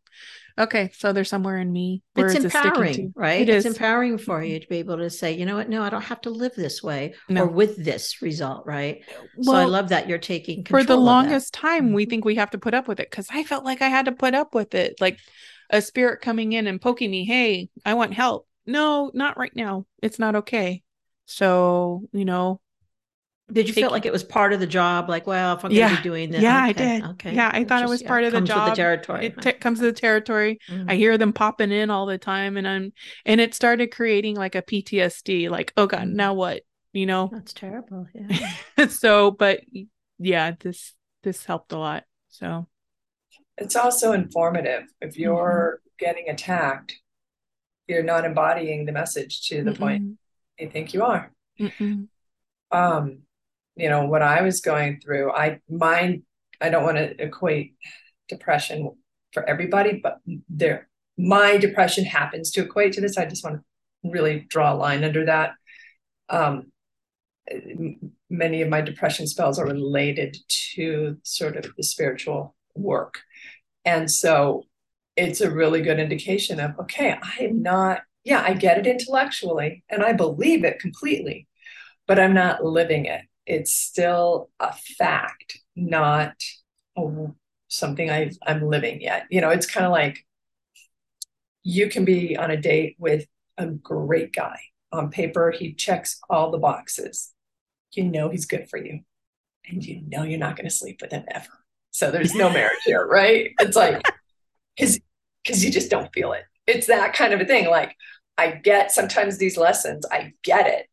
okay, 0.58 0.92
so 0.94 1.12
there's 1.12 1.30
somewhere 1.30 1.58
in 1.58 1.72
me 1.72 2.02
where 2.14 2.28
it's, 2.28 2.36
empowering, 2.36 3.14
right? 3.16 3.42
It 3.42 3.50
it's 3.50 3.66
is. 3.66 3.74
empowering 3.74 4.18
for 4.18 4.44
you 4.44 4.60
to 4.60 4.68
be 4.68 4.78
able 4.78 4.98
to 4.98 5.10
say, 5.10 5.34
you 5.34 5.46
know 5.46 5.56
what, 5.56 5.70
no, 5.70 5.84
I 5.84 5.90
don't 5.90 6.04
have 6.04 6.22
to 6.22 6.30
live 6.30 6.54
this 6.56 6.82
way 6.82 7.14
no. 7.30 7.44
or 7.44 7.48
with 7.48 7.84
this 7.84 8.22
result, 8.22 8.66
right? 8.66 9.04
Well, 9.38 9.56
so 9.56 9.62
I 9.62 9.66
love 9.66 9.90
that 9.90 10.08
you're 10.08 10.18
taking 10.18 10.64
for 10.66 10.84
the 10.84 10.96
longest 10.96 11.54
time. 11.54 11.94
We 11.94 12.04
mm-hmm. 12.04 12.10
think 12.10 12.26
we 12.26 12.36
have 12.36 12.52
to 12.52 12.58
put 12.58 12.74
up 12.74 12.88
with 12.88 13.00
it 13.00 13.10
because 13.10 13.28
I 13.30 13.44
felt 13.44 13.66
like 13.66 13.82
I 13.82 13.90
had 13.90 14.06
to 14.06 14.12
put 14.12 14.34
up 14.34 14.56
with 14.56 14.76
it, 14.76 14.96
like 15.02 15.20
a 15.70 15.82
spirit 15.82 16.22
coming 16.22 16.54
in 16.54 16.68
and 16.68 16.82
poking 16.82 17.12
me. 17.12 17.26
Hey, 17.26 17.70
I 17.86 17.96
want 17.96 18.14
help. 18.14 18.48
No, 18.66 19.12
not 19.14 19.38
right 19.38 19.56
now. 19.56 19.86
It's 20.02 20.20
not 20.20 20.36
okay. 20.36 20.84
So 21.26 22.04
you 22.14 22.26
know, 22.26 22.62
did 23.52 23.68
you 23.68 23.74
feel 23.74 23.92
like 23.92 24.06
it 24.06 24.12
was 24.12 24.24
part 24.24 24.54
of 24.54 24.60
the 24.60 24.68
job? 24.68 25.08
Like, 25.08 25.28
well, 25.28 25.56
if 25.56 25.64
I'm 25.64 25.72
yeah. 25.72 25.88
going 25.88 25.98
to 25.98 26.02
be 26.02 26.10
doing 26.10 26.32
this, 26.32 26.42
yeah, 26.42 26.68
okay, 26.70 26.70
I 26.70 26.74
did. 26.74 27.04
Okay, 27.12 27.36
yeah, 27.36 27.52
I 27.54 27.64
thought 27.64 27.82
just, 27.82 27.84
it 27.84 27.90
was 27.90 28.04
part 28.04 28.24
yeah, 28.24 28.28
of 28.28 28.34
the 28.34 28.42
job. 28.42 28.70
The 28.70 28.76
territory. 28.76 29.28
It 29.28 29.42
t- 29.42 29.52
comes 29.54 29.80
to 29.80 29.86
the 29.86 29.94
territory. 29.94 30.60
Mm-hmm. 30.68 30.90
I 30.90 30.96
hear 30.96 31.18
them 31.18 31.32
popping 31.32 31.72
in 31.72 31.92
all 31.92 32.08
the 32.08 32.18
time, 32.18 32.58
and 32.58 32.68
I'm 32.68 32.92
and 33.24 33.40
it 33.40 33.54
started 33.54 33.92
creating 33.92 34.36
like 34.36 34.56
a 34.56 34.64
PTSD. 34.64 35.50
Like, 35.50 35.74
oh 35.78 35.86
god, 35.86 36.08
now 36.08 36.32
mm-hmm. 36.32 36.40
what? 36.40 36.64
You 36.94 37.06
know, 37.06 37.30
that's 37.32 37.54
terrible. 37.54 38.08
Yeah. 38.16 38.88
so, 38.90 39.30
but 39.30 39.62
yeah, 40.18 40.54
this 40.60 40.94
this 41.22 41.46
helped 41.46 41.72
a 41.72 41.78
lot. 41.78 42.04
So, 42.30 42.68
it's 43.58 43.76
also 43.76 44.14
informative. 44.14 44.86
If 45.02 45.18
you're 45.20 45.82
mm-hmm. 45.82 46.06
getting 46.06 46.30
attacked, 46.30 46.96
you're 47.88 48.02
not 48.02 48.26
embodying 48.26 48.86
the 48.86 48.92
message 48.92 49.48
to 49.50 49.64
the 49.64 49.72
mm 49.72 49.78
point 49.78 50.18
they 50.58 50.66
think 50.66 50.96
you 50.96 51.04
are. 51.04 51.32
Mm-mm. 51.60 52.08
Um 52.72 53.20
you 53.76 53.90
know 53.90 54.06
what 54.06 54.22
i 54.22 54.42
was 54.42 54.62
going 54.62 55.00
through 55.00 55.32
i 55.32 55.60
mind 55.70 56.24
i 56.62 56.70
don't 56.70 56.84
want 56.84 56.98
to 56.98 57.22
equate 57.22 57.76
depression 58.30 58.92
for 59.34 59.48
everybody 59.48 60.00
but 60.02 60.20
there 60.50 60.88
my 61.18 61.58
depression 61.58 62.06
happens 62.06 62.52
to 62.52 62.64
equate 62.64 62.94
to 62.94 63.02
this. 63.02 63.18
I 63.18 63.26
just 63.26 63.44
want 63.44 63.58
to 63.58 64.10
really 64.10 64.46
draw 64.50 64.74
a 64.74 64.76
line 64.76 65.04
under 65.04 65.26
that. 65.26 65.54
Um, 66.30 66.72
many 68.30 68.62
of 68.62 68.70
my 68.70 68.82
depression 68.82 69.28
spells 69.28 69.60
are 69.60 69.66
related 69.66 70.38
to 70.76 71.18
sort 71.24 71.56
of 71.56 71.72
the 71.78 71.84
spiritual 71.84 72.56
work. 72.76 73.22
And 73.86 74.10
so 74.10 74.64
it's 75.16 75.42
a 75.42 75.52
really 75.52 75.82
good 75.82 75.98
indication 75.98 76.60
of 76.60 76.78
okay 76.78 77.18
i'm 77.40 77.62
not 77.62 78.02
yeah 78.26 78.44
i 78.46 78.52
get 78.52 78.78
it 78.78 78.86
intellectually 78.86 79.82
and 79.90 80.04
i 80.04 80.12
believe 80.12 80.66
it 80.66 80.78
completely 80.78 81.48
but 82.06 82.20
i'm 82.20 82.34
not 82.34 82.66
living 82.66 83.06
it 83.06 83.22
it's 83.46 83.72
still 83.72 84.50
a 84.60 84.74
fact, 84.74 85.60
not 85.76 86.36
a, 86.98 87.28
something 87.68 88.10
i 88.10 88.32
am 88.46 88.68
living 88.68 89.02
yet. 89.02 89.26
You 89.30 89.42
know, 89.42 89.50
it's 89.50 89.66
kind 89.66 89.86
of 89.86 89.92
like 89.92 90.26
you 91.64 91.90
can 91.90 92.06
be 92.06 92.38
on 92.38 92.52
a 92.52 92.58
date 92.58 92.96
with 93.00 93.26
a 93.58 93.68
great 93.68 94.34
guy. 94.34 94.60
On 94.92 95.10
paper, 95.10 95.52
he 95.52 95.74
checks 95.74 96.20
all 96.30 96.52
the 96.52 96.58
boxes. 96.58 97.34
You 97.94 98.04
know 98.04 98.30
he's 98.30 98.46
good 98.46 98.70
for 98.70 98.78
you, 98.78 99.02
and 99.68 99.84
you 99.84 100.02
know 100.08 100.24
you're 100.24 100.40
not 100.40 100.56
going 100.56 100.70
to 100.70 100.76
sleep 100.76 101.02
with 101.02 101.12
him 101.12 101.24
ever. 101.32 101.48
So 101.92 102.12
there's 102.12 102.36
no 102.36 102.50
marriage 102.54 102.82
here, 102.86 103.06
right? 103.06 103.52
It's 103.60 103.76
like 103.76 104.02
because 104.76 105.00
because 105.44 105.64
you 105.64 105.72
just 105.72 105.90
don't 105.90 106.12
feel 106.14 106.34
it. 106.34 106.44
It's 106.68 106.88
that 106.88 107.14
kind 107.14 107.34
of 107.34 107.42
a 107.42 107.46
thing. 107.46 107.68
Like 107.70 107.96
I 108.38 108.52
get 108.52 108.92
sometimes 108.92 109.38
these 109.38 109.58
lessons, 109.58 110.06
I 110.12 110.34
get 110.44 110.68
it, 110.68 110.88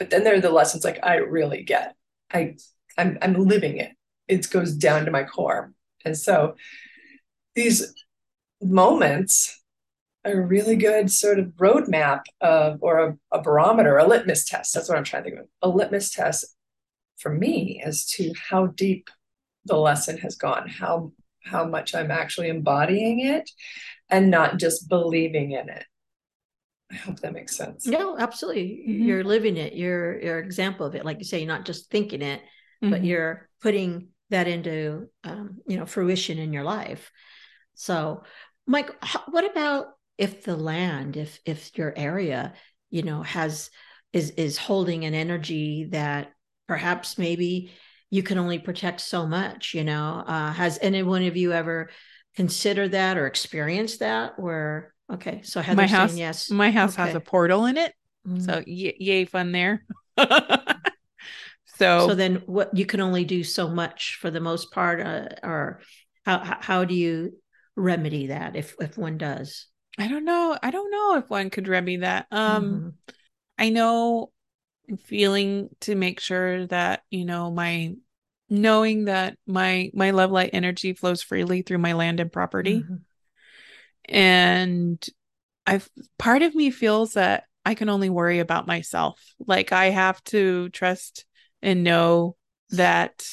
but 0.00 0.08
then 0.08 0.24
there 0.24 0.34
are 0.34 0.40
the 0.40 0.50
lessons 0.50 0.82
like 0.82 0.98
I 1.02 1.16
really 1.16 1.62
get. 1.62 1.94
I 2.32 2.56
I'm 2.96 3.18
I'm 3.20 3.34
living 3.34 3.76
it. 3.76 3.92
It 4.26 4.50
goes 4.50 4.74
down 4.74 5.04
to 5.04 5.10
my 5.10 5.24
core. 5.24 5.72
And 6.04 6.16
so 6.16 6.54
these 7.54 7.94
moments 8.62 9.62
are 10.24 10.32
a 10.32 10.46
really 10.46 10.76
good 10.76 11.12
sort 11.12 11.38
of 11.38 11.48
roadmap 11.60 12.22
of 12.40 12.78
or 12.80 12.98
a, 12.98 13.18
a 13.30 13.42
barometer, 13.42 13.98
a 13.98 14.06
litmus 14.06 14.46
test. 14.46 14.72
That's 14.72 14.88
what 14.88 14.96
I'm 14.96 15.04
trying 15.04 15.24
to 15.24 15.30
think 15.30 15.42
of. 15.42 15.48
A 15.60 15.68
litmus 15.68 16.10
test 16.10 16.46
for 17.18 17.30
me 17.30 17.82
as 17.84 18.06
to 18.06 18.32
how 18.48 18.68
deep 18.68 19.10
the 19.66 19.76
lesson 19.76 20.16
has 20.18 20.34
gone, 20.34 20.66
how 20.66 21.12
how 21.44 21.66
much 21.66 21.94
I'm 21.94 22.10
actually 22.10 22.48
embodying 22.48 23.20
it 23.20 23.50
and 24.08 24.30
not 24.30 24.58
just 24.58 24.88
believing 24.88 25.50
in 25.50 25.68
it. 25.68 25.84
I 26.90 26.96
hope 26.96 27.20
that 27.20 27.32
makes 27.32 27.56
sense. 27.56 27.86
No, 27.86 28.18
absolutely. 28.18 28.84
Mm-hmm. 28.88 29.04
You're 29.04 29.24
living 29.24 29.56
it. 29.56 29.74
You're 29.74 30.20
you're 30.20 30.38
example 30.38 30.86
of 30.86 30.94
it. 30.94 31.04
Like 31.04 31.18
you 31.18 31.24
say, 31.24 31.38
you're 31.38 31.48
not 31.48 31.64
just 31.64 31.90
thinking 31.90 32.22
it, 32.22 32.40
mm-hmm. 32.40 32.90
but 32.90 33.04
you're 33.04 33.48
putting 33.62 34.08
that 34.30 34.48
into 34.48 35.08
um, 35.24 35.58
you 35.66 35.76
know 35.76 35.86
fruition 35.86 36.38
in 36.38 36.52
your 36.52 36.64
life. 36.64 37.10
So, 37.74 38.24
Mike, 38.66 38.90
what 39.28 39.48
about 39.48 39.86
if 40.18 40.42
the 40.44 40.56
land, 40.56 41.16
if 41.16 41.38
if 41.44 41.76
your 41.78 41.94
area, 41.96 42.54
you 42.90 43.02
know, 43.02 43.22
has 43.22 43.70
is 44.12 44.30
is 44.30 44.58
holding 44.58 45.04
an 45.04 45.14
energy 45.14 45.88
that 45.90 46.32
perhaps 46.66 47.18
maybe 47.18 47.72
you 48.10 48.22
can 48.24 48.38
only 48.38 48.58
protect 48.58 49.00
so 49.00 49.26
much. 49.26 49.74
You 49.74 49.84
know, 49.84 50.24
uh, 50.26 50.52
has 50.52 50.78
any 50.82 51.02
one 51.02 51.24
of 51.24 51.36
you 51.36 51.52
ever 51.52 51.90
considered 52.36 52.92
that 52.92 53.16
or 53.16 53.26
experienced 53.26 54.00
that 54.00 54.38
where 54.38 54.92
Okay, 55.12 55.40
so 55.42 55.60
Heather's 55.60 55.76
my 55.76 55.86
house, 55.86 56.16
yes. 56.16 56.50
My 56.50 56.70
house 56.70 56.94
okay. 56.94 57.02
has 57.02 57.14
a 57.14 57.20
portal 57.20 57.66
in 57.66 57.76
it, 57.76 57.92
mm-hmm. 58.26 58.40
so 58.40 58.62
y- 58.66 58.94
yay 58.98 59.24
fun 59.24 59.50
there. 59.52 59.84
so, 60.18 62.08
so 62.08 62.14
then 62.14 62.36
what 62.46 62.76
you 62.76 62.86
can 62.86 63.00
only 63.00 63.24
do 63.24 63.42
so 63.42 63.68
much 63.68 64.18
for 64.20 64.30
the 64.30 64.40
most 64.40 64.70
part, 64.70 65.00
uh, 65.00 65.28
or 65.42 65.80
how 66.24 66.58
how 66.60 66.84
do 66.84 66.94
you 66.94 67.36
remedy 67.74 68.28
that 68.28 68.54
if 68.54 68.76
if 68.80 68.96
one 68.96 69.18
does? 69.18 69.66
I 69.98 70.06
don't 70.06 70.24
know. 70.24 70.56
I 70.62 70.70
don't 70.70 70.90
know 70.90 71.16
if 71.16 71.28
one 71.28 71.50
could 71.50 71.66
remedy 71.66 71.98
that. 71.98 72.26
Um, 72.30 72.64
mm-hmm. 72.64 72.88
I 73.58 73.70
know 73.70 74.30
feeling 75.04 75.70
to 75.80 75.94
make 75.94 76.20
sure 76.20 76.66
that 76.68 77.02
you 77.10 77.24
know 77.24 77.50
my 77.50 77.94
knowing 78.48 79.06
that 79.06 79.36
my 79.46 79.90
my 79.92 80.12
love 80.12 80.30
light 80.30 80.50
energy 80.52 80.92
flows 80.92 81.22
freely 81.22 81.62
through 81.62 81.78
my 81.78 81.94
land 81.94 82.20
and 82.20 82.30
property. 82.30 82.80
Mm-hmm 82.80 82.94
and 84.06 85.04
I've 85.66 85.88
part 86.18 86.42
of 86.42 86.54
me 86.54 86.70
feels 86.70 87.14
that 87.14 87.44
I 87.64 87.74
can 87.74 87.88
only 87.88 88.10
worry 88.10 88.38
about 88.38 88.66
myself. 88.66 89.20
Like 89.38 89.72
I 89.72 89.90
have 89.90 90.22
to 90.24 90.68
trust 90.70 91.26
and 91.62 91.84
know 91.84 92.36
that 92.70 93.24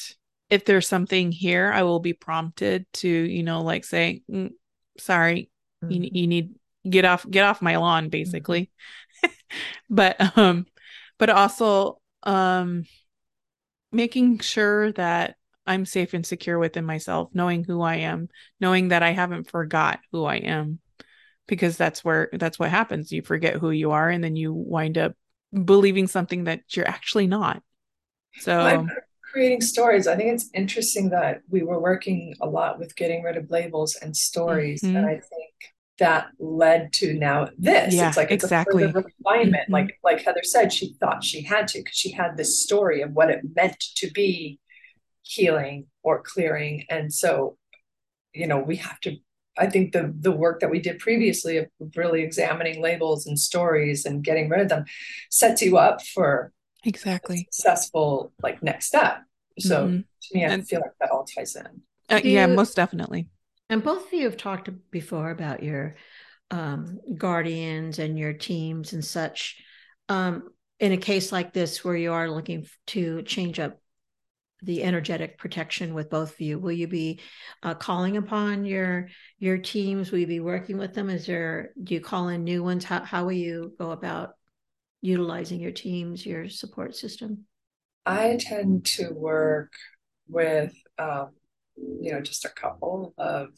if 0.49 0.65
there's 0.65 0.88
something 0.88 1.32
here, 1.32 1.72
I 1.72 1.84
will 1.84 1.99
be 1.99 2.13
prompted 2.13 2.86
to, 2.93 3.07
you 3.07 3.43
know, 3.43 3.63
like 3.63 3.84
say, 3.84 4.22
mm, 4.30 4.51
sorry, 4.97 5.49
mm-hmm. 5.84 5.91
you, 5.91 6.09
you 6.13 6.28
need 6.28 6.55
get 6.88 7.05
off 7.05 7.26
get 7.30 7.43
off 7.43 7.61
my 7.61 7.78
lawn 7.78 8.09
basically. 8.09 8.70
Mm-hmm. 9.24 9.34
but 9.89 10.38
um 10.38 10.65
but 11.18 11.30
also 11.30 11.99
um 12.24 12.84
making 13.91 14.39
sure 14.39 14.91
that 14.93 15.37
I'm 15.68 15.86
safe 15.86 16.13
and 16.13 16.26
secure 16.26 16.57
within 16.57 16.86
myself, 16.86 17.30
knowing 17.34 17.63
who 17.63 17.82
I 17.82 17.97
am, 17.97 18.30
knowing 18.59 18.89
that 18.89 19.03
I 19.03 19.11
haven't 19.11 19.49
forgot 19.49 19.99
who 20.11 20.26
I 20.26 20.38
am. 20.38 20.80
Because 21.47 21.78
that's 21.78 22.03
where 22.03 22.30
that's 22.34 22.59
what 22.59 22.70
happens. 22.70 23.11
You 23.11 23.22
forget 23.22 23.55
who 23.55 23.72
you 23.72 23.91
are 23.91 24.09
and 24.09 24.22
then 24.22 24.36
you 24.36 24.51
wind 24.53 24.97
up 24.97 25.13
believing 25.53 26.07
something 26.07 26.43
that 26.45 26.76
you're 26.76 26.88
actually 26.88 27.28
not. 27.28 27.63
So 28.39 28.57
well, 28.57 28.88
creating 29.32 29.61
stories. 29.61 30.07
I 30.07 30.15
think 30.15 30.34
it's 30.34 30.49
interesting 30.53 31.09
that 31.09 31.41
we 31.49 31.63
were 31.63 31.80
working 31.80 32.36
a 32.41 32.47
lot 32.47 32.80
with 32.80 32.95
getting 32.95 33.24
rid 33.24 33.38
of 33.38 33.49
labels 33.49 33.95
and 33.95 34.15
stories. 34.15 34.82
Mm-hmm. 34.82 34.97
And 34.97 35.05
I 35.05 35.13
think 35.13 35.53
that 35.99 36.28
led 36.39 36.93
to 36.93 37.13
now 37.13 37.49
this. 37.57 37.93
Yeah, 37.93 38.09
it's 38.09 38.18
like 38.18 38.32
it's 38.32 38.43
exactly 38.43 38.84
a 38.84 38.91
refinement. 38.91 39.63
Mm-hmm. 39.63 39.74
Like 39.74 39.99
like 40.03 40.22
Heather 40.22 40.43
said, 40.43 40.74
she 40.74 40.95
thought 40.99 41.24
she 41.24 41.41
had 41.41 41.68
to 41.70 41.80
because 41.80 41.95
she 41.95 42.11
had 42.11 42.38
this 42.38 42.61
story 42.61 43.01
of 43.01 43.11
what 43.13 43.30
it 43.30 43.41
meant 43.55 43.80
to 43.95 44.11
be 44.11 44.59
healing 45.28 45.88
or 46.03 46.21
clearing. 46.21 46.86
And 46.89 47.13
so, 47.13 47.57
you 48.34 48.47
know, 48.47 48.59
we 48.59 48.78
have 48.78 48.99
to 49.01 49.17
I 49.57 49.67
think 49.67 49.91
the 49.91 50.13
the 50.19 50.32
work 50.32 50.59
that 50.59 50.69
we 50.69 50.80
did 50.80 50.99
previously 50.99 51.57
of 51.57 51.67
really 51.95 52.21
examining 52.21 52.82
labels 52.82 53.25
and 53.25 53.39
stories 53.39 54.05
and 54.05 54.23
getting 54.23 54.49
rid 54.49 54.61
of 54.61 54.69
them 54.69 54.86
sets 55.30 55.61
you 55.61 55.78
up 55.78 56.05
for 56.05 56.51
exactly 56.84 57.47
successful 57.51 58.32
like 58.43 58.61
next 58.61 58.88
step. 58.88 59.23
So 59.59 59.88
mm-hmm. 59.88 59.97
to 59.97 60.38
me, 60.38 60.45
I 60.45 60.49
and, 60.49 60.67
feel 60.67 60.82
like 60.82 60.91
that 60.99 61.09
all 61.09 61.25
ties 61.25 61.55
in. 61.55 61.82
Uh, 62.09 62.21
yeah, 62.23 62.45
most 62.45 62.75
definitely. 62.75 63.30
And 63.69 63.84
both 63.84 64.07
of 64.07 64.13
you 64.13 64.25
have 64.25 64.38
talked 64.38 64.69
before 64.91 65.32
about 65.32 65.63
your 65.63 65.95
um, 66.51 66.99
guardians 67.17 67.99
and 67.99 68.17
your 68.17 68.34
teams 68.34 68.93
and 68.93 69.03
such. 69.03 69.61
Um, 70.07 70.49
in 70.80 70.91
a 70.91 70.97
case 70.97 71.32
like 71.32 71.53
this, 71.53 71.84
where 71.84 71.95
you 71.95 72.13
are 72.13 72.30
looking 72.30 72.67
to 72.88 73.23
change 73.23 73.59
up 73.59 73.82
the 74.62 74.84
energetic 74.84 75.38
protection 75.38 75.93
with 75.93 76.10
both 76.10 76.34
of 76.34 76.41
you? 76.41 76.60
Will 76.60 76.72
you 76.72 76.88
be 76.88 77.20
uh, 77.64 77.76
calling 77.76 78.18
upon 78.18 78.66
your 78.66 79.10
your 79.39 79.58
teams? 79.58 80.12
Will 80.12 80.20
you 80.20 80.28
be 80.28 80.39
working 80.39 80.78
with 80.78 80.93
them? 80.93 81.10
Is 81.10 81.26
there 81.26 81.72
do 81.84 81.93
you 81.93 82.01
call 82.01 82.30
in 82.30 82.43
new 82.43 82.64
ones? 82.64 82.84
How 82.84 83.03
how 83.03 83.26
will 83.26 83.34
you 83.34 83.74
go 83.78 83.91
about 83.91 84.34
utilizing 85.01 85.60
your 85.60 85.72
teams, 85.72 86.26
your 86.26 86.49
support 86.49 86.95
system? 86.95 87.45
I 88.05 88.38
tend 88.39 88.86
to 88.86 89.10
work 89.12 89.74
with 90.28 90.74
um, 90.97 91.30
you 91.76 92.12
know 92.12 92.22
just 92.22 92.45
a 92.45 92.49
couple 92.49 93.14
of 93.18 93.49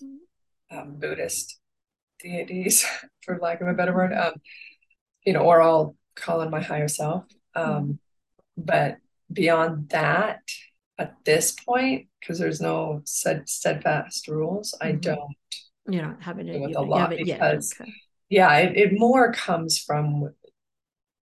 um, 0.71 0.95
Buddhist 0.97 1.59
deities, 2.19 2.85
for 3.23 3.39
lack 3.41 3.61
of 3.61 3.67
a 3.67 3.73
better 3.73 3.93
word. 3.93 4.13
Um, 4.13 4.33
you 5.25 5.33
know, 5.33 5.41
or 5.41 5.61
I'll 5.61 5.95
call 6.15 6.41
in 6.41 6.49
my 6.49 6.61
higher 6.61 6.87
self. 6.87 7.25
Um, 7.55 7.99
but 8.57 8.97
beyond 9.31 9.89
that, 9.89 10.41
at 10.99 11.15
this 11.23 11.51
point, 11.51 12.07
because 12.19 12.37
there's 12.37 12.61
no 12.61 13.01
steadfast 13.05 14.27
rules, 14.27 14.73
mm-hmm. 14.73 14.87
I 14.87 14.91
don't. 14.99 15.35
You 15.89 16.01
don't 16.01 16.21
have 16.21 16.37
it 16.39 16.61
with 16.61 16.75
a 16.75 16.81
lot 16.81 17.09
because, 17.09 17.73
okay. 17.79 17.91
yeah, 18.29 18.55
it, 18.57 18.77
it 18.77 18.99
more 18.99 19.31
comes 19.31 19.79
from 19.79 20.29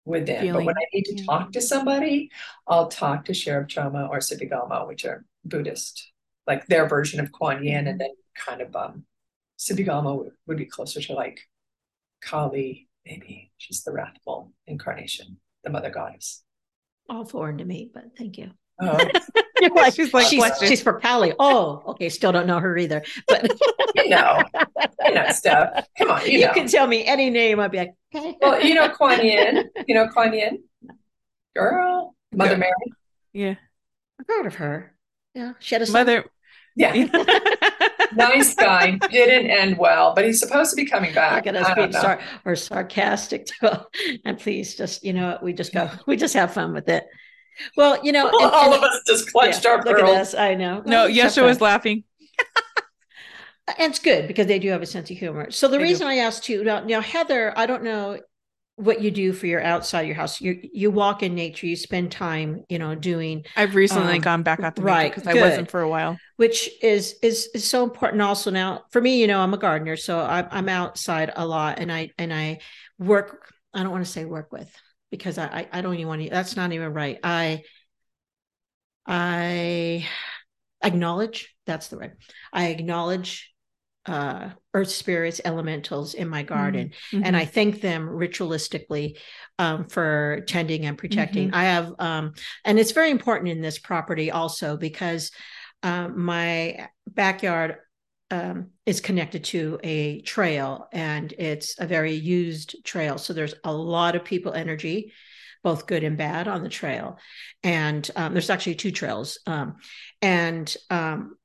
within. 0.03 0.41
Feeling, 0.41 0.53
but 0.53 0.65
when 0.65 0.77
I 0.77 0.85
need 0.93 1.03
to 1.03 1.15
yeah. 1.15 1.25
talk 1.25 1.51
to 1.53 1.61
somebody, 1.61 2.31
I'll 2.67 2.89
talk 2.89 3.25
to 3.25 3.33
Sheriff 3.33 3.69
Choma 3.69 4.07
or 4.07 4.17
Sibigama, 4.17 4.85
which 4.85 5.05
are 5.05 5.23
Buddhist, 5.45 6.11
like 6.47 6.65
their 6.67 6.89
version 6.89 7.21
of 7.21 7.31
Kuan 7.31 7.63
Yin, 7.63 7.79
mm-hmm. 7.79 7.87
and 7.87 8.01
then 8.01 8.09
kind 8.35 8.61
of 8.61 8.75
um, 8.75 9.05
Sibigama 9.57 10.17
would, 10.17 10.33
would 10.47 10.57
be 10.57 10.65
closer 10.65 10.99
to 10.99 11.13
like 11.13 11.39
Kali, 12.21 12.89
maybe 13.05 13.51
she's 13.57 13.83
the 13.83 13.93
wrathful 13.93 14.51
incarnation, 14.65 15.37
the 15.63 15.69
mother 15.69 15.91
goddess. 15.91 16.43
All 17.09 17.23
foreign 17.25 17.59
to 17.59 17.65
me, 17.65 17.89
but 17.93 18.17
thank 18.17 18.37
you. 18.37 18.51
Oh. 18.81 18.99
You're 19.61 19.73
like, 19.73 19.93
she's 19.93 20.13
like 20.13 20.27
she's, 20.27 20.43
she's, 20.59 20.81
for 20.81 20.99
Pally. 20.99 21.33
Oh, 21.39 21.83
okay. 21.87 22.09
Still 22.09 22.31
don't 22.31 22.47
know 22.47 22.59
her 22.59 22.77
either. 22.77 23.03
But 23.27 23.51
you 23.95 24.09
know, 24.09 24.41
you 25.05 25.13
know 25.13 25.29
stuff. 25.29 25.87
Come 25.97 26.11
on, 26.11 26.25
you, 26.25 26.39
you 26.39 26.45
know. 26.45 26.53
can 26.53 26.67
tell 26.67 26.87
me 26.87 27.05
any 27.05 27.29
name. 27.29 27.59
I'd 27.59 27.71
be 27.71 27.77
like, 27.77 27.93
okay. 28.15 28.35
Well, 28.41 28.61
you 28.61 28.75
know 28.75 28.89
Kuan 28.89 29.23
Yin. 29.23 29.69
You 29.87 29.95
know 29.95 30.07
Kuan 30.09 30.33
Yin, 30.33 30.63
girl, 31.55 32.15
Mother 32.31 32.57
Mary. 32.57 32.71
Yeah, 33.33 33.55
I've 34.19 34.27
heard 34.27 34.45
of 34.45 34.55
her. 34.55 34.93
Yeah, 35.33 35.53
she 35.59 35.75
had 35.75 35.81
a 35.81 35.85
son. 35.85 35.93
mother. 35.93 36.25
Yeah. 36.75 36.93
nice 38.13 38.53
guy. 38.53 38.99
Didn't 39.09 39.49
end 39.49 39.77
well, 39.77 40.13
but 40.13 40.25
he's 40.25 40.39
supposed 40.39 40.69
to 40.69 40.75
be 40.75 40.85
coming 40.85 41.13
back. 41.13 41.45
Look 41.45 41.55
at 41.55 41.61
us 41.61 41.75
being 41.75 41.91
sar- 41.91 42.21
or 42.45 42.55
sarcastic. 42.55 43.47
and 44.25 44.37
please 44.37 44.75
just, 44.75 45.03
you 45.03 45.13
know, 45.13 45.39
we 45.41 45.53
just 45.53 45.73
go, 45.73 45.89
we 46.05 46.15
just 46.15 46.35
have 46.35 46.53
fun 46.53 46.73
with 46.73 46.87
it. 46.87 47.05
Well, 47.75 48.03
you 48.03 48.11
know, 48.11 48.27
and, 48.27 48.35
all 48.35 48.73
and, 48.73 48.75
of 48.75 48.83
us 48.83 49.01
just 49.07 49.31
clenched 49.31 49.65
yeah, 49.65 49.71
our 49.71 49.83
look 49.83 49.97
pearls. 49.97 50.09
at 50.09 50.21
us. 50.21 50.33
I 50.35 50.55
know. 50.55 50.83
No, 50.85 51.07
Yeshua 51.07 51.45
was 51.45 51.61
laughing. 51.61 52.03
and 53.77 53.91
it's 53.91 53.99
good 53.99 54.27
because 54.27 54.47
they 54.47 54.59
do 54.59 54.69
have 54.69 54.81
a 54.81 54.85
sense 54.85 55.09
of 55.11 55.17
humor. 55.17 55.51
So 55.51 55.67
the 55.67 55.77
they 55.77 55.83
reason 55.83 56.07
do. 56.07 56.13
I 56.13 56.17
asked 56.17 56.47
you 56.49 56.63
now, 56.63 56.81
now, 56.81 57.01
Heather, 57.01 57.53
I 57.57 57.65
don't 57.65 57.83
know 57.83 58.19
what 58.77 59.01
you 59.01 59.09
do 59.09 59.33
for 59.33 59.47
your 59.47 59.61
outside 59.61 60.03
your 60.03 60.15
house. 60.15 60.39
You 60.39 60.59
you 60.71 60.91
walk 60.91 61.23
in 61.23 61.35
nature. 61.35 61.65
You 61.65 61.75
spend 61.75 62.11
time, 62.11 62.63
you 62.69 62.79
know, 62.79 62.95
doing. 62.95 63.43
I've 63.55 63.75
recently 63.75 64.15
um, 64.15 64.21
gone 64.21 64.43
back 64.43 64.59
out 64.59 64.75
to 64.75 64.81
right 64.81 65.13
because 65.13 65.27
I 65.27 65.33
wasn't 65.33 65.69
for 65.69 65.81
a 65.81 65.89
while. 65.89 66.17
Which 66.37 66.69
is 66.81 67.15
is 67.21 67.49
is 67.53 67.67
so 67.67 67.83
important. 67.83 68.21
Also 68.21 68.51
now 68.51 68.83
for 68.91 69.01
me, 69.01 69.19
you 69.19 69.27
know, 69.27 69.39
I'm 69.39 69.53
a 69.53 69.57
gardener, 69.57 69.97
so 69.97 70.19
I'm 70.19 70.47
I'm 70.51 70.69
outside 70.69 71.31
a 71.35 71.45
lot, 71.45 71.79
and 71.79 71.91
I 71.91 72.11
and 72.17 72.33
I 72.33 72.59
work. 72.99 73.51
I 73.73 73.83
don't 73.83 73.91
want 73.91 74.05
to 74.05 74.11
say 74.11 74.25
work 74.25 74.51
with 74.51 74.71
because 75.11 75.37
I, 75.37 75.67
I 75.71 75.81
don't 75.81 75.95
even 75.95 76.07
want 76.07 76.21
to, 76.23 76.29
that's 76.29 76.55
not 76.55 76.71
even 76.71 76.93
right. 76.93 77.17
I, 77.23 77.63
I 79.05 80.07
acknowledge, 80.83 81.55
that's 81.65 81.87
the 81.87 81.97
word. 81.97 82.17
I 82.51 82.67
acknowledge 82.67 83.53
uh, 84.05 84.49
earth 84.73 84.89
spirits, 84.89 85.41
elementals 85.43 86.13
in 86.13 86.29
my 86.29 86.43
garden, 86.43 86.91
mm-hmm. 87.11 87.23
and 87.25 87.35
I 87.35 87.45
thank 87.45 87.81
them 87.81 88.07
ritualistically 88.07 89.17
um, 89.59 89.87
for 89.89 90.43
tending 90.47 90.85
and 90.85 90.97
protecting. 90.97 91.47
Mm-hmm. 91.47 91.55
I 91.55 91.63
have, 91.63 91.93
um, 91.99 92.33
and 92.63 92.79
it's 92.79 92.91
very 92.91 93.11
important 93.11 93.49
in 93.49 93.61
this 93.61 93.79
property 93.79 94.31
also 94.31 94.77
because 94.77 95.31
uh, 95.83 96.07
my 96.07 96.87
backyard 97.05 97.77
um, 98.31 98.71
is 98.85 99.01
connected 99.01 99.43
to 99.45 99.79
a 99.83 100.21
trail 100.21 100.87
and 100.91 101.33
it's 101.37 101.79
a 101.79 101.87
very 101.87 102.13
used 102.13 102.83
trail. 102.83 103.17
So 103.17 103.33
there's 103.33 103.55
a 103.63 103.71
lot 103.71 104.15
of 104.15 104.25
people 104.25 104.53
energy, 104.53 105.13
both 105.63 105.87
good 105.87 106.03
and 106.03 106.17
bad, 106.17 106.47
on 106.47 106.63
the 106.63 106.69
trail. 106.69 107.17
And 107.63 108.09
um, 108.15 108.33
there's 108.33 108.49
actually 108.49 108.75
two 108.75 108.91
trails. 108.91 109.39
Um, 109.47 109.77
and 110.21 110.75
um, 110.89 111.37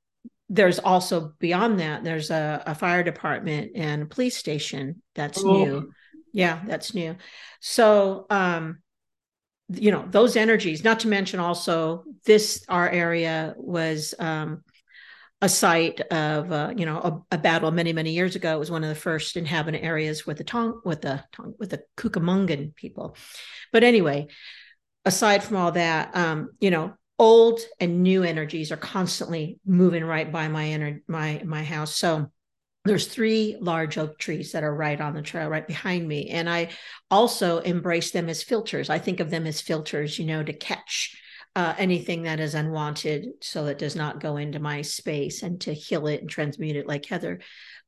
there's 0.49 0.79
also 0.79 1.33
beyond 1.39 1.79
that, 1.79 2.03
there's 2.03 2.29
a, 2.29 2.63
a, 2.65 2.75
fire 2.75 3.03
department 3.03 3.71
and 3.75 4.03
a 4.03 4.05
police 4.05 4.37
station 4.37 5.01
that's 5.15 5.43
oh. 5.43 5.51
new. 5.51 5.91
Yeah, 6.33 6.61
that's 6.65 6.93
new. 6.93 7.15
So, 7.59 8.25
um, 8.29 8.79
you 9.69 9.91
know, 9.91 10.05
those 10.09 10.35
energies, 10.35 10.83
not 10.83 10.99
to 11.01 11.07
mention 11.07 11.39
also 11.39 12.03
this, 12.25 12.65
our 12.67 12.89
area 12.89 13.53
was 13.57 14.13
um, 14.19 14.63
a 15.43 15.49
site 15.49 15.99
of 15.99 16.53
uh, 16.53 16.73
you 16.75 16.85
know 16.85 17.25
a, 17.31 17.35
a, 17.35 17.37
battle 17.37 17.69
many 17.69 17.91
many 17.91 18.11
years 18.13 18.37
ago. 18.37 18.55
It 18.55 18.59
was 18.59 18.71
one 18.71 18.81
of 18.81 18.87
the 18.87 18.95
first 18.95 19.35
inhabited 19.35 19.83
areas 19.83 20.25
with 20.25 20.37
the 20.37 20.45
Tong 20.45 20.79
with 20.85 21.01
the 21.01 21.21
Tong 21.33 21.53
with 21.59 21.69
the 21.69 21.83
Cucamongan 21.97 22.73
people. 22.75 23.17
But 23.73 23.83
anyway, 23.83 24.27
aside 25.03 25.43
from 25.43 25.57
all 25.57 25.73
that, 25.73 26.15
um, 26.15 26.51
you 26.61 26.71
know, 26.71 26.93
old 27.19 27.59
and 27.81 28.03
new 28.03 28.23
energies 28.23 28.71
are 28.71 28.77
constantly 28.77 29.59
moving 29.65 30.05
right 30.05 30.31
by 30.31 30.47
my 30.47 30.69
inner 30.69 31.01
my 31.09 31.41
my 31.43 31.63
house. 31.65 31.93
So 31.93 32.31
there's 32.85 33.07
three 33.07 33.57
large 33.59 33.97
oak 33.97 34.17
trees 34.17 34.53
that 34.53 34.63
are 34.63 34.73
right 34.73 35.01
on 35.01 35.13
the 35.13 35.21
trail 35.21 35.49
right 35.49 35.65
behind 35.65 36.05
me 36.05 36.27
and 36.27 36.49
i 36.49 36.67
also 37.09 37.59
embrace 37.59 38.11
them 38.11 38.27
as 38.27 38.43
filters 38.43 38.89
i 38.89 38.99
think 38.99 39.21
of 39.21 39.29
them 39.29 39.47
as 39.47 39.61
filters 39.61 40.19
you 40.19 40.25
know 40.25 40.43
to 40.43 40.51
catch 40.51 41.15
uh, 41.55 41.75
anything 41.77 42.23
that 42.23 42.39
is 42.39 42.55
unwanted 42.55 43.27
so 43.41 43.65
that 43.65 43.77
does 43.77 43.95
not 43.95 44.19
go 44.19 44.37
into 44.37 44.59
my 44.59 44.81
space 44.81 45.43
and 45.43 45.61
to 45.61 45.73
heal 45.73 46.07
it 46.07 46.21
and 46.21 46.29
transmute 46.29 46.75
it 46.75 46.87
like 46.87 47.05
heather 47.05 47.39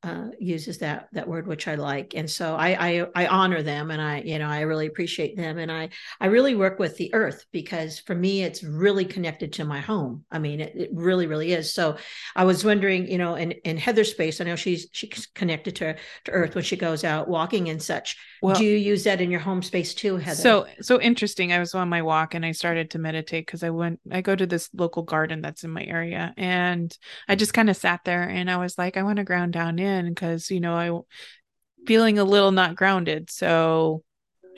uh, 0.06 0.28
uses 0.38 0.78
that 0.78 1.08
that 1.12 1.26
word 1.26 1.46
which 1.46 1.66
I 1.66 1.74
like, 1.74 2.14
and 2.14 2.30
so 2.30 2.54
I, 2.54 2.88
I, 2.88 3.06
I 3.14 3.26
honor 3.26 3.62
them, 3.62 3.90
and 3.90 4.00
I 4.00 4.20
you 4.20 4.38
know 4.38 4.46
I 4.48 4.60
really 4.60 4.86
appreciate 4.86 5.36
them, 5.36 5.58
and 5.58 5.70
I 5.70 5.88
I 6.20 6.26
really 6.26 6.54
work 6.54 6.78
with 6.78 6.96
the 6.96 7.12
earth 7.12 7.44
because 7.50 7.98
for 7.98 8.14
me 8.14 8.42
it's 8.44 8.62
really 8.62 9.04
connected 9.04 9.52
to 9.54 9.64
my 9.64 9.80
home. 9.80 10.24
I 10.30 10.38
mean 10.38 10.60
it, 10.60 10.72
it 10.76 10.90
really 10.92 11.26
really 11.26 11.52
is. 11.52 11.74
So 11.74 11.96
I 12.36 12.44
was 12.44 12.64
wondering, 12.64 13.10
you 13.10 13.18
know, 13.18 13.34
in 13.34 13.52
in 13.64 13.76
Heather's 13.76 14.12
space, 14.12 14.40
I 14.40 14.44
know 14.44 14.56
she's 14.56 14.86
she's 14.92 15.26
connected 15.34 15.74
to 15.76 15.96
to 16.24 16.30
earth 16.30 16.54
when 16.54 16.64
she 16.64 16.76
goes 16.76 17.02
out 17.02 17.28
walking 17.28 17.68
and 17.68 17.82
such. 17.82 18.16
Well, 18.42 18.54
Do 18.54 18.64
you 18.64 18.76
use 18.76 19.04
that 19.04 19.20
in 19.20 19.30
your 19.30 19.40
home 19.40 19.62
space 19.62 19.94
too, 19.94 20.16
Heather? 20.18 20.36
So 20.36 20.66
so 20.80 21.00
interesting. 21.00 21.52
I 21.52 21.58
was 21.58 21.74
on 21.74 21.88
my 21.88 22.02
walk 22.02 22.34
and 22.34 22.44
I 22.44 22.52
started 22.52 22.90
to 22.90 22.98
meditate 22.98 23.46
because 23.46 23.62
I 23.64 23.70
went 23.70 23.98
I 24.12 24.20
go 24.20 24.36
to 24.36 24.46
this 24.46 24.68
local 24.72 25.02
garden 25.02 25.40
that's 25.40 25.64
in 25.64 25.70
my 25.70 25.84
area, 25.84 26.32
and 26.36 26.96
I 27.28 27.34
just 27.34 27.54
kind 27.54 27.70
of 27.70 27.76
sat 27.76 28.04
there 28.04 28.22
and 28.28 28.50
I 28.50 28.58
was 28.58 28.76
like, 28.78 28.96
I 28.96 29.02
want 29.02 29.16
to 29.16 29.24
ground 29.24 29.52
down 29.52 29.78
in 29.78 29.95
in 30.04 30.08
because 30.08 30.50
you 30.50 30.60
know 30.60 30.74
I 30.74 31.86
feeling 31.86 32.18
a 32.18 32.24
little 32.24 32.52
not 32.52 32.76
grounded. 32.76 33.30
So 33.30 34.02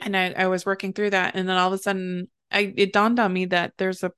and 0.01 0.15
I, 0.15 0.31
I 0.31 0.47
was 0.47 0.65
working 0.65 0.93
through 0.93 1.11
that 1.11 1.35
and 1.35 1.47
then 1.47 1.57
all 1.57 1.67
of 1.67 1.79
a 1.79 1.81
sudden 1.81 2.29
I 2.51 2.73
it 2.75 2.93
dawned 2.93 3.19
on 3.19 3.33
me 3.33 3.45
that 3.45 3.73
there's 3.77 4.03
a 4.03 4.11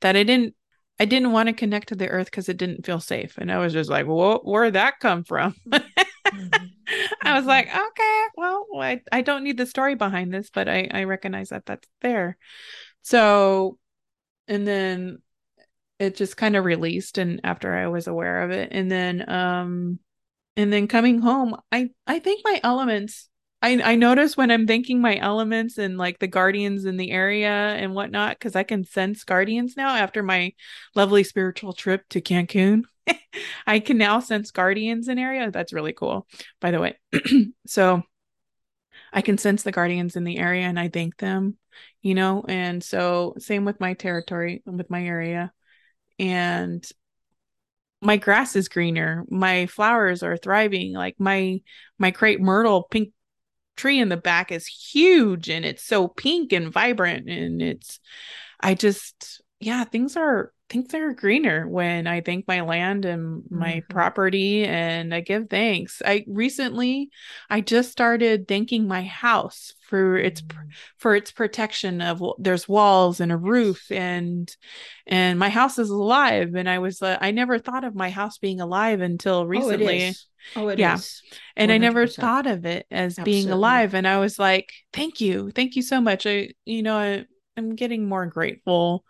that 0.00 0.16
I 0.16 0.22
didn't 0.22 0.54
I 0.98 1.04
didn't 1.04 1.32
want 1.32 1.48
to 1.48 1.52
connect 1.52 1.88
to 1.88 1.94
the 1.94 2.08
earth 2.08 2.26
because 2.26 2.48
it 2.48 2.56
didn't 2.56 2.86
feel 2.86 3.00
safe. 3.00 3.36
And 3.36 3.52
I 3.52 3.58
was 3.58 3.72
just 3.72 3.90
like, 3.90 4.06
well, 4.06 4.40
where'd 4.44 4.74
that 4.74 4.98
come 4.98 5.24
from? 5.24 5.54
mm-hmm. 5.68 6.64
I 7.22 7.36
was 7.36 7.44
like, 7.44 7.68
okay, 7.68 8.22
well, 8.36 8.66
I, 8.78 9.02
I 9.12 9.20
don't 9.20 9.44
need 9.44 9.58
the 9.58 9.66
story 9.66 9.94
behind 9.94 10.32
this, 10.32 10.48
but 10.50 10.68
I, 10.68 10.88
I 10.90 11.04
recognize 11.04 11.50
that 11.50 11.66
that's 11.66 11.86
there. 12.00 12.38
So, 13.02 13.78
and 14.48 14.66
then 14.66 15.18
it 15.98 16.16
just 16.16 16.36
kind 16.36 16.56
of 16.56 16.64
released. 16.64 17.18
And 17.18 17.40
after 17.44 17.74
I 17.74 17.88
was 17.88 18.06
aware 18.06 18.42
of 18.42 18.50
it, 18.50 18.70
and 18.72 18.90
then, 18.90 19.28
um, 19.28 19.98
and 20.56 20.72
then 20.72 20.88
coming 20.88 21.20
home 21.20 21.56
i 21.72 21.88
i 22.06 22.18
think 22.18 22.40
my 22.44 22.60
elements 22.62 23.28
i 23.62 23.80
i 23.82 23.94
notice 23.94 24.36
when 24.36 24.50
i'm 24.50 24.66
thinking 24.66 25.00
my 25.00 25.16
elements 25.16 25.78
and 25.78 25.98
like 25.98 26.18
the 26.18 26.26
guardians 26.26 26.84
in 26.84 26.96
the 26.96 27.10
area 27.10 27.48
and 27.48 27.94
whatnot 27.94 28.38
because 28.38 28.56
i 28.56 28.62
can 28.62 28.84
sense 28.84 29.24
guardians 29.24 29.76
now 29.76 29.94
after 29.94 30.22
my 30.22 30.52
lovely 30.94 31.24
spiritual 31.24 31.72
trip 31.72 32.02
to 32.08 32.20
cancun. 32.20 32.84
I 33.68 33.78
can 33.78 33.98
now 33.98 34.18
sense 34.18 34.50
guardians 34.50 35.06
in 35.06 35.18
area. 35.18 35.50
That's 35.52 35.72
really 35.72 35.92
cool 35.92 36.26
by 36.60 36.70
the 36.70 36.80
way. 36.80 36.98
So 37.66 38.02
i 39.12 39.20
can 39.20 39.38
sense 39.38 39.62
the 39.62 39.72
guardians 39.72 40.16
in 40.16 40.24
the 40.24 40.38
area 40.38 40.64
and 40.64 40.80
i 40.80 40.88
thank 40.88 41.16
them 41.18 41.56
you 42.02 42.14
know 42.14 42.44
and 42.48 42.82
so 42.82 43.34
same 43.38 43.64
with 43.64 43.80
my 43.80 43.94
territory 43.94 44.62
and 44.66 44.78
with 44.78 44.90
my 44.90 45.04
area. 45.04 45.52
And 46.18 46.88
my 48.06 48.16
grass 48.16 48.54
is 48.54 48.68
greener 48.68 49.24
my 49.28 49.66
flowers 49.66 50.22
are 50.22 50.36
thriving 50.36 50.92
like 50.92 51.16
my 51.18 51.60
my 51.98 52.12
crepe 52.12 52.40
myrtle 52.40 52.84
pink 52.84 53.10
tree 53.76 53.98
in 53.98 54.08
the 54.08 54.16
back 54.16 54.52
is 54.52 54.66
huge 54.66 55.50
and 55.50 55.64
it's 55.64 55.82
so 55.82 56.06
pink 56.06 56.52
and 56.52 56.72
vibrant 56.72 57.28
and 57.28 57.60
it's 57.60 57.98
i 58.60 58.74
just 58.74 59.42
yeah 59.58 59.82
things 59.82 60.16
are 60.16 60.52
things 60.68 60.92
are 60.94 61.12
greener 61.12 61.68
when 61.68 62.06
I 62.06 62.20
thank 62.20 62.48
my 62.48 62.62
land 62.62 63.04
and 63.04 63.44
my 63.50 63.74
mm-hmm. 63.74 63.92
property 63.92 64.64
and 64.64 65.14
I 65.14 65.20
give 65.20 65.48
thanks. 65.48 66.02
I 66.04 66.24
recently 66.26 67.10
I 67.48 67.60
just 67.60 67.92
started 67.92 68.48
thanking 68.48 68.88
my 68.88 69.04
house 69.04 69.74
for 69.82 70.16
its 70.16 70.42
mm-hmm. 70.42 70.68
for 70.98 71.14
its 71.14 71.30
protection 71.30 72.00
of 72.00 72.20
there's 72.38 72.68
walls 72.68 73.20
and 73.20 73.30
a 73.30 73.36
roof 73.36 73.90
and 73.92 74.54
and 75.06 75.38
my 75.38 75.50
house 75.50 75.78
is 75.78 75.90
alive 75.90 76.54
and 76.56 76.68
I 76.68 76.80
was 76.80 77.00
uh, 77.00 77.16
I 77.20 77.30
never 77.30 77.60
thought 77.60 77.84
of 77.84 77.94
my 77.94 78.10
house 78.10 78.38
being 78.38 78.60
alive 78.60 79.00
until 79.00 79.46
recently. 79.46 79.86
Oh, 79.86 79.88
it 79.88 80.08
is. 80.08 80.26
oh 80.56 80.68
it 80.68 80.78
yeah. 80.80 80.94
Is. 80.94 81.22
And 81.54 81.70
I 81.70 81.78
never 81.78 82.08
thought 82.08 82.48
of 82.48 82.66
it 82.66 82.86
as 82.90 83.18
Absolutely. 83.18 83.32
being 83.32 83.50
alive 83.50 83.94
and 83.94 84.06
I 84.06 84.18
was 84.18 84.36
like, 84.36 84.72
"Thank 84.92 85.20
you. 85.20 85.52
Thank 85.52 85.76
you 85.76 85.82
so 85.82 86.00
much." 86.00 86.26
I 86.26 86.48
you 86.64 86.82
know, 86.82 86.96
I, 86.96 87.24
I'm 87.56 87.76
getting 87.76 88.08
more 88.08 88.26
grateful 88.26 89.04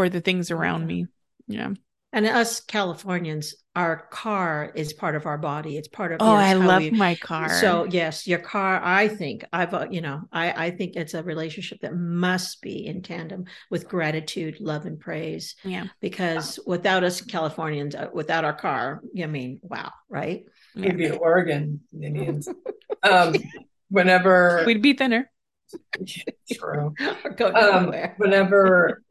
for 0.00 0.08
the 0.08 0.22
things 0.22 0.50
around 0.50 0.86
me. 0.86 1.06
Yeah. 1.46 1.74
And 2.10 2.26
us 2.26 2.62
Californians, 2.62 3.54
our 3.76 4.08
car 4.10 4.72
is 4.74 4.94
part 4.94 5.14
of 5.14 5.26
our 5.26 5.36
body. 5.36 5.76
It's 5.76 5.88
part 5.88 6.12
of. 6.12 6.22
Oh, 6.22 6.34
I 6.34 6.54
love 6.54 6.80
we, 6.80 6.90
my 6.90 7.16
car. 7.16 7.50
So 7.50 7.84
yes, 7.84 8.26
your 8.26 8.38
car. 8.38 8.80
I 8.82 9.08
think 9.08 9.44
I've, 9.52 9.74
uh, 9.74 9.88
you 9.90 10.00
know, 10.00 10.22
I 10.32 10.66
I 10.66 10.70
think 10.70 10.96
it's 10.96 11.12
a 11.12 11.22
relationship 11.22 11.82
that 11.82 11.94
must 11.94 12.62
be 12.62 12.86
in 12.86 13.02
tandem 13.02 13.44
with 13.70 13.88
gratitude, 13.88 14.56
love, 14.58 14.86
and 14.86 14.98
praise. 14.98 15.54
Yeah. 15.64 15.88
Because 16.00 16.58
without 16.66 17.04
us 17.04 17.20
Californians, 17.20 17.94
uh, 17.94 18.08
without 18.14 18.44
our 18.46 18.54
car, 18.54 19.02
I 19.22 19.26
mean, 19.26 19.60
wow, 19.62 19.92
right? 20.08 20.44
We'd 20.74 20.96
be 20.96 21.10
Oregon 21.10 21.80
Indians. 21.92 22.48
um, 23.02 23.34
whenever 23.90 24.64
we'd 24.64 24.82
be 24.82 24.94
thinner. 24.94 25.30
True. 26.52 26.94
um, 27.54 27.94
whenever 28.16 29.02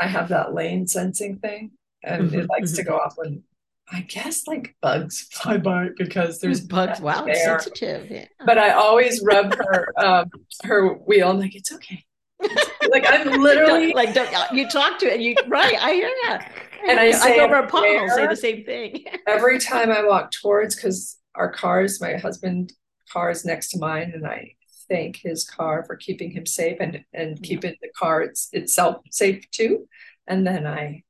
I 0.00 0.06
have 0.06 0.30
that 0.30 0.54
lane 0.54 0.86
sensing 0.86 1.38
thing, 1.38 1.72
and 2.02 2.30
mm-hmm, 2.30 2.40
it 2.40 2.48
likes 2.48 2.70
mm-hmm. 2.70 2.76
to 2.76 2.84
go 2.84 2.96
off 2.96 3.14
when 3.16 3.44
I 3.92 4.00
guess 4.02 4.46
like 4.46 4.74
bugs 4.80 5.28
fly 5.32 5.58
by 5.58 5.88
because 5.96 6.40
there's 6.40 6.60
bugs. 6.66 7.00
Wow, 7.00 7.24
it's 7.26 7.44
sensitive. 7.44 8.10
Yeah. 8.10 8.24
But 8.44 8.58
I 8.58 8.70
always 8.70 9.22
rub 9.22 9.54
her 9.54 9.92
um, 9.98 10.30
her 10.64 10.94
wheel. 10.94 11.30
I'm 11.30 11.38
like, 11.38 11.54
it's 11.54 11.72
okay. 11.72 12.04
like 12.90 13.04
I'm 13.06 13.42
literally 13.42 13.92
don't, 13.92 13.96
like 13.96 14.14
don't, 14.14 14.52
you 14.52 14.68
talk 14.68 14.98
to 15.00 15.06
it. 15.06 15.20
You 15.20 15.36
right? 15.46 15.76
I 15.78 15.92
hear 15.92 16.10
that. 16.24 16.50
And 16.88 16.98
I, 16.98 17.10
say, 17.10 17.34
I 17.34 17.36
go 17.36 17.44
over 17.44 17.56
a 17.56 17.68
pothole, 17.68 18.08
say 18.08 18.26
the 18.26 18.34
same 18.34 18.64
thing. 18.64 19.04
every 19.26 19.58
time 19.58 19.92
I 19.92 20.02
walk 20.02 20.30
towards, 20.30 20.74
because 20.74 21.18
our 21.34 21.52
cars, 21.52 22.00
my 22.00 22.14
husband 22.14 22.72
car 23.12 23.30
is 23.30 23.44
next 23.44 23.68
to 23.72 23.78
mine, 23.78 24.12
and 24.14 24.26
I 24.26 24.54
thank 24.90 25.16
his 25.16 25.44
car 25.48 25.84
for 25.86 25.96
keeping 25.96 26.30
him 26.30 26.44
safe 26.44 26.76
and 26.80 27.04
and 27.14 27.42
keeping 27.42 27.74
the 27.80 27.88
car 27.96 28.22
it's, 28.22 28.48
itself 28.52 29.02
safe 29.10 29.50
too. 29.50 29.88
And 30.26 30.46
then 30.46 30.66
I 30.66 31.04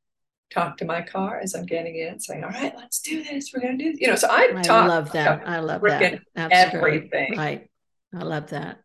talk 0.51 0.77
to 0.79 0.85
my 0.85 1.03
car 1.03 1.41
as 1.41 1.55
I'm 1.55 1.67
getting 1.67 1.97
in, 1.97 2.21
saying, 2.21 2.45
"All 2.45 2.51
right, 2.51 2.75
let's 2.77 3.01
do 3.01 3.25
this. 3.25 3.53
We're 3.53 3.61
gonna 3.61 3.79
do 3.79 3.93
this." 3.93 4.01
You 4.01 4.09
know, 4.09 4.17
so 4.17 4.29
I, 4.31 4.53
I 4.55 4.63
talk. 4.63 4.89
love 4.89 5.13
that. 5.13 5.49
I 5.49 5.61
love 5.61 5.81
that. 5.83 6.21
Absolutely. 6.37 6.89
Everything. 6.89 7.37
Right. 7.37 7.71
I 8.15 8.23
love 8.23 8.51
that. 8.51 8.79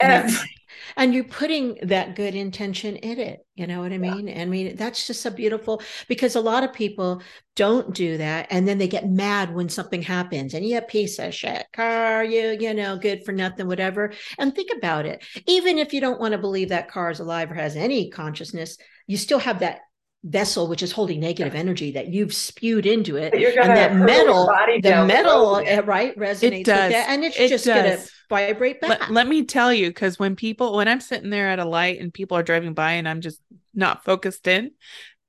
Everything. 0.00 0.48
And 0.96 1.14
you're 1.14 1.24
putting 1.24 1.78
that 1.82 2.16
good 2.16 2.34
intention 2.34 2.96
in 2.96 3.18
it. 3.18 3.46
You 3.54 3.66
know 3.66 3.80
what 3.80 3.92
I 3.92 3.98
mean? 3.98 4.28
Yeah. 4.28 4.42
I 4.42 4.44
mean, 4.46 4.76
that's 4.76 5.06
just 5.06 5.26
a 5.26 5.30
beautiful 5.30 5.82
because 6.08 6.34
a 6.34 6.40
lot 6.40 6.64
of 6.64 6.72
people 6.72 7.22
don't 7.56 7.94
do 7.94 8.16
that. 8.16 8.46
And 8.50 8.66
then 8.66 8.78
they 8.78 8.88
get 8.88 9.08
mad 9.08 9.54
when 9.54 9.68
something 9.68 10.02
happens 10.02 10.54
and 10.54 10.64
you 10.64 10.78
a 10.78 10.82
piece 10.82 11.18
of 11.18 11.34
shit 11.34 11.66
car, 11.72 12.24
you, 12.24 12.56
you 12.58 12.72
know, 12.72 12.96
good 12.96 13.24
for 13.24 13.32
nothing, 13.32 13.66
whatever. 13.66 14.12
And 14.38 14.54
think 14.54 14.70
about 14.76 15.06
it. 15.06 15.22
Even 15.46 15.78
if 15.78 15.92
you 15.92 16.00
don't 16.00 16.20
want 16.20 16.32
to 16.32 16.38
believe 16.38 16.70
that 16.70 16.90
car 16.90 17.10
is 17.10 17.20
alive 17.20 17.50
or 17.50 17.54
has 17.54 17.76
any 17.76 18.10
consciousness, 18.10 18.78
you 19.06 19.16
still 19.16 19.38
have 19.38 19.60
that 19.60 19.80
vessel 20.22 20.68
which 20.68 20.82
is 20.82 20.92
holding 20.92 21.18
negative 21.18 21.54
energy 21.54 21.92
that 21.92 22.08
you've 22.08 22.34
spewed 22.34 22.84
into 22.84 23.16
it 23.16 23.32
and 23.32 23.70
that 23.70 23.96
metal 23.96 24.46
the 24.82 25.04
metal 25.06 25.54
the 25.54 25.72
eh, 25.72 25.80
right 25.80 26.14
resonates 26.18 26.60
it 26.60 26.66
does. 26.66 26.92
and 26.92 27.24
it's 27.24 27.38
it 27.38 27.48
just 27.48 27.64
does. 27.64 27.96
gonna 27.96 28.06
vibrate 28.28 28.82
back 28.82 28.90
let, 28.90 29.10
let 29.10 29.28
me 29.28 29.44
tell 29.44 29.72
you 29.72 29.88
because 29.88 30.18
when 30.18 30.36
people 30.36 30.76
when 30.76 30.88
i'm 30.88 31.00
sitting 31.00 31.30
there 31.30 31.48
at 31.48 31.58
a 31.58 31.64
light 31.64 32.00
and 32.00 32.12
people 32.12 32.36
are 32.36 32.42
driving 32.42 32.74
by 32.74 32.92
and 32.92 33.08
i'm 33.08 33.22
just 33.22 33.40
not 33.74 34.04
focused 34.04 34.46
in 34.46 34.70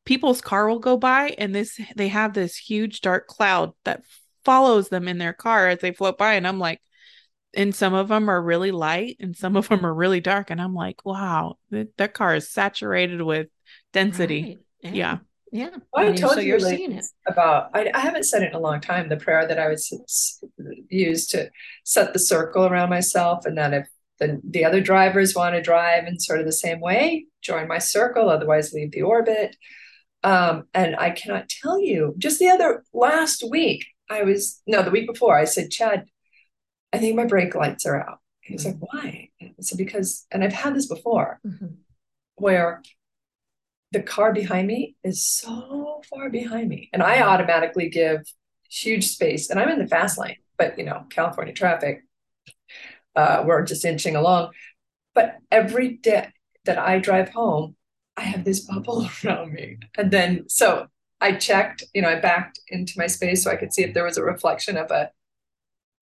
people's 0.04 0.42
car 0.42 0.68
will 0.68 0.80
go 0.80 0.98
by 0.98 1.34
and 1.38 1.56
this 1.56 1.80
they 1.96 2.10
have 2.10 2.34
this 2.34 2.58
huge 2.58 3.00
dark 3.00 3.28
cloud 3.28 3.72
that 3.86 4.04
follows 4.44 4.90
them 4.90 5.08
in 5.08 5.18
their 5.20 5.34
car 5.34 5.70
as 5.70 5.80
they 5.80 5.94
float 5.94 6.18
by 6.18 6.34
and 6.34 6.46
i'm 6.46 6.60
like 6.60 6.82
and 7.54 7.74
some 7.74 7.94
of 7.94 8.10
them 8.10 8.30
are 8.30 8.42
really 8.42 8.72
light 8.72 9.16
and 9.22 9.38
some 9.38 9.56
of 9.56 9.70
them 9.70 9.86
are 9.86 9.94
really 9.94 10.20
dark 10.20 10.50
and 10.50 10.60
i'm 10.60 10.74
like 10.74 11.06
wow 11.06 11.58
that, 11.70 11.96
that 11.96 12.14
car 12.14 12.36
is 12.36 12.50
saturated 12.50 13.22
with 13.22 13.48
density 13.94 14.42
right. 14.44 14.60
Yeah. 14.82 14.92
Yeah. 14.94 15.18
yeah. 15.52 15.70
Well, 15.94 16.10
I, 16.10 16.16
told 16.16 16.34
so 16.34 16.40
you 16.40 16.60
seeing 16.60 16.94
it. 16.94 17.06
about, 17.28 17.70
I, 17.74 17.92
I, 17.94 18.00
haven't 18.00 18.24
said 18.24 18.44
it 18.44 18.50
in 18.50 18.56
a 18.56 18.60
long 18.60 18.82
time, 18.82 19.10
the 19.10 19.18
prayer 19.18 19.48
that 19.48 19.60
I 19.60 19.68
would 19.68 19.80
use 20.90 21.28
to 21.28 21.50
set 21.84 22.14
the 22.14 22.20
circle 22.20 22.66
around 22.66 22.90
myself. 22.90 23.46
And 23.46 23.58
that 23.58 23.74
if 23.74 23.88
the, 24.20 24.40
the 24.44 24.66
other 24.66 24.82
drivers 24.82 25.36
want 25.36 25.56
to 25.56 25.62
drive 25.62 26.06
in 26.06 26.20
sort 26.20 26.40
of 26.40 26.46
the 26.46 26.52
same 26.52 26.80
way, 26.80 27.26
join 27.42 27.68
my 27.68 27.80
circle, 27.80 28.30
otherwise 28.30 28.74
leave 28.74 28.92
the 28.92 29.02
orbit. 29.02 29.56
Um, 30.24 30.66
and 30.74 30.96
I 30.96 31.10
cannot 31.10 31.50
tell 31.50 31.80
you, 31.80 32.14
just 32.18 32.40
the 32.40 32.50
other 32.50 32.84
last 32.94 33.44
week, 33.50 33.86
I 34.10 34.24
was, 34.24 34.62
no, 34.68 34.84
the 34.84 34.92
week 34.92 35.08
before, 35.08 35.38
I 35.38 35.46
said, 35.46 35.72
Chad, 35.72 36.06
I 36.94 36.98
think 36.98 37.16
my 37.16 37.26
brake 37.26 37.56
lights 37.56 37.86
are 37.86 38.00
out. 38.00 38.20
He's 38.42 38.66
mm-hmm. 38.66 38.80
like, 38.82 38.94
why? 38.94 39.30
I 39.42 39.54
said, 39.62 39.78
because, 39.78 40.28
and 40.32 40.44
I've 40.44 40.54
had 40.54 40.76
this 40.76 40.88
before, 40.88 41.40
mm-hmm. 41.46 41.68
where 42.36 42.84
the 43.92 44.02
car 44.02 44.34
behind 44.34 44.68
me 44.68 44.96
is 45.04 45.26
so 45.26 46.02
far 46.10 46.30
behind 46.30 46.70
me. 46.70 46.90
And 46.94 47.04
I 47.04 47.22
automatically 47.22 47.90
give 47.90 48.22
huge 48.70 49.08
space. 49.08 49.50
And 49.50 49.60
I'm 49.60 49.70
in 49.70 49.80
the 49.80 49.88
fast 49.88 50.18
lane, 50.18 50.38
but 50.58 50.78
you 50.78 50.86
know, 50.86 51.04
California 51.10 51.54
traffic, 51.54 52.04
uh, 53.16 53.44
we're 53.46 53.64
just 53.64 53.84
inching 53.84 54.16
along. 54.16 54.52
But 55.14 55.38
every 55.52 55.98
day 55.98 56.30
that 56.66 56.78
I 56.78 57.00
drive 57.00 57.30
home, 57.30 57.76
I 58.16 58.22
have 58.22 58.46
this 58.46 58.62
bubble 58.62 59.10
around 59.26 59.54
me. 59.54 59.78
And 59.98 60.12
then 60.12 60.48
so 60.48 60.88
I 61.20 61.34
checked, 61.34 61.84
you 61.94 62.02
know, 62.02 62.10
I 62.10 62.20
backed 62.20 62.60
into 62.70 62.94
my 62.98 63.08
space 63.08 63.44
so 63.44 63.52
I 63.52 63.58
could 63.58 63.74
see 63.74 63.84
if 63.84 63.94
there 63.94 64.06
was 64.06 64.18
a 64.18 64.24
reflection 64.24 64.78
of 64.78 64.90
a 64.90 65.12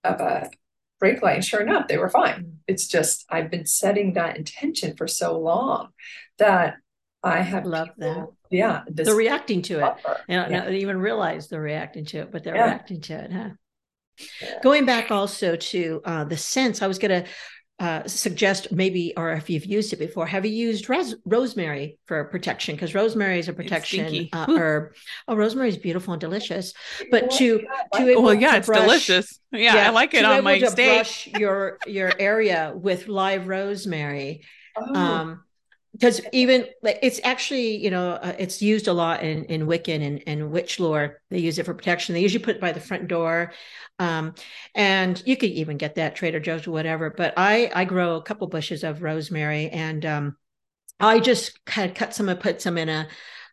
of 0.03 0.21
a 0.21 0.49
brake 0.99 1.21
light. 1.21 1.35
And 1.35 1.45
sure 1.45 1.61
enough, 1.61 1.87
they 1.87 1.97
were 1.97 2.09
fine. 2.09 2.59
It's 2.67 2.87
just 2.87 3.25
I've 3.29 3.49
been 3.49 3.65
setting 3.65 4.13
that 4.13 4.37
intention 4.37 4.95
for 4.95 5.07
so 5.07 5.37
long 5.37 5.89
that 6.37 6.75
I 7.23 7.41
have 7.41 7.65
loved 7.65 7.91
that. 7.97 8.27
Yeah. 8.49 8.83
They're 8.87 9.15
reacting 9.15 9.61
to 9.63 9.85
it. 9.85 9.93
And 10.27 10.51
yeah. 10.51 10.59
not 10.59 10.73
even 10.73 10.99
realize 10.99 11.47
they're 11.47 11.61
reacting 11.61 12.05
to 12.05 12.19
it, 12.19 12.31
but 12.31 12.43
they're 12.43 12.55
yeah. 12.55 12.65
reacting 12.65 13.01
to 13.01 13.13
it, 13.13 13.31
huh? 13.31 13.49
Yeah. 14.41 14.59
Going 14.61 14.85
back 14.85 15.11
also 15.11 15.55
to 15.55 16.01
uh, 16.05 16.23
the 16.25 16.37
sense, 16.37 16.81
I 16.81 16.87
was 16.87 16.99
going 16.99 17.23
to 17.23 17.29
uh, 17.79 18.05
suggest 18.07 18.71
maybe, 18.73 19.13
or 19.15 19.31
if 19.31 19.49
you've 19.49 19.65
used 19.65 19.93
it 19.93 19.99
before, 19.99 20.25
have 20.25 20.45
you 20.45 20.51
used 20.51 20.89
res- 20.89 21.15
rosemary 21.23 21.97
for 22.07 22.25
protection? 22.25 22.75
Because 22.75 22.93
rosemary 22.93 23.39
is 23.39 23.47
a 23.47 23.53
protection 23.53 24.27
uh, 24.33 24.45
herb. 24.49 24.93
Oh, 25.27 25.35
rosemary 25.35 25.69
is 25.69 25.77
beautiful 25.77 26.13
and 26.13 26.19
delicious. 26.19 26.73
But 27.09 27.31
to 27.31 27.65
to 27.95 28.21
well, 28.21 28.33
yeah, 28.33 28.51
to 28.51 28.57
it's 28.57 28.67
brush, 28.67 28.81
delicious. 28.81 29.39
Yeah, 29.53 29.75
yeah, 29.75 29.87
I 29.87 29.89
like 29.91 30.13
it 30.13 30.25
on 30.25 30.43
my 30.43 30.59
steak. 30.59 30.97
Brush 30.97 31.27
your 31.27 31.77
your 31.87 32.11
area 32.19 32.73
with 32.75 33.07
live 33.07 33.47
rosemary. 33.47 34.43
Oh. 34.81 34.95
Um, 34.95 35.43
because 35.99 36.21
even 36.31 36.65
like 36.81 36.99
it's 37.01 37.19
actually 37.25 37.75
you 37.75 37.91
know 37.91 38.11
uh, 38.11 38.33
it's 38.39 38.61
used 38.61 38.87
a 38.87 38.93
lot 38.93 39.21
in 39.21 39.43
in 39.45 39.67
wiccan 39.67 40.01
and, 40.01 40.23
and 40.25 40.49
witch 40.51 40.79
lore. 40.79 41.21
They 41.29 41.39
use 41.39 41.59
it 41.59 41.65
for 41.65 41.73
protection. 41.73 42.13
They 42.13 42.21
usually 42.21 42.43
put 42.43 42.55
it 42.55 42.61
by 42.61 42.71
the 42.71 42.79
front 42.79 43.09
door. 43.09 43.51
Um, 43.99 44.33
and 44.75 45.21
you 45.25 45.35
could 45.35 45.49
even 45.49 45.77
get 45.77 45.95
that 45.95 46.15
trader 46.15 46.39
joe's 46.39 46.65
or 46.65 46.71
whatever 46.71 47.09
but 47.09 47.33
i 47.35 47.69
i 47.75 47.83
grow 47.83 48.15
a 48.15 48.21
couple 48.21 48.47
bushes 48.47 48.85
of 48.85 49.03
rosemary 49.03 49.69
and 49.69 50.05
um, 50.05 50.37
i 51.01 51.19
just 51.19 51.59
had 51.67 51.95
cut 51.95 52.15
some 52.15 52.29
and 52.29 52.39
put 52.39 52.61
some 52.61 52.77
in 52.77 52.87
a 52.87 53.09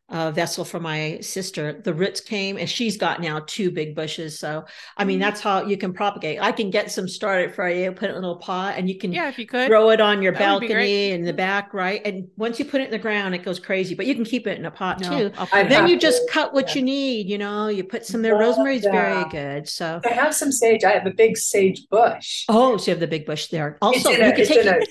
uh, 0.09 0.31
vessel 0.31 0.65
for 0.65 0.79
my 0.79 1.19
sister. 1.21 1.81
The 1.83 1.93
roots 1.93 2.21
came, 2.21 2.57
and 2.59 2.69
she's 2.69 2.97
got 2.97 3.21
now 3.21 3.43
two 3.47 3.71
big 3.71 3.95
bushes. 3.97 4.39
So, 4.39 4.65
I 4.97 5.05
mean, 5.05 5.17
mm-hmm. 5.17 5.23
that's 5.23 5.41
how 5.41 5.65
you 5.65 5.77
can 5.77 5.93
propagate. 5.93 6.41
I 6.41 6.53
can 6.53 6.71
get 6.71 6.91
some 6.91 7.09
started 7.09 7.55
for 7.55 7.69
you, 7.69 7.91
put 7.93 8.05
it 8.05 8.11
in 8.11 8.17
a 8.17 8.21
little 8.21 8.37
pot, 8.37 8.75
and 8.77 8.89
you 8.89 8.99
can 8.99 9.13
yeah, 9.13 9.29
if 9.29 9.39
you 9.39 9.47
could 9.47 9.69
grow 9.69 9.91
it 9.91 10.01
on 10.01 10.23
your 10.23 10.33
that 10.33 10.39
balcony 10.39 11.11
in 11.11 11.25
the 11.25 11.33
back, 11.33 11.75
right? 11.75 12.01
And 12.05 12.29
once 12.37 12.59
you 12.59 12.65
put 12.65 12.81
it 12.81 12.85
in 12.85 12.91
the 12.93 12.99
ground, 12.99 13.35
it 13.35 13.43
goes 13.43 13.59
crazy. 13.59 13.95
But 13.95 14.07
you 14.07 14.15
can 14.15 14.25
keep 14.25 14.47
it 14.47 14.59
in 14.59 14.67
a 14.67 14.71
pot 14.71 15.01
no, 15.01 15.31
too. 15.31 15.47
Then 15.53 15.89
you 15.89 15.99
just 15.99 16.23
to, 16.27 16.33
cut 16.33 16.55
what 16.55 16.69
yeah. 16.69 16.75
you 16.77 16.83
need. 16.83 17.29
You 17.29 17.39
know, 17.39 17.69
you 17.69 17.83
put 17.83 18.07
some 18.07 18.23
there. 18.23 18.37
Rosemary's 18.37 18.83
very 18.83 19.29
good. 19.31 19.69
So 19.69 20.01
I 20.05 20.13
have 20.13 20.35
some 20.35 20.53
sage. 20.53 20.85
I 20.85 20.93
have 20.93 21.07
a 21.07 21.11
big 21.11 21.37
sage 21.37 21.89
bush. 21.91 22.45
Oh, 22.49 22.77
so 22.77 22.87
you 22.87 22.91
have 22.93 23.01
the 23.01 23.07
big 23.09 23.27
bush 23.27 23.49
there. 23.49 23.77
Also, 23.83 24.11
you 24.11 24.23
a, 24.23 24.33
can 24.33 24.47
take. 24.47 24.67
A, 24.67 24.87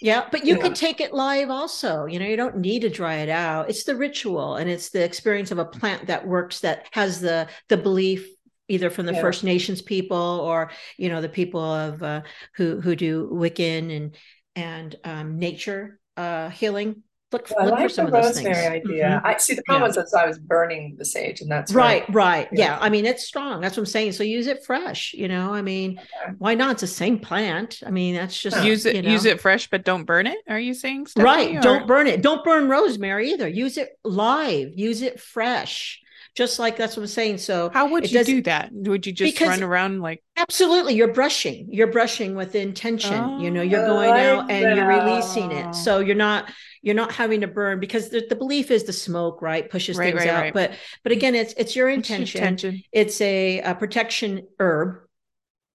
yeah, 0.00 0.28
but 0.30 0.44
you 0.44 0.56
yeah. 0.56 0.62
could 0.62 0.74
take 0.74 1.00
it 1.00 1.12
live 1.12 1.50
also. 1.50 2.06
You 2.06 2.18
know, 2.18 2.26
you 2.26 2.36
don't 2.36 2.58
need 2.58 2.80
to 2.80 2.88
dry 2.88 3.16
it 3.16 3.28
out. 3.28 3.68
It's 3.68 3.84
the 3.84 3.96
ritual 3.96 4.56
and 4.56 4.70
it's 4.70 4.90
the 4.90 5.02
experience 5.02 5.50
of 5.50 5.58
a 5.58 5.64
plant 5.64 6.06
that 6.06 6.26
works 6.26 6.60
that 6.60 6.86
has 6.92 7.20
the 7.20 7.48
the 7.68 7.76
belief 7.76 8.28
either 8.68 8.90
from 8.90 9.06
the 9.06 9.14
yeah. 9.14 9.20
First 9.20 9.44
Nations 9.44 9.82
people 9.82 10.16
or 10.16 10.70
you 10.96 11.08
know 11.08 11.20
the 11.20 11.28
people 11.28 11.62
of 11.62 12.02
uh, 12.02 12.22
who 12.54 12.80
who 12.80 12.94
do 12.94 13.28
Wiccan 13.32 13.96
and 13.96 14.16
and 14.54 14.96
um, 15.04 15.38
nature 15.38 15.98
uh, 16.16 16.50
healing 16.50 17.02
look, 17.32 17.48
well, 17.56 17.66
look 17.66 17.74
I 17.74 17.76
like 17.80 17.88
for 17.90 17.94
some 17.94 18.10
the 18.10 18.16
of 18.16 18.22
those 18.24 18.36
rosemary 18.36 18.54
things. 18.80 18.86
idea. 18.90 19.20
Mhm. 19.24 19.28
I 19.28 19.36
see 19.38 19.54
the 19.54 19.62
problem 19.62 19.88
was 19.94 20.14
I 20.14 20.26
was 20.26 20.38
burning 20.38 20.94
the 20.98 21.04
sage, 21.04 21.40
and 21.40 21.50
that's 21.50 21.72
Right, 21.72 22.08
where- 22.08 22.16
right. 22.16 22.48
Yeah. 22.52 22.64
Yeah. 22.64 22.78
I 22.80 22.88
mean, 22.88 23.04
it's 23.06 23.24
strong. 23.24 23.60
That's 23.60 23.76
what 23.76 23.82
I'm 23.82 23.86
saying. 23.86 24.12
So 24.12 24.24
use 24.24 24.46
it 24.46 24.64
fresh, 24.64 25.12
you 25.14 25.28
know. 25.28 25.52
I 25.52 25.60
mean, 25.62 25.98
Okay. 25.98 26.34
why 26.38 26.54
not? 26.54 26.72
It's 26.72 26.80
the 26.80 26.86
same 26.86 27.18
plant. 27.18 27.80
I 27.86 27.90
mean, 27.90 28.14
that's 28.14 28.38
just 28.40 28.64
use 28.64 28.86
it 28.86 28.96
you 28.96 29.02
know. 29.02 29.10
use 29.10 29.24
it 29.26 29.40
fresh 29.40 29.68
but 29.70 29.84
don't 29.84 30.04
burn 30.04 30.26
it 30.26 30.38
are 30.48 30.58
you 30.60 30.72
saying 30.74 31.06
Stephanie, 31.06 31.24
right. 31.32 31.56
or- 31.56 31.60
Don't 31.60 31.86
burn 31.86 32.06
it. 32.06 32.22
Don't 32.22 32.42
burn 32.44 32.68
rosemary 32.68 33.30
either. 33.32 33.48
Use 33.48 33.76
it 33.76 33.90
live. 34.04 34.70
Use 34.74 35.02
it 35.02 35.20
fresh. 35.20 36.00
Just 36.38 36.60
like 36.60 36.76
that's 36.76 36.96
what 36.96 37.02
I'm 37.02 37.08
saying. 37.08 37.38
So 37.38 37.68
how 37.70 37.90
would 37.90 38.08
you 38.12 38.22
do 38.22 38.42
that 38.42 38.70
would 38.72 39.04
you 39.08 39.12
just 39.12 39.40
run 39.40 39.60
around 39.64 40.00
like 40.00 40.22
Absolutely. 40.36 40.94
You're 40.94 41.12
brushing. 41.12 41.66
You're 41.72 41.88
brushing 41.90 42.36
with 42.36 42.54
intention. 42.54 43.40
you 43.40 43.50
know, 43.50 43.60
you're 43.60 43.82
I 43.82 43.86
going 43.86 44.14
out 44.14 44.36
like 44.46 44.50
and 44.52 44.76
you're 44.76 44.86
releasing 44.86 45.50
it. 45.50 45.74
So 45.74 45.98
you're 45.98 46.14
not 46.14 46.52
you're 46.80 46.94
not 46.94 47.10
having 47.10 47.40
to 47.40 47.48
burn 47.48 47.80
because 47.80 48.10
the, 48.10 48.24
the 48.28 48.36
belief 48.36 48.70
is 48.70 48.84
the 48.84 48.92
smoke, 48.92 49.42
right? 49.42 49.68
Pushes 49.68 49.98
Right, 49.98 50.12
things 50.14 50.26
right, 50.26 50.28
out. 50.32 50.42
right. 50.42 50.54
But 50.54 50.74
but 51.02 51.10
again, 51.10 51.34
it's 51.34 51.54
it's 51.54 51.74
your 51.74 51.88
what's 51.88 52.08
your 52.08 52.18
intention. 52.18 52.42
intention 52.44 52.82
It's 52.92 53.20
a, 53.20 53.58
a 53.62 53.74
protection 53.74 54.46
herb. 54.60 55.00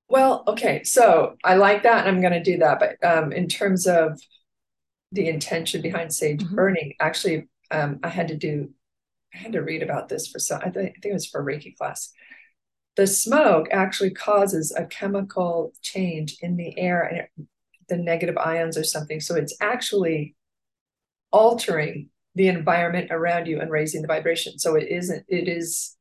Well, 0.08 0.46
okay, 0.48 0.84
so 0.86 1.36
I 1.44 1.56
like 1.56 1.84
that, 1.84 2.08
and 2.08 2.16
I'm 2.16 2.22
going 2.22 2.34
to 2.34 2.44
do 2.52 2.60
that. 2.60 2.80
But 2.80 3.06
um, 3.06 3.34
in 3.34 3.50
terms 3.50 3.86
of 3.86 4.18
the 5.12 5.28
intention 5.28 5.82
behind 5.82 6.14
sage 6.14 6.42
Mhm. 6.42 6.56
burning, 6.56 6.94
actually, 7.02 7.48
um, 7.70 8.00
I 8.02 8.08
had 8.10 8.30
to 8.30 8.38
do, 8.38 8.70
I 9.34 9.38
had 9.38 9.54
to 9.54 9.62
read 9.62 9.84
about 9.84 10.10
this 10.10 10.28
for 10.28 10.40
some. 10.40 10.62
I 10.64 10.70
think, 10.70 10.90
I 10.90 11.00
think 11.02 11.06
it 11.06 11.14
was 11.14 11.28
for 11.28 11.44
Reiki 11.44 11.76
class. 11.78 12.12
The 12.96 13.08
smoke 13.08 13.68
actually 13.72 14.12
causes 14.12 14.74
a 14.78 14.86
chemical 14.86 15.74
change 15.82 16.38
in 16.42 16.58
the 16.58 16.78
air, 16.80 17.04
and 17.04 17.18
it, 17.20 17.30
the 17.90 17.98
negative 17.98 18.38
ions 18.38 18.78
or 18.78 18.84
something. 18.84 19.20
So 19.20 19.36
it's 19.36 19.56
actually 19.62 20.36
altering 21.32 22.10
the 22.36 22.48
environment 22.48 23.10
around 23.12 23.48
you 23.48 23.62
and 23.62 23.72
raising 23.72 24.02
the 24.02 24.08
vibration. 24.08 24.60
So 24.60 24.76
it 24.76 24.88
isn't. 24.90 25.26
It 25.28 25.48
is 25.48 25.98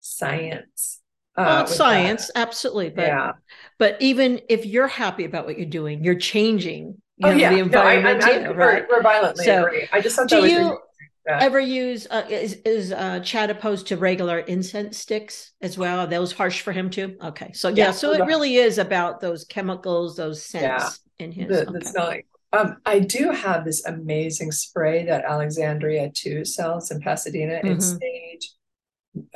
science. 0.00 1.00
uh, 1.36 1.42
Well, 1.44 1.60
it's 1.62 1.70
with 1.70 1.78
that. 1.78 1.78
science, 1.78 2.30
absolutely. 2.34 2.90
But 2.90 3.06
yeah. 3.06 3.32
but 3.78 3.96
even 4.00 4.40
if 4.48 4.66
you're 4.66 4.88
happy 4.88 5.24
about 5.24 5.46
what 5.46 5.58
you're 5.58 5.68
doing, 5.68 6.04
you're 6.04 6.14
changing 6.18 7.00
you 7.16 7.28
Oh 7.28 7.30
know, 7.32 7.36
yeah, 7.36 7.50
the 7.50 7.58
no, 7.64 7.80
I, 7.82 7.94
environment 7.94 8.22
I, 8.22 8.38
I, 8.46 8.50
we're, 8.50 8.54
right? 8.54 8.84
we're 8.88 9.02
violently 9.02 9.44
So, 9.44 9.64
agree. 9.66 9.88
I 9.92 10.00
just 10.00 10.16
thought 10.16 10.28
do 10.28 10.36
that 10.36 10.42
was 10.42 10.52
you- 10.52 10.78
really- 11.26 11.38
yeah. 11.38 11.44
Ever 11.44 11.60
use 11.60 12.06
uh, 12.10 12.26
is 12.28 12.54
is 12.64 12.92
uh, 12.92 13.20
Chad 13.20 13.50
opposed 13.50 13.86
to 13.88 13.96
regular 13.96 14.38
incense 14.40 14.98
sticks 14.98 15.52
as 15.60 15.76
well? 15.78 16.00
Are 16.00 16.06
those 16.06 16.32
harsh 16.32 16.62
for 16.62 16.72
him 16.72 16.90
too? 16.90 17.16
Okay, 17.22 17.52
so 17.52 17.68
yeah, 17.68 17.86
Yeah, 17.86 17.90
so 17.92 18.12
it 18.12 18.24
really 18.24 18.56
is 18.56 18.78
about 18.78 19.20
those 19.20 19.44
chemicals, 19.44 20.16
those 20.16 20.42
scents 20.44 21.00
in 21.18 21.30
his. 21.32 21.48
the, 21.48 21.68
okay. 21.68 21.78
the 21.78 21.84
smelling. 21.84 22.22
Um, 22.52 22.78
I 22.84 22.98
do 23.00 23.30
have 23.30 23.64
this 23.64 23.84
amazing 23.84 24.50
spray 24.50 25.04
that 25.06 25.24
Alexandria 25.24 26.10
II 26.26 26.44
sells 26.44 26.90
in 26.90 27.00
Pasadena. 27.00 27.60
It's 27.62 27.92
Mhm. 27.92 27.98
sage, 28.00 28.50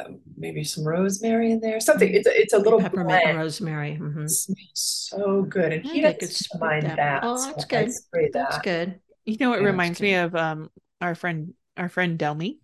um, 0.00 0.20
maybe 0.36 0.64
some 0.64 0.84
rosemary 0.84 1.52
in 1.52 1.60
there, 1.60 1.78
something. 1.80 2.12
It's 2.12 2.26
a, 2.26 2.40
it's 2.40 2.52
a 2.54 2.58
little 2.58 2.80
peppermint 2.80 3.12
and 3.12 3.22
blend. 3.22 3.38
rosemary. 3.38 3.98
mhm. 4.00 4.24
It 4.24 4.30
smells 4.30 4.58
so 4.74 5.42
good, 5.42 5.72
and 5.74 5.84
Yeah, 5.84 5.92
he 5.92 6.02
could 6.02 6.18
doesn't 6.20 6.60
mind 6.60 6.86
that. 6.86 6.96
that. 6.96 7.20
Oh, 7.24 7.36
that's 7.44 7.64
I 7.64 7.68
good. 7.68 7.92
spray 7.92 8.30
That's 8.32 8.56
that. 8.56 8.64
good. 8.64 9.00
You 9.26 9.36
know, 9.38 9.52
it 9.52 9.60
Yeah, 9.60 9.66
reminds 9.68 10.00
me 10.00 10.14
of 10.14 10.34
um 10.34 10.70
our 11.00 11.14
friend 11.14 11.54
our 11.76 11.88
friend 11.88 12.18
Delmy. 12.18 12.58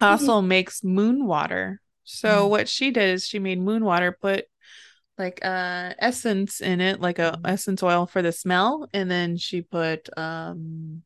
Mm-hmm. 0.00 0.04
Also 0.04 0.40
makes 0.40 0.82
moon 0.84 1.26
water. 1.26 1.80
So 2.04 2.46
Mhm. 2.46 2.50
what 2.50 2.68
she 2.68 2.90
did 2.90 3.14
is 3.14 3.26
she 3.26 3.38
made 3.38 3.60
moon 3.60 3.84
water, 3.84 4.12
put 4.12 4.46
like 5.18 5.44
uh 5.44 5.92
essence 5.98 6.60
in 6.60 6.80
it, 6.80 7.00
like 7.00 7.18
a 7.18 7.38
Mhm. 7.42 7.48
essence 7.50 7.82
oil 7.82 8.06
for 8.06 8.22
the 8.22 8.32
smell, 8.32 8.88
and 8.92 9.10
then 9.10 9.36
she 9.36 9.62
put 9.62 10.08
um 10.18 11.02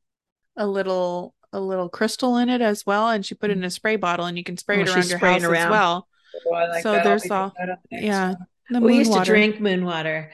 a 0.56 0.66
little 0.66 1.34
a 1.52 1.60
little 1.60 1.88
crystal 1.88 2.36
in 2.38 2.48
it 2.48 2.60
as 2.60 2.84
well, 2.86 3.08
and 3.10 3.24
she 3.24 3.34
put 3.34 3.50
it 3.50 3.56
in 3.56 3.64
a 3.64 3.70
spray 3.70 3.96
bottle, 3.96 4.26
and 4.26 4.36
you 4.38 4.44
can 4.44 4.56
spray 4.56 4.78
Oh, 4.78 4.80
it 4.82 4.88
around 4.88 5.08
your 5.08 5.18
house 5.18 5.42
as 5.42 5.70
well. 5.70 6.08
Oh, 6.46 6.50
like 6.50 6.82
So 6.82 6.92
that. 6.92 7.04
There's 7.04 7.30
all- 7.30 7.54
Yeah, 7.90 8.34
the 8.70 8.80
we 8.80 8.96
used 8.98 9.10
water. 9.10 9.24
to 9.24 9.30
drink 9.30 9.60
moon 9.60 9.84
water 9.84 10.32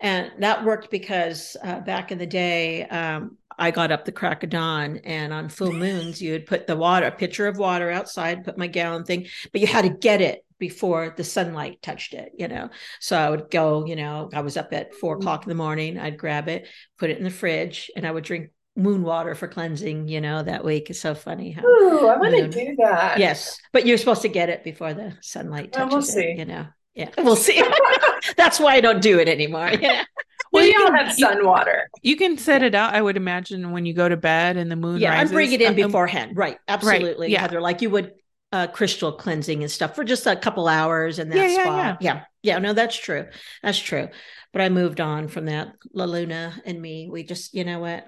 and 0.00 0.30
that 0.38 0.64
worked 0.64 0.90
because 0.90 1.56
uh, 1.62 1.80
back 1.80 2.10
in 2.12 2.18
the 2.18 2.26
day 2.26 2.84
um, 2.88 3.36
i 3.58 3.70
got 3.70 3.92
up 3.92 4.04
the 4.04 4.12
crack 4.12 4.42
of 4.42 4.50
dawn 4.50 4.98
and 5.04 5.32
on 5.32 5.48
full 5.48 5.72
moons 5.72 6.20
you 6.20 6.32
would 6.32 6.46
put 6.46 6.66
the 6.66 6.76
water 6.76 7.06
a 7.06 7.10
pitcher 7.10 7.46
of 7.46 7.58
water 7.58 7.90
outside 7.90 8.44
put 8.44 8.58
my 8.58 8.66
gallon 8.66 9.04
thing 9.04 9.26
but 9.52 9.60
you 9.60 9.66
had 9.66 9.82
to 9.82 9.90
get 9.90 10.20
it 10.20 10.44
before 10.58 11.12
the 11.16 11.24
sunlight 11.24 11.82
touched 11.82 12.14
it 12.14 12.32
you 12.38 12.46
know? 12.46 12.70
So 13.00 13.16
i 13.18 13.28
would 13.28 13.50
go 13.50 13.84
you 13.84 13.96
know 13.96 14.30
i 14.32 14.40
was 14.40 14.56
up 14.56 14.72
at 14.72 14.94
four 14.94 15.16
mm. 15.16 15.20
o'clock 15.20 15.44
in 15.44 15.48
the 15.48 15.54
morning 15.54 15.98
i'd 15.98 16.18
grab 16.18 16.48
it 16.48 16.68
put 16.98 17.10
it 17.10 17.18
in 17.18 17.24
the 17.24 17.30
fridge 17.30 17.90
and 17.96 18.06
i 18.06 18.10
would 18.10 18.24
drink 18.24 18.50
moon 18.76 19.02
water 19.02 19.34
for 19.34 19.48
cleansing 19.48 20.08
you 20.08 20.20
know 20.20 20.42
that 20.42 20.64
week. 20.64 20.88
It's 20.88 21.00
so 21.00 21.14
funny 21.14 21.50
how 21.50 21.62
Ooh, 21.62 22.08
I 22.08 22.16
want 22.16 22.34
to 22.34 22.48
do 22.48 22.74
that. 22.76 23.18
yes 23.18 23.60
but 23.72 23.86
you're 23.86 23.98
supposed 23.98 24.22
to 24.22 24.28
get 24.28 24.48
it 24.48 24.64
before 24.64 24.94
the 24.94 25.14
sunlight 25.20 25.74
Well, 25.76 25.90
touches 25.90 26.14
we'll 26.14 26.24
it 26.24 26.26
see. 26.26 26.38
you 26.38 26.44
know? 26.46 26.66
Yeah 26.94 27.10
we'll 27.18 27.36
see. 27.36 27.62
That's 28.36 28.58
why 28.58 28.74
i 28.74 28.80
don't 28.80 29.02
do 29.02 29.18
it 29.18 29.28
anymore 29.28 29.70
yeah 29.80 30.04
Well, 30.52 30.62
we 30.64 30.70
you 30.72 30.80
all 30.80 30.86
can- 30.88 30.94
have 30.96 31.18
you- 31.18 31.26
sun 31.26 31.44
water. 31.46 31.88
You 32.02 32.16
can 32.16 32.36
set 32.38 32.62
it 32.62 32.74
out, 32.74 32.94
I 32.94 33.00
would 33.02 33.16
imagine, 33.16 33.70
when 33.72 33.86
you 33.86 33.94
go 33.94 34.08
to 34.08 34.16
bed 34.16 34.56
and 34.56 34.70
the 34.70 34.76
moon 34.76 35.00
yeah, 35.00 35.10
rises. 35.10 35.30
and 35.30 35.36
bring 35.36 35.52
it 35.52 35.60
in 35.62 35.68
Um, 35.68 35.74
beforehand. 35.74 36.36
Right. 36.36 36.58
Absolutely. 36.68 37.30
yeah. 37.32 37.40
Heather, 37.40 37.60
like 37.60 37.82
you 37.82 37.90
would 37.90 38.12
uh 38.52 38.66
crystal 38.66 39.12
cleansing 39.12 39.62
and 39.62 39.70
stuff 39.70 39.94
for 39.96 40.04
just 40.04 40.26
a 40.26 40.36
couple 40.36 40.68
hours 40.68 41.18
in 41.18 41.30
that 41.30 41.36
Yeah, 41.36 41.46
yeah, 41.46 41.62
spot. 41.62 42.02
Yeah. 42.02 42.20
yeah. 42.42 42.58
no, 42.58 42.74
that's 42.74 42.96
true. 42.96 43.26
That's 43.62 43.78
true. 43.78 44.08
But 44.52 44.60
I 44.60 44.68
moved 44.68 45.00
on 45.00 45.28
from 45.28 45.46
that. 45.46 45.72
La 45.94 46.04
Luna 46.04 46.60
and 46.66 46.80
me, 46.82 47.08
we 47.10 47.22
just, 47.22 47.54
you 47.54 47.64
know 47.64 47.78
what? 47.80 48.04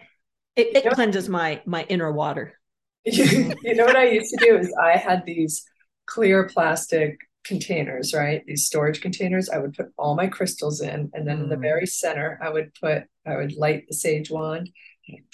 It, 0.54 0.76
it 0.76 0.84
Yep. 0.84 0.92
cleanses 0.92 1.28
my 1.30 1.62
my 1.64 1.84
inner 1.88 2.12
water. 2.12 2.58
you 3.06 3.74
know 3.74 3.86
what 3.86 3.96
I 3.96 4.08
used 4.10 4.34
to 4.38 4.44
do 4.44 4.56
is 4.58 4.70
I 4.80 4.98
had 4.98 5.24
these 5.24 5.64
clear 6.06 6.44
plastic 6.44 7.16
containers, 7.44 8.12
right? 8.14 8.42
These 8.46 8.66
storage 8.66 9.00
containers. 9.00 9.48
I 9.48 9.58
would 9.58 9.74
put 9.74 9.92
all 9.98 10.14
my 10.14 10.26
crystals 10.26 10.80
in, 10.80 11.10
and 11.14 11.26
then 11.26 11.40
in 11.40 11.48
the 11.48 11.56
Mm. 11.56 11.62
very 11.62 11.86
center, 11.86 12.38
I 12.42 12.50
would 12.50 12.72
put, 12.80 13.04
I 13.26 13.36
would 13.36 13.52
light 13.56 13.84
the 13.88 13.94
sage 13.94 14.30
wand, 14.30 14.70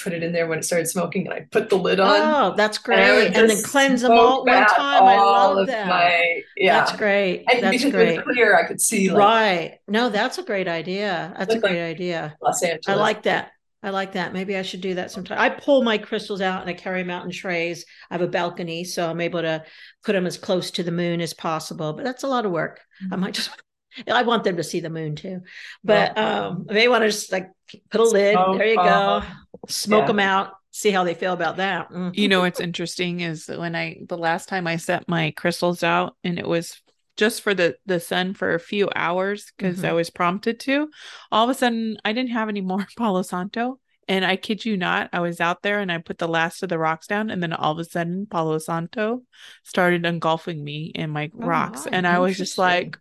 put 0.03 0.13
it 0.13 0.23
in 0.25 0.33
there 0.33 0.49
when 0.49 0.59
it 0.59 0.65
started 0.65 0.89
smoking, 0.89 1.27
and 1.27 1.35
I 1.35 1.47
put 1.51 1.71
the 1.71 1.77
lid 1.79 2.01
on. 2.01 2.17
Oh, 2.21 2.55
that's 2.57 2.79
and 2.79 2.85
great. 2.85 3.27
And 3.37 3.49
then 3.49 3.63
cleanse 3.63 4.03
them 4.03 4.13
all 4.13 4.41
at 4.49 4.55
one 4.57 4.67
time. 4.77 5.03
I 5.05 5.17
love 5.17 5.67
that. 5.69 5.87
My, 5.87 6.43
yeah, 6.57 6.81
That's 6.81 6.97
great. 6.97 7.45
and 7.49 7.63
that's 7.63 7.77
because 7.77 7.93
great. 7.93 8.09
it 8.19 8.27
was 8.27 8.35
clear, 8.35 8.57
I 8.59 8.67
could 8.67 8.81
see 8.81 9.09
like 9.11 9.19
Right. 9.19 9.79
No, 9.87 10.09
that's 10.09 10.39
a 10.39 10.43
great 10.43 10.67
idea. 10.67 11.33
That's 11.39 11.53
a 11.53 11.55
Look 11.55 11.63
like- 11.65 11.73
great 11.73 11.89
idea. 11.91 12.37
Los 12.43 12.63
Angeles. 12.63 12.89
I 12.89 12.95
like 12.95 13.23
that. 13.23 13.53
I 13.83 13.91
like 13.91 14.12
that. 14.12 14.33
Maybe 14.33 14.57
I 14.57 14.62
should 14.62 14.83
do 14.83 14.95
that 14.95 15.11
sometime. 15.11 15.39
I 15.39 15.49
pull 15.49 15.83
my 15.83 15.97
crystals 15.97 16.41
out 16.43 16.61
and 16.61 16.68
I 16.68 16.74
carry 16.74 17.01
them 17.03 17.11
out 17.11 17.24
in 17.24 17.31
trays. 17.31 17.87
I 18.11 18.14
have 18.14 18.20
a 18.22 18.28
balcony, 18.28 18.85
so 18.85 19.09
I'm 19.09 19.20
able 19.22 19.41
to 19.41 19.64
put 20.05 20.12
them 20.12 20.26
as 20.26 20.37
close 20.37 20.70
to 20.72 20.83
the 20.83 20.93
moon 20.93 21.20
as 21.20 21.33
possible. 21.33 21.93
But 21.95 22.05
that's 22.05 22.22
a 22.22 22.28
lot 22.28 22.45
of 22.45 22.53
work. 22.53 22.81
I 23.11 23.16
might 23.16 23.35
just 23.35 23.51
I 24.09 24.22
want 24.22 24.45
them 24.45 24.57
to 24.57 24.62
see 24.62 24.81
the 24.81 24.91
moon 24.91 25.16
too. 25.16 25.41
But 25.83 26.12
Yeah. 26.16 26.47
um 26.47 26.66
they 26.68 26.89
want 26.89 27.03
to 27.03 27.09
just 27.09 27.33
like 27.33 27.49
put 27.91 28.01
a 28.01 28.05
lid. 28.05 28.35
Smoke 28.35 28.59
there 28.59 28.66
you 28.66 28.76
go. 28.76 29.20
them. 29.20 29.24
Smoke 29.68 30.03
Yeah. 30.03 30.07
them 30.09 30.20
out. 30.20 30.53
See 30.72 30.91
how 30.93 31.03
they 31.03 31.14
feel 31.14 31.33
about 31.33 31.57
that. 31.57 31.91
Mm. 31.91 32.16
you 32.16 32.28
know 32.28 32.41
what's 32.41 32.61
interesting 32.61 33.20
is 33.20 33.47
that 33.47 33.59
when 33.59 33.74
I 33.74 33.99
the 34.07 34.18
last 34.18 34.49
time 34.49 34.66
I 34.66 34.76
set 34.76 35.09
my 35.09 35.33
crystals 35.33 35.83
out 35.83 36.16
and 36.22 36.39
it 36.39 36.47
was 36.47 36.81
just 37.21 37.43
for 37.43 37.55
the 37.55 37.77
the 37.87 38.01
sun 38.01 38.35
for 38.35 38.55
a 38.55 38.61
few 38.61 38.91
hours 38.97 39.53
because 39.57 39.85
I 39.85 39.93
Mhm. 39.93 39.97
was 39.97 40.11
prompted 40.11 40.61
to, 40.61 40.91
all 41.33 41.45
of 41.45 41.51
a 41.51 41.55
sudden 41.55 41.99
I 42.05 42.12
didn't 42.14 42.31
have 42.33 42.49
any 42.51 42.62
more 42.62 42.87
Palo 42.99 43.23
Santo. 43.23 43.81
And 44.09 44.25
I 44.25 44.37
kid 44.37 44.64
you 44.64 44.77
not, 44.77 45.11
I 45.12 45.21
was 45.21 45.41
out 45.41 45.62
there 45.62 45.79
and 45.81 45.93
I 45.93 45.99
put 45.99 46.18
the 46.18 46.27
last 46.29 46.62
of 46.64 46.68
the 46.71 46.79
rocks 46.81 47.07
down, 47.07 47.31
and 47.31 47.41
then 47.43 47.53
all 47.53 47.73
of 47.73 47.79
a 47.79 47.85
sudden 47.85 48.27
Palo 48.27 48.59
Santo 48.59 49.23
started 49.64 50.05
engulfing 50.05 50.64
me 50.64 50.91
in 50.95 51.11
my 51.11 51.31
Oh, 51.35 51.39
rocks. 51.47 51.87
wow, 51.87 51.91
And 51.93 52.07
I 52.07 52.18
was 52.18 52.37
just 52.37 52.59
like, 52.59 52.99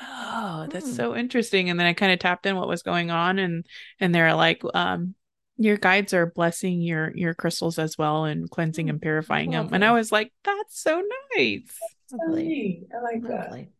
oh, 0.00 0.66
that's 0.70 0.86
Hmm. 0.86 0.96
so 0.96 1.16
interesting. 1.16 1.70
And 1.70 1.78
then 1.78 1.86
I 1.86 1.92
kind 1.94 2.12
of 2.12 2.18
tapped 2.18 2.46
in 2.46 2.56
what 2.56 2.68
was 2.68 2.82
going 2.82 3.10
on 3.10 3.38
and 3.38 3.66
and 4.00 4.14
they're 4.14 4.34
like, 4.34 4.62
um, 4.74 5.14
your 5.58 5.76
guides 5.78 6.12
are 6.12 6.26
blessing 6.26 6.82
your 6.82 7.12
your 7.16 7.34
crystals 7.34 7.78
as 7.78 7.96
well 7.98 8.24
and 8.24 8.50
cleansing 8.50 8.90
and 8.90 9.00
purifying 9.00 9.50
them. 9.50 9.70
And 9.72 9.84
I 9.84 9.92
was 9.92 10.12
like, 10.12 10.32
that's 10.44 10.78
so 10.80 11.02
nice. 11.36 11.95
Lovely. 12.12 12.86
I 12.94 13.02
like 13.02 13.22
that. 13.22 13.50
Lovely. 13.50 13.70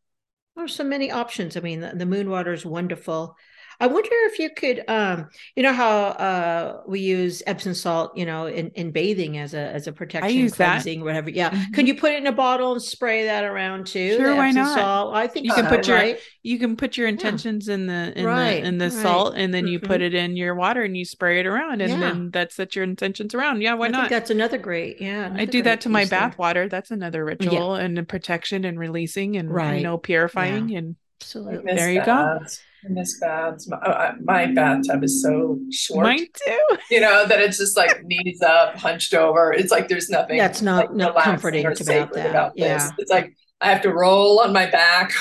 There's 0.57 0.74
so 0.74 0.85
many 0.85 1.11
options. 1.11 1.57
I 1.57 1.61
mean, 1.61 1.81
the, 1.81 1.93
the 1.95 2.07
moon 2.07 2.31
water 2.31 2.53
is 2.53 2.64
wonderful. 2.64 3.37
I 3.79 3.87
wonder 3.89 4.09
if 4.12 4.39
you 4.39 4.51
could, 4.51 4.83
um, 4.89 5.29
you 5.55 5.62
know 5.62 5.72
how 5.72 5.91
uh, 6.07 6.81
we 6.87 7.01
use 7.01 7.43
Epsom 7.47 7.74
salt, 7.74 8.16
you 8.16 8.24
know, 8.24 8.47
in, 8.47 8.70
in 8.70 8.91
bathing 8.91 9.37
as 9.39 9.53
a 9.55 9.61
as 9.61 9.87
a 9.87 9.93
protection, 9.93 10.35
use 10.37 10.55
that. 10.57 10.83
cleansing, 10.83 11.05
whatever. 11.05 11.31
Yeah, 11.31 11.51
Mhm. 11.51 11.74
could 11.74 11.87
you 11.89 11.95
put 11.95 12.12
it 12.12 12.18
in 12.18 12.27
a 12.27 12.33
bottle 12.33 12.72
and 12.72 12.83
spray 12.83 13.24
that 13.24 13.45
around 13.45 13.87
too? 13.87 14.16
Sure, 14.16 14.35
why 14.35 14.51
not? 14.51 14.74
Salt? 14.74 15.14
I 15.14 15.27
think 15.27 15.47
You 15.47 15.53
can 15.53 15.66
put 15.66 15.87
your- 15.87 15.97
right? 15.97 16.18
You 16.43 16.59
can 16.59 16.77
put 16.77 16.97
your 16.97 17.07
intentions 17.09 17.68
in 17.68 17.87
the 17.87 18.12
in 18.18 18.24
Right, 18.24 18.62
the 18.62 18.68
in 18.68 18.79
the 18.79 18.87
right. 18.91 18.93
salt 19.03 19.35
and 19.37 19.53
then 19.53 19.66
you 19.66 19.79
put 19.81 20.01
Mhm. 20.01 20.05
it 20.07 20.14
in 20.14 20.37
your 20.37 20.55
water 20.55 20.83
and 20.83 20.97
you 20.97 21.05
spray 21.05 21.41
it 21.41 21.47
around 21.47 21.83
and 21.83 21.91
Yeah. 21.93 22.01
then 22.01 22.31
that 22.31 22.53
sets 22.53 22.77
your 22.77 22.85
intentions 22.85 23.35
around. 23.35 23.62
Yeah, 23.62 23.74
why 23.74 23.87
I 23.87 23.89
think 23.91 23.97
not? 24.03 24.11
that's 24.11 24.31
another 24.31 24.59
great. 24.59 25.01
Yeah, 25.01 25.33
I 25.35 25.45
do 25.45 25.61
that 25.62 25.81
to 25.83 25.89
my 25.89 26.03
piece 26.03 26.11
there. 26.11 26.20
bath 26.20 26.39
water. 26.39 26.68
That's 26.68 26.91
another 26.91 27.24
ritual 27.24 27.74
and 27.74 27.97
the 27.97 28.05
protection 28.05 28.64
and 28.64 28.79
releasing 28.79 29.37
and 29.37 29.49
you 29.49 29.55
Right. 29.55 29.83
know 29.83 29.99
purifying 29.99 30.74
and 30.74 30.97
Absolutely. 31.20 31.74
There 31.74 31.91
you 31.91 32.01
go. 32.01 32.39
that. 32.41 32.59
I 32.87 32.93
miss 32.93 33.18
baths. 33.18 33.68
My, 33.68 33.76
uh, 33.78 34.12
my 34.22 34.47
bathtub 34.47 35.03
is 35.03 35.22
so 35.22 35.59
short. 35.70 36.05
Mine 36.05 36.26
too. 36.45 36.76
You 36.91 37.01
know 37.01 37.26
that 37.26 37.41
it's 37.41 37.59
just 37.59 37.76
like 37.76 38.05
knees 38.05 38.41
up, 38.43 38.76
hunched 38.76 39.14
over. 39.14 39.53
It's 39.53 39.72
like 39.72 39.89
there's 39.89 40.09
nothing. 40.09 40.39
That's 40.39 40.62
not 40.62 40.89
like, 40.89 40.95
not 40.95 41.16
comforting 41.16 41.66
about 41.66 42.12
that. 42.12 42.30
About 42.30 42.53
yeah, 42.57 42.91
it's 42.99 43.11
like 43.11 43.34
I 43.61 43.70
have 43.70 43.82
to 43.82 43.93
roll 43.93 44.41
on 44.41 44.53
my 44.53 44.70
back. 44.70 45.12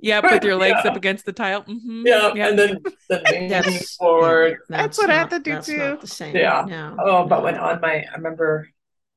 Yeah, 0.00 0.20
put 0.20 0.44
your 0.44 0.56
legs 0.60 0.80
yeah. 0.84 0.90
up 0.90 0.96
against 0.96 1.24
the 1.24 1.32
tile. 1.32 1.62
Mm-hmm. 1.62 2.06
Yeah, 2.06 2.32
yeah, 2.34 2.48
and 2.48 2.58
then, 2.58 2.82
then 3.08 3.48
that's, 3.48 3.96
forward. 3.96 4.58
That's, 4.68 4.82
that's 4.82 4.98
what 4.98 5.06
not, 5.06 5.14
I 5.14 5.18
have 5.18 5.28
to 5.30 5.38
do 5.38 5.62
too. 5.62 5.98
the 6.00 6.06
same. 6.06 6.36
Yeah. 6.36 6.64
No, 6.68 6.96
oh, 7.00 7.22
no. 7.22 7.26
but 7.26 7.42
when 7.42 7.56
on 7.56 7.80
my, 7.80 8.04
I 8.10 8.16
remember. 8.16 8.68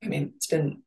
I 0.04 0.08
mean, 0.08 0.34
it's 0.36 0.46
been 0.46 0.84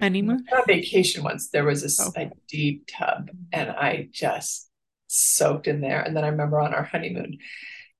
honeymoon 0.00 0.46
on 0.50 0.62
vacation 0.66 1.22
once. 1.22 1.50
There 1.50 1.64
was 1.64 1.84
a, 1.84 2.02
oh. 2.02 2.12
a 2.16 2.30
deep 2.48 2.88
tub, 2.90 3.30
and 3.52 3.70
I 3.70 4.08
just 4.10 4.70
soaked 5.14 5.68
in 5.68 5.80
there. 5.80 6.00
And 6.00 6.16
then 6.16 6.24
I 6.24 6.28
remember 6.28 6.60
on 6.60 6.74
our 6.74 6.84
honeymoon 6.84 7.38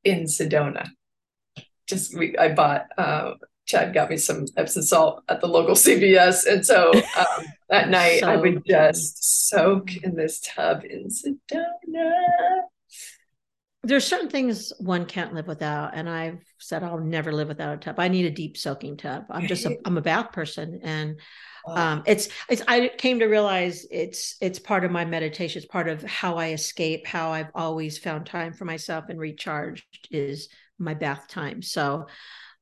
in 0.02 0.24
Sedona, 0.24 0.88
just 1.86 2.16
we 2.16 2.36
I 2.36 2.54
bought 2.54 2.86
uh, 2.96 3.32
Chad 3.66 3.94
got 3.94 4.10
me 4.10 4.16
some 4.16 4.46
Epsom 4.56 4.82
salt 4.82 5.24
at 5.28 5.40
the 5.40 5.46
local 5.46 5.74
CVS, 5.74 6.46
and 6.46 6.64
so 6.64 6.92
um, 6.92 7.44
that 7.68 7.88
night 7.90 8.20
so 8.20 8.30
I 8.30 8.36
would 8.36 8.62
just 8.66 9.48
soak 9.48 9.96
in 9.96 10.14
this 10.14 10.40
tub 10.40 10.84
in 10.84 11.08
Sedona. 11.08 12.12
There's 13.82 14.06
certain 14.06 14.30
things 14.30 14.72
one 14.78 15.04
can't 15.04 15.34
live 15.34 15.46
without, 15.46 15.94
and 15.94 16.08
I've 16.08 16.42
said 16.58 16.82
I'll 16.82 16.98
never 16.98 17.32
live 17.32 17.48
without 17.48 17.74
a 17.74 17.76
tub. 17.76 18.00
I 18.00 18.08
need 18.08 18.24
a 18.24 18.30
deep 18.30 18.56
soaking 18.56 18.96
tub. 18.96 19.24
I'm 19.28 19.46
just 19.46 19.66
a, 19.66 19.76
I'm 19.84 19.98
a 19.98 20.02
bath 20.02 20.32
person, 20.32 20.80
and 20.82 21.20
um, 21.66 22.02
it's 22.06 22.28
it's 22.48 22.62
I 22.68 22.88
came 22.88 23.20
to 23.20 23.26
realize 23.26 23.86
it's 23.90 24.36
it's 24.40 24.58
part 24.58 24.84
of 24.84 24.90
my 24.90 25.04
meditation. 25.04 25.62
It's 25.62 25.70
part 25.70 25.88
of 25.88 26.02
how 26.02 26.36
I 26.36 26.52
escape, 26.52 27.06
how 27.06 27.30
I've 27.30 27.50
always 27.54 27.98
found 27.98 28.26
time 28.26 28.52
for 28.52 28.64
myself 28.64 29.06
and 29.08 29.18
recharged 29.18 30.08
is 30.10 30.48
my 30.78 30.94
bath 30.94 31.28
time. 31.28 31.62
So 31.62 32.06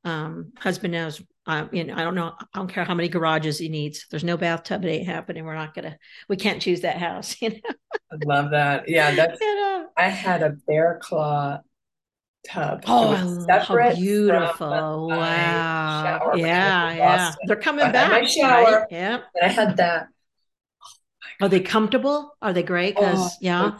um, 0.05 0.51
husband 0.57 0.93
knows, 0.93 1.21
um, 1.45 1.69
you 1.71 1.83
know, 1.83 1.95
I 1.95 2.03
don't 2.03 2.15
know, 2.15 2.33
I 2.39 2.45
don't 2.57 2.71
care 2.71 2.83
how 2.83 2.93
many 2.93 3.09
garages 3.09 3.57
he 3.57 3.69
needs. 3.69 4.05
There's 4.09 4.23
no 4.23 4.37
bathtub. 4.37 4.83
It 4.83 4.89
ain't 4.89 5.07
happening. 5.07 5.45
We're 5.45 5.55
not 5.55 5.73
gonna, 5.73 5.97
we 6.27 6.35
can't 6.35 6.61
choose 6.61 6.81
that 6.81 6.97
house. 6.97 7.35
You 7.41 7.49
know, 7.49 7.75
I 8.11 8.15
love 8.25 8.51
that. 8.51 8.87
Yeah, 8.87 9.15
that's. 9.15 9.39
You 9.39 9.55
know? 9.55 9.87
I 9.97 10.09
had 10.09 10.43
a 10.43 10.51
bear 10.67 10.99
claw 11.01 11.59
tub. 12.49 12.83
Oh, 12.87 13.45
how 13.49 13.93
beautiful! 13.93 15.09
Wow. 15.09 16.33
Yeah, 16.35 16.93
yeah. 16.93 17.33
They're 17.45 17.55
coming 17.55 17.91
back. 17.91 18.11
My 18.11 18.25
shower. 18.25 18.79
Right? 18.81 18.87
Yeah. 18.91 19.19
And 19.35 19.49
I 19.49 19.53
had 19.53 19.77
that. 19.77 20.07
Oh 21.41 21.45
Are 21.45 21.49
they 21.49 21.61
comfortable? 21.61 22.35
Are 22.41 22.53
they 22.53 22.63
great? 22.63 22.95
Because 22.95 23.19
oh, 23.19 23.37
yeah, 23.41 23.79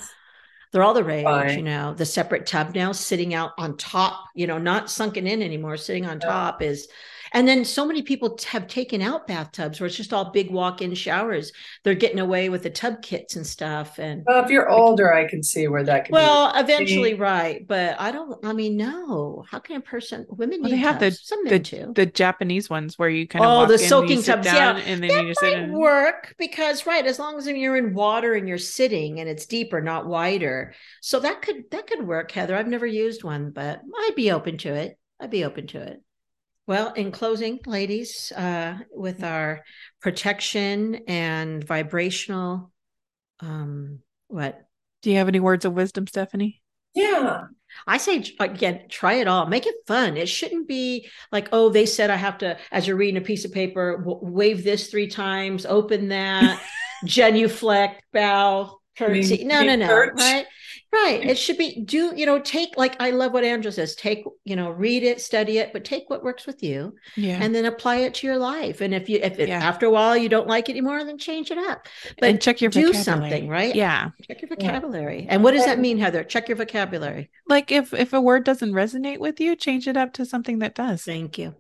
they're 0.72 0.84
all 0.84 0.94
the 0.94 1.04
rage, 1.04 1.24
Fine. 1.24 1.58
you 1.58 1.64
know, 1.64 1.94
the 1.94 2.06
separate 2.06 2.46
tub 2.46 2.74
now 2.74 2.92
sitting 2.92 3.34
out 3.34 3.52
on 3.58 3.78
top, 3.78 4.26
you 4.36 4.48
know, 4.48 4.58
not 4.58 4.90
sunken 4.90 5.28
in 5.28 5.42
anymore, 5.42 5.78
sitting 5.78 6.06
on 6.06 6.20
yeah. 6.20 6.28
top 6.28 6.62
is 6.62 6.88
and 7.34 7.48
then 7.48 7.66
so 7.66 7.86
many 7.86 8.04
people 8.04 8.38
have 8.48 8.68
taken 8.68 9.02
out 9.02 9.28
bathtubs 9.28 9.80
where 9.80 9.88
it's 9.88 9.98
just 9.98 10.14
all 10.14 10.32
big 10.32 10.52
walk-in 10.52 10.94
showers. 10.94 11.52
They're 11.84 11.96
getting 11.96 12.20
away 12.20 12.50
with 12.50 12.62
the 12.62 12.70
tub 12.70 13.02
kits 13.02 13.36
and 13.36 13.46
stuff. 13.46 13.98
And 13.98 14.24
well, 14.26 14.44
if 14.44 14.52
you're 14.52 14.70
older, 14.70 15.12
I 15.12 15.28
can 15.28 15.42
see 15.42 15.68
where 15.68 15.84
that 15.84 16.06
can. 16.06 16.14
Well, 16.14 16.54
eventually, 16.56 17.16
right? 17.16 17.68
But 17.68 18.00
I 18.00 18.12
don't. 18.12 18.46
I 18.46 18.54
mean, 18.54 18.78
no. 18.78 19.44
How 19.50 19.58
can 19.60 19.78
a 19.78 19.82
person? 19.82 20.28
Women 20.30 20.62
well, 20.62 20.70
they 20.70 20.78
have 20.78 21.00
tubs. 21.00 21.20
the 21.20 21.26
Some 21.26 21.46
the, 21.46 21.60
too. 21.60 21.92
the 21.96 22.06
Japanese 22.06 22.70
ones 22.70 23.00
where 23.00 23.10
you 23.10 23.28
kind 23.28 23.44
of 23.44 23.52
oh 23.52 23.66
the 23.66 23.80
soaking 23.80 24.22
tubs. 24.22 24.46
yeah, 24.46 24.78
and 24.78 25.02
then 25.02 25.10
that 25.10 25.24
you 25.24 25.30
just 25.30 25.42
might 25.42 25.70
work 25.70 26.36
because 26.38 26.86
right, 26.86 27.06
as 27.06 27.18
long 27.18 27.38
as 27.38 27.48
you're 27.48 27.78
in 27.78 27.96
water 27.96 28.36
and 28.36 28.48
you're 28.48 28.58
sitting 28.60 29.20
and 29.20 29.28
it's 29.28 29.48
deeper, 29.48 29.82
not 29.82 30.06
wider. 30.06 30.76
So 31.02 31.20
that 31.22 31.42
could 31.42 31.64
that 31.72 31.88
could 31.88 32.06
work, 32.06 32.32
Heather. 32.32 32.56
I've 32.56 32.68
never 32.68 32.86
used 32.86 33.24
one, 33.24 33.50
but 33.50 33.82
I'd 33.98 34.16
be 34.16 34.32
open 34.32 34.60
to 34.60 34.74
it. 34.76 35.00
I'd 35.20 35.32
be 35.32 35.46
open 35.46 35.68
to 35.68 35.82
it. 35.82 36.02
Well, 36.66 36.94
in 36.94 37.12
closing, 37.12 37.60
ladies, 37.66 38.32
uh, 38.32 38.78
with 38.92 39.24
our 39.24 39.64
protection 40.02 41.02
and 41.08 41.64
vibrational, 41.64 42.72
um, 43.42 44.00
what? 44.28 44.66
Do 45.02 45.12
you 45.12 45.18
have 45.18 45.28
any 45.28 45.42
words 45.42 45.66
of 45.66 45.74
wisdom, 45.74 46.08
Stephanie? 46.08 46.62
Yeah. 46.96 47.42
I 47.88 47.98
say 47.98 48.24
again, 48.40 48.84
try 48.88 49.16
it 49.16 49.28
all. 49.28 49.46
Make 49.48 49.66
it 49.66 49.76
fun. 49.88 50.16
It 50.16 50.30
shouldn't 50.30 50.68
be 50.68 51.10
like, 51.32 51.50
oh, 51.52 51.70
they 51.70 51.86
said 51.86 52.10
I 52.10 52.16
have 52.16 52.38
to, 52.40 52.58
as 52.72 52.88
you're 52.88 52.96
reading 52.96 53.18
a 53.18 53.26
piece 53.26 53.46
of 53.46 53.52
paper, 53.52 54.02
wave 54.06 54.64
this 54.64 54.88
three 54.88 55.08
times, 55.08 55.66
open 55.66 56.10
that, 56.10 56.62
genuflect, 57.06 58.04
bow, 58.14 58.80
curtsy. 58.98 59.44
No, 59.44 59.64
no, 59.64 59.76
no. 59.76 59.94
Right. 59.94 60.46
Right. 60.94 61.26
It 61.26 61.40
should 61.40 61.58
be 61.58 61.82
do, 61.82 62.14
you 62.16 62.28
know, 62.28 62.38
take 62.38 62.78
like 62.78 62.96
I 63.02 63.10
love 63.10 63.34
what 63.34 63.44
Angela 63.44 63.72
says, 63.72 63.96
take, 63.96 64.24
you 64.44 64.56
know, 64.56 64.70
read 64.70 65.02
it, 65.02 65.22
study 65.22 65.58
it, 65.58 65.74
but 65.74 65.84
take 65.84 66.08
what 66.08 66.24
works 66.24 66.46
with 66.46 66.62
you 66.62 66.94
yeah. 67.16 67.40
and 67.42 67.54
then 67.56 67.66
apply 67.66 67.98
it 67.98 68.14
to 68.16 68.28
your 68.28 68.38
life. 68.38 68.80
And 68.80 68.94
if 68.94 69.10
you 69.10 69.18
if 69.18 69.40
it, 69.40 69.50
yeah. 69.50 69.58
after 69.58 69.88
a 69.88 69.90
while 69.90 70.16
you 70.16 70.30
don't 70.30 70.48
like 70.48 70.70
it 70.70 70.74
anymore, 70.74 71.04
then 71.04 71.18
change 71.18 71.50
it 71.50 71.58
up. 71.58 71.88
But 72.20 72.30
and 72.30 72.40
check 72.40 72.62
your 72.62 72.70
do 72.70 72.94
something, 72.94 73.50
right? 73.50 73.74
Yeah. 73.74 74.12
Check 74.28 74.44
your 74.44 74.50
vocabulary. 74.50 75.24
Yeah. 75.24 75.30
And 75.30 75.44
what 75.44 75.54
does 75.54 75.66
that 75.66 75.80
mean, 75.80 75.98
Heather? 75.98 76.24
Check 76.24 76.48
your 76.48 76.58
vocabulary. 76.58 77.32
Like 77.48 77.72
if 77.72 77.92
if 77.92 78.14
a 78.14 78.22
word 78.22 78.44
doesn't 78.44 78.74
resonate 78.74 79.18
with 79.18 79.40
you, 79.40 79.56
change 79.56 79.88
it 79.88 79.98
up 79.98 80.14
to 80.14 80.28
something 80.28 80.60
that 80.60 80.76
does. 80.76 81.02
Thank 81.02 81.40
you. 81.40 81.56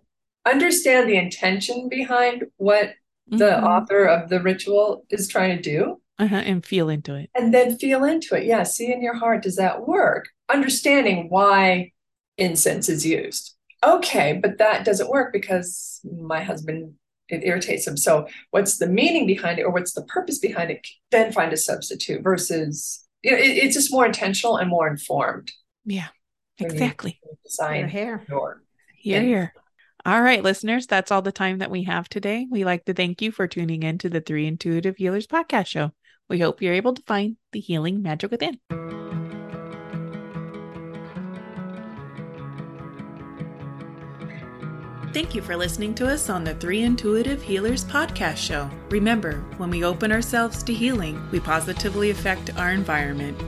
Understand 0.45 1.09
the 1.09 1.17
intention 1.17 1.89
behind 1.89 2.43
what 2.57 2.93
the 3.27 3.45
mm-hmm. 3.45 3.65
author 3.65 4.05
of 4.05 4.29
the 4.29 4.41
ritual 4.41 5.05
is 5.09 5.27
trying 5.27 5.57
to 5.57 5.61
do 5.61 5.99
uh-huh, 6.19 6.35
and 6.35 6.65
feel 6.65 6.89
into 6.89 7.15
it. 7.15 7.29
And 7.35 7.53
then 7.53 7.77
feel 7.77 8.03
into 8.03 8.35
it. 8.35 8.45
Yeah. 8.45 8.63
See 8.63 8.91
in 8.91 9.01
your 9.01 9.15
heart, 9.15 9.43
does 9.43 9.55
that 9.55 9.87
work? 9.87 10.29
Understanding 10.49 11.27
why 11.29 11.91
incense 12.37 12.89
is 12.89 13.05
used. 13.05 13.55
Okay, 13.83 14.39
but 14.41 14.59
that 14.59 14.85
doesn't 14.85 15.09
work 15.09 15.33
because 15.33 15.99
my 16.03 16.41
husband 16.41 16.93
it 17.29 17.43
irritates 17.43 17.87
him. 17.87 17.97
So 17.97 18.27
what's 18.51 18.77
the 18.77 18.87
meaning 18.87 19.25
behind 19.25 19.59
it 19.59 19.63
or 19.63 19.71
what's 19.71 19.93
the 19.93 20.03
purpose 20.03 20.39
behind 20.39 20.71
it? 20.71 20.85
Then 21.11 21.31
find 21.31 21.51
a 21.51 21.57
substitute 21.57 22.21
versus 22.21 23.05
you 23.23 23.31
know, 23.31 23.37
it, 23.37 23.57
it's 23.57 23.75
just 23.75 23.91
more 23.91 24.05
intentional 24.05 24.57
and 24.57 24.69
more 24.69 24.87
informed. 24.87 25.51
Yeah. 25.85 26.07
Exactly. 26.59 27.19
Design 27.45 27.79
your 27.79 27.87
hair. 27.87 28.23
Your, 28.29 28.61
hear, 28.95 29.21
hear. 29.21 29.53
All 30.05 30.21
right, 30.21 30.43
listeners, 30.43 30.85
that's 30.85 31.11
all 31.11 31.21
the 31.21 31.31
time 31.31 31.59
that 31.59 31.71
we 31.71 31.83
have 31.83 32.09
today. 32.09 32.45
We 32.49 32.65
like 32.65 32.85
to 32.85 32.93
thank 32.93 33.21
you 33.21 33.31
for 33.31 33.47
tuning 33.47 33.83
in 33.83 33.97
to 33.99 34.09
the 34.09 34.21
Three 34.21 34.45
Intuitive 34.45 34.97
Healers 34.97 35.27
podcast 35.27 35.67
show. 35.67 35.91
We 36.29 36.39
hope 36.39 36.61
you're 36.61 36.73
able 36.73 36.93
to 36.93 37.03
find 37.03 37.37
the 37.51 37.59
healing 37.59 38.01
magic 38.01 38.31
within. 38.31 38.59
Thank 45.13 45.35
you 45.35 45.43
for 45.43 45.55
listening 45.55 45.93
to 45.95 46.07
us 46.07 46.27
on 46.27 46.43
the 46.43 46.55
Three 46.55 46.81
Intuitive 46.81 47.43
Healers 47.43 47.85
podcast 47.85 48.37
show. 48.37 48.67
Remember, 48.89 49.41
when 49.57 49.69
we 49.69 49.83
open 49.83 50.11
ourselves 50.11 50.63
to 50.63 50.73
healing, 50.73 51.21
we 51.31 51.39
positively 51.39 52.09
affect 52.09 52.57
our 52.57 52.71
environment. 52.71 53.39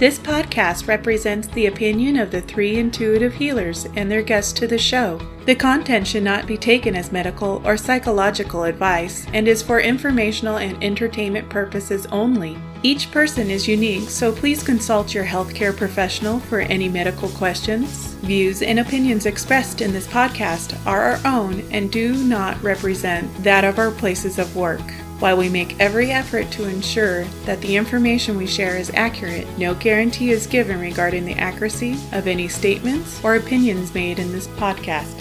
This 0.00 0.18
podcast 0.18 0.88
represents 0.88 1.46
the 1.48 1.66
opinion 1.66 2.16
of 2.16 2.30
the 2.30 2.40
three 2.40 2.78
intuitive 2.78 3.34
healers 3.34 3.86
and 3.96 4.10
their 4.10 4.22
guests 4.22 4.54
to 4.54 4.66
the 4.66 4.78
show. 4.78 5.20
The 5.44 5.54
content 5.54 6.06
should 6.06 6.22
not 6.22 6.46
be 6.46 6.56
taken 6.56 6.96
as 6.96 7.12
medical 7.12 7.60
or 7.66 7.76
psychological 7.76 8.64
advice 8.64 9.26
and 9.34 9.46
is 9.46 9.60
for 9.60 9.78
informational 9.78 10.56
and 10.56 10.82
entertainment 10.82 11.50
purposes 11.50 12.06
only. 12.06 12.56
Each 12.82 13.10
person 13.10 13.50
is 13.50 13.68
unique, 13.68 14.08
so 14.08 14.32
please 14.32 14.62
consult 14.62 15.12
your 15.12 15.26
healthcare 15.26 15.76
professional 15.76 16.40
for 16.40 16.60
any 16.60 16.88
medical 16.88 17.28
questions. 17.28 18.14
Views 18.22 18.62
and 18.62 18.78
opinions 18.78 19.26
expressed 19.26 19.82
in 19.82 19.92
this 19.92 20.06
podcast 20.06 20.78
are 20.86 21.12
our 21.12 21.20
own 21.26 21.60
and 21.72 21.92
do 21.92 22.14
not 22.24 22.58
represent 22.62 23.28
that 23.44 23.64
of 23.64 23.78
our 23.78 23.90
places 23.90 24.38
of 24.38 24.56
work. 24.56 24.80
While 25.20 25.36
we 25.36 25.50
make 25.50 25.78
every 25.78 26.10
effort 26.10 26.50
to 26.52 26.66
ensure 26.66 27.24
that 27.44 27.60
the 27.60 27.76
information 27.76 28.38
we 28.38 28.46
share 28.46 28.78
is 28.78 28.90
accurate, 28.94 29.46
no 29.58 29.74
guarantee 29.74 30.30
is 30.30 30.46
given 30.46 30.80
regarding 30.80 31.26
the 31.26 31.34
accuracy 31.34 31.98
of 32.12 32.26
any 32.26 32.48
statements 32.48 33.22
or 33.22 33.34
opinions 33.34 33.92
made 33.92 34.18
in 34.18 34.32
this 34.32 34.48
podcast. 34.48 35.19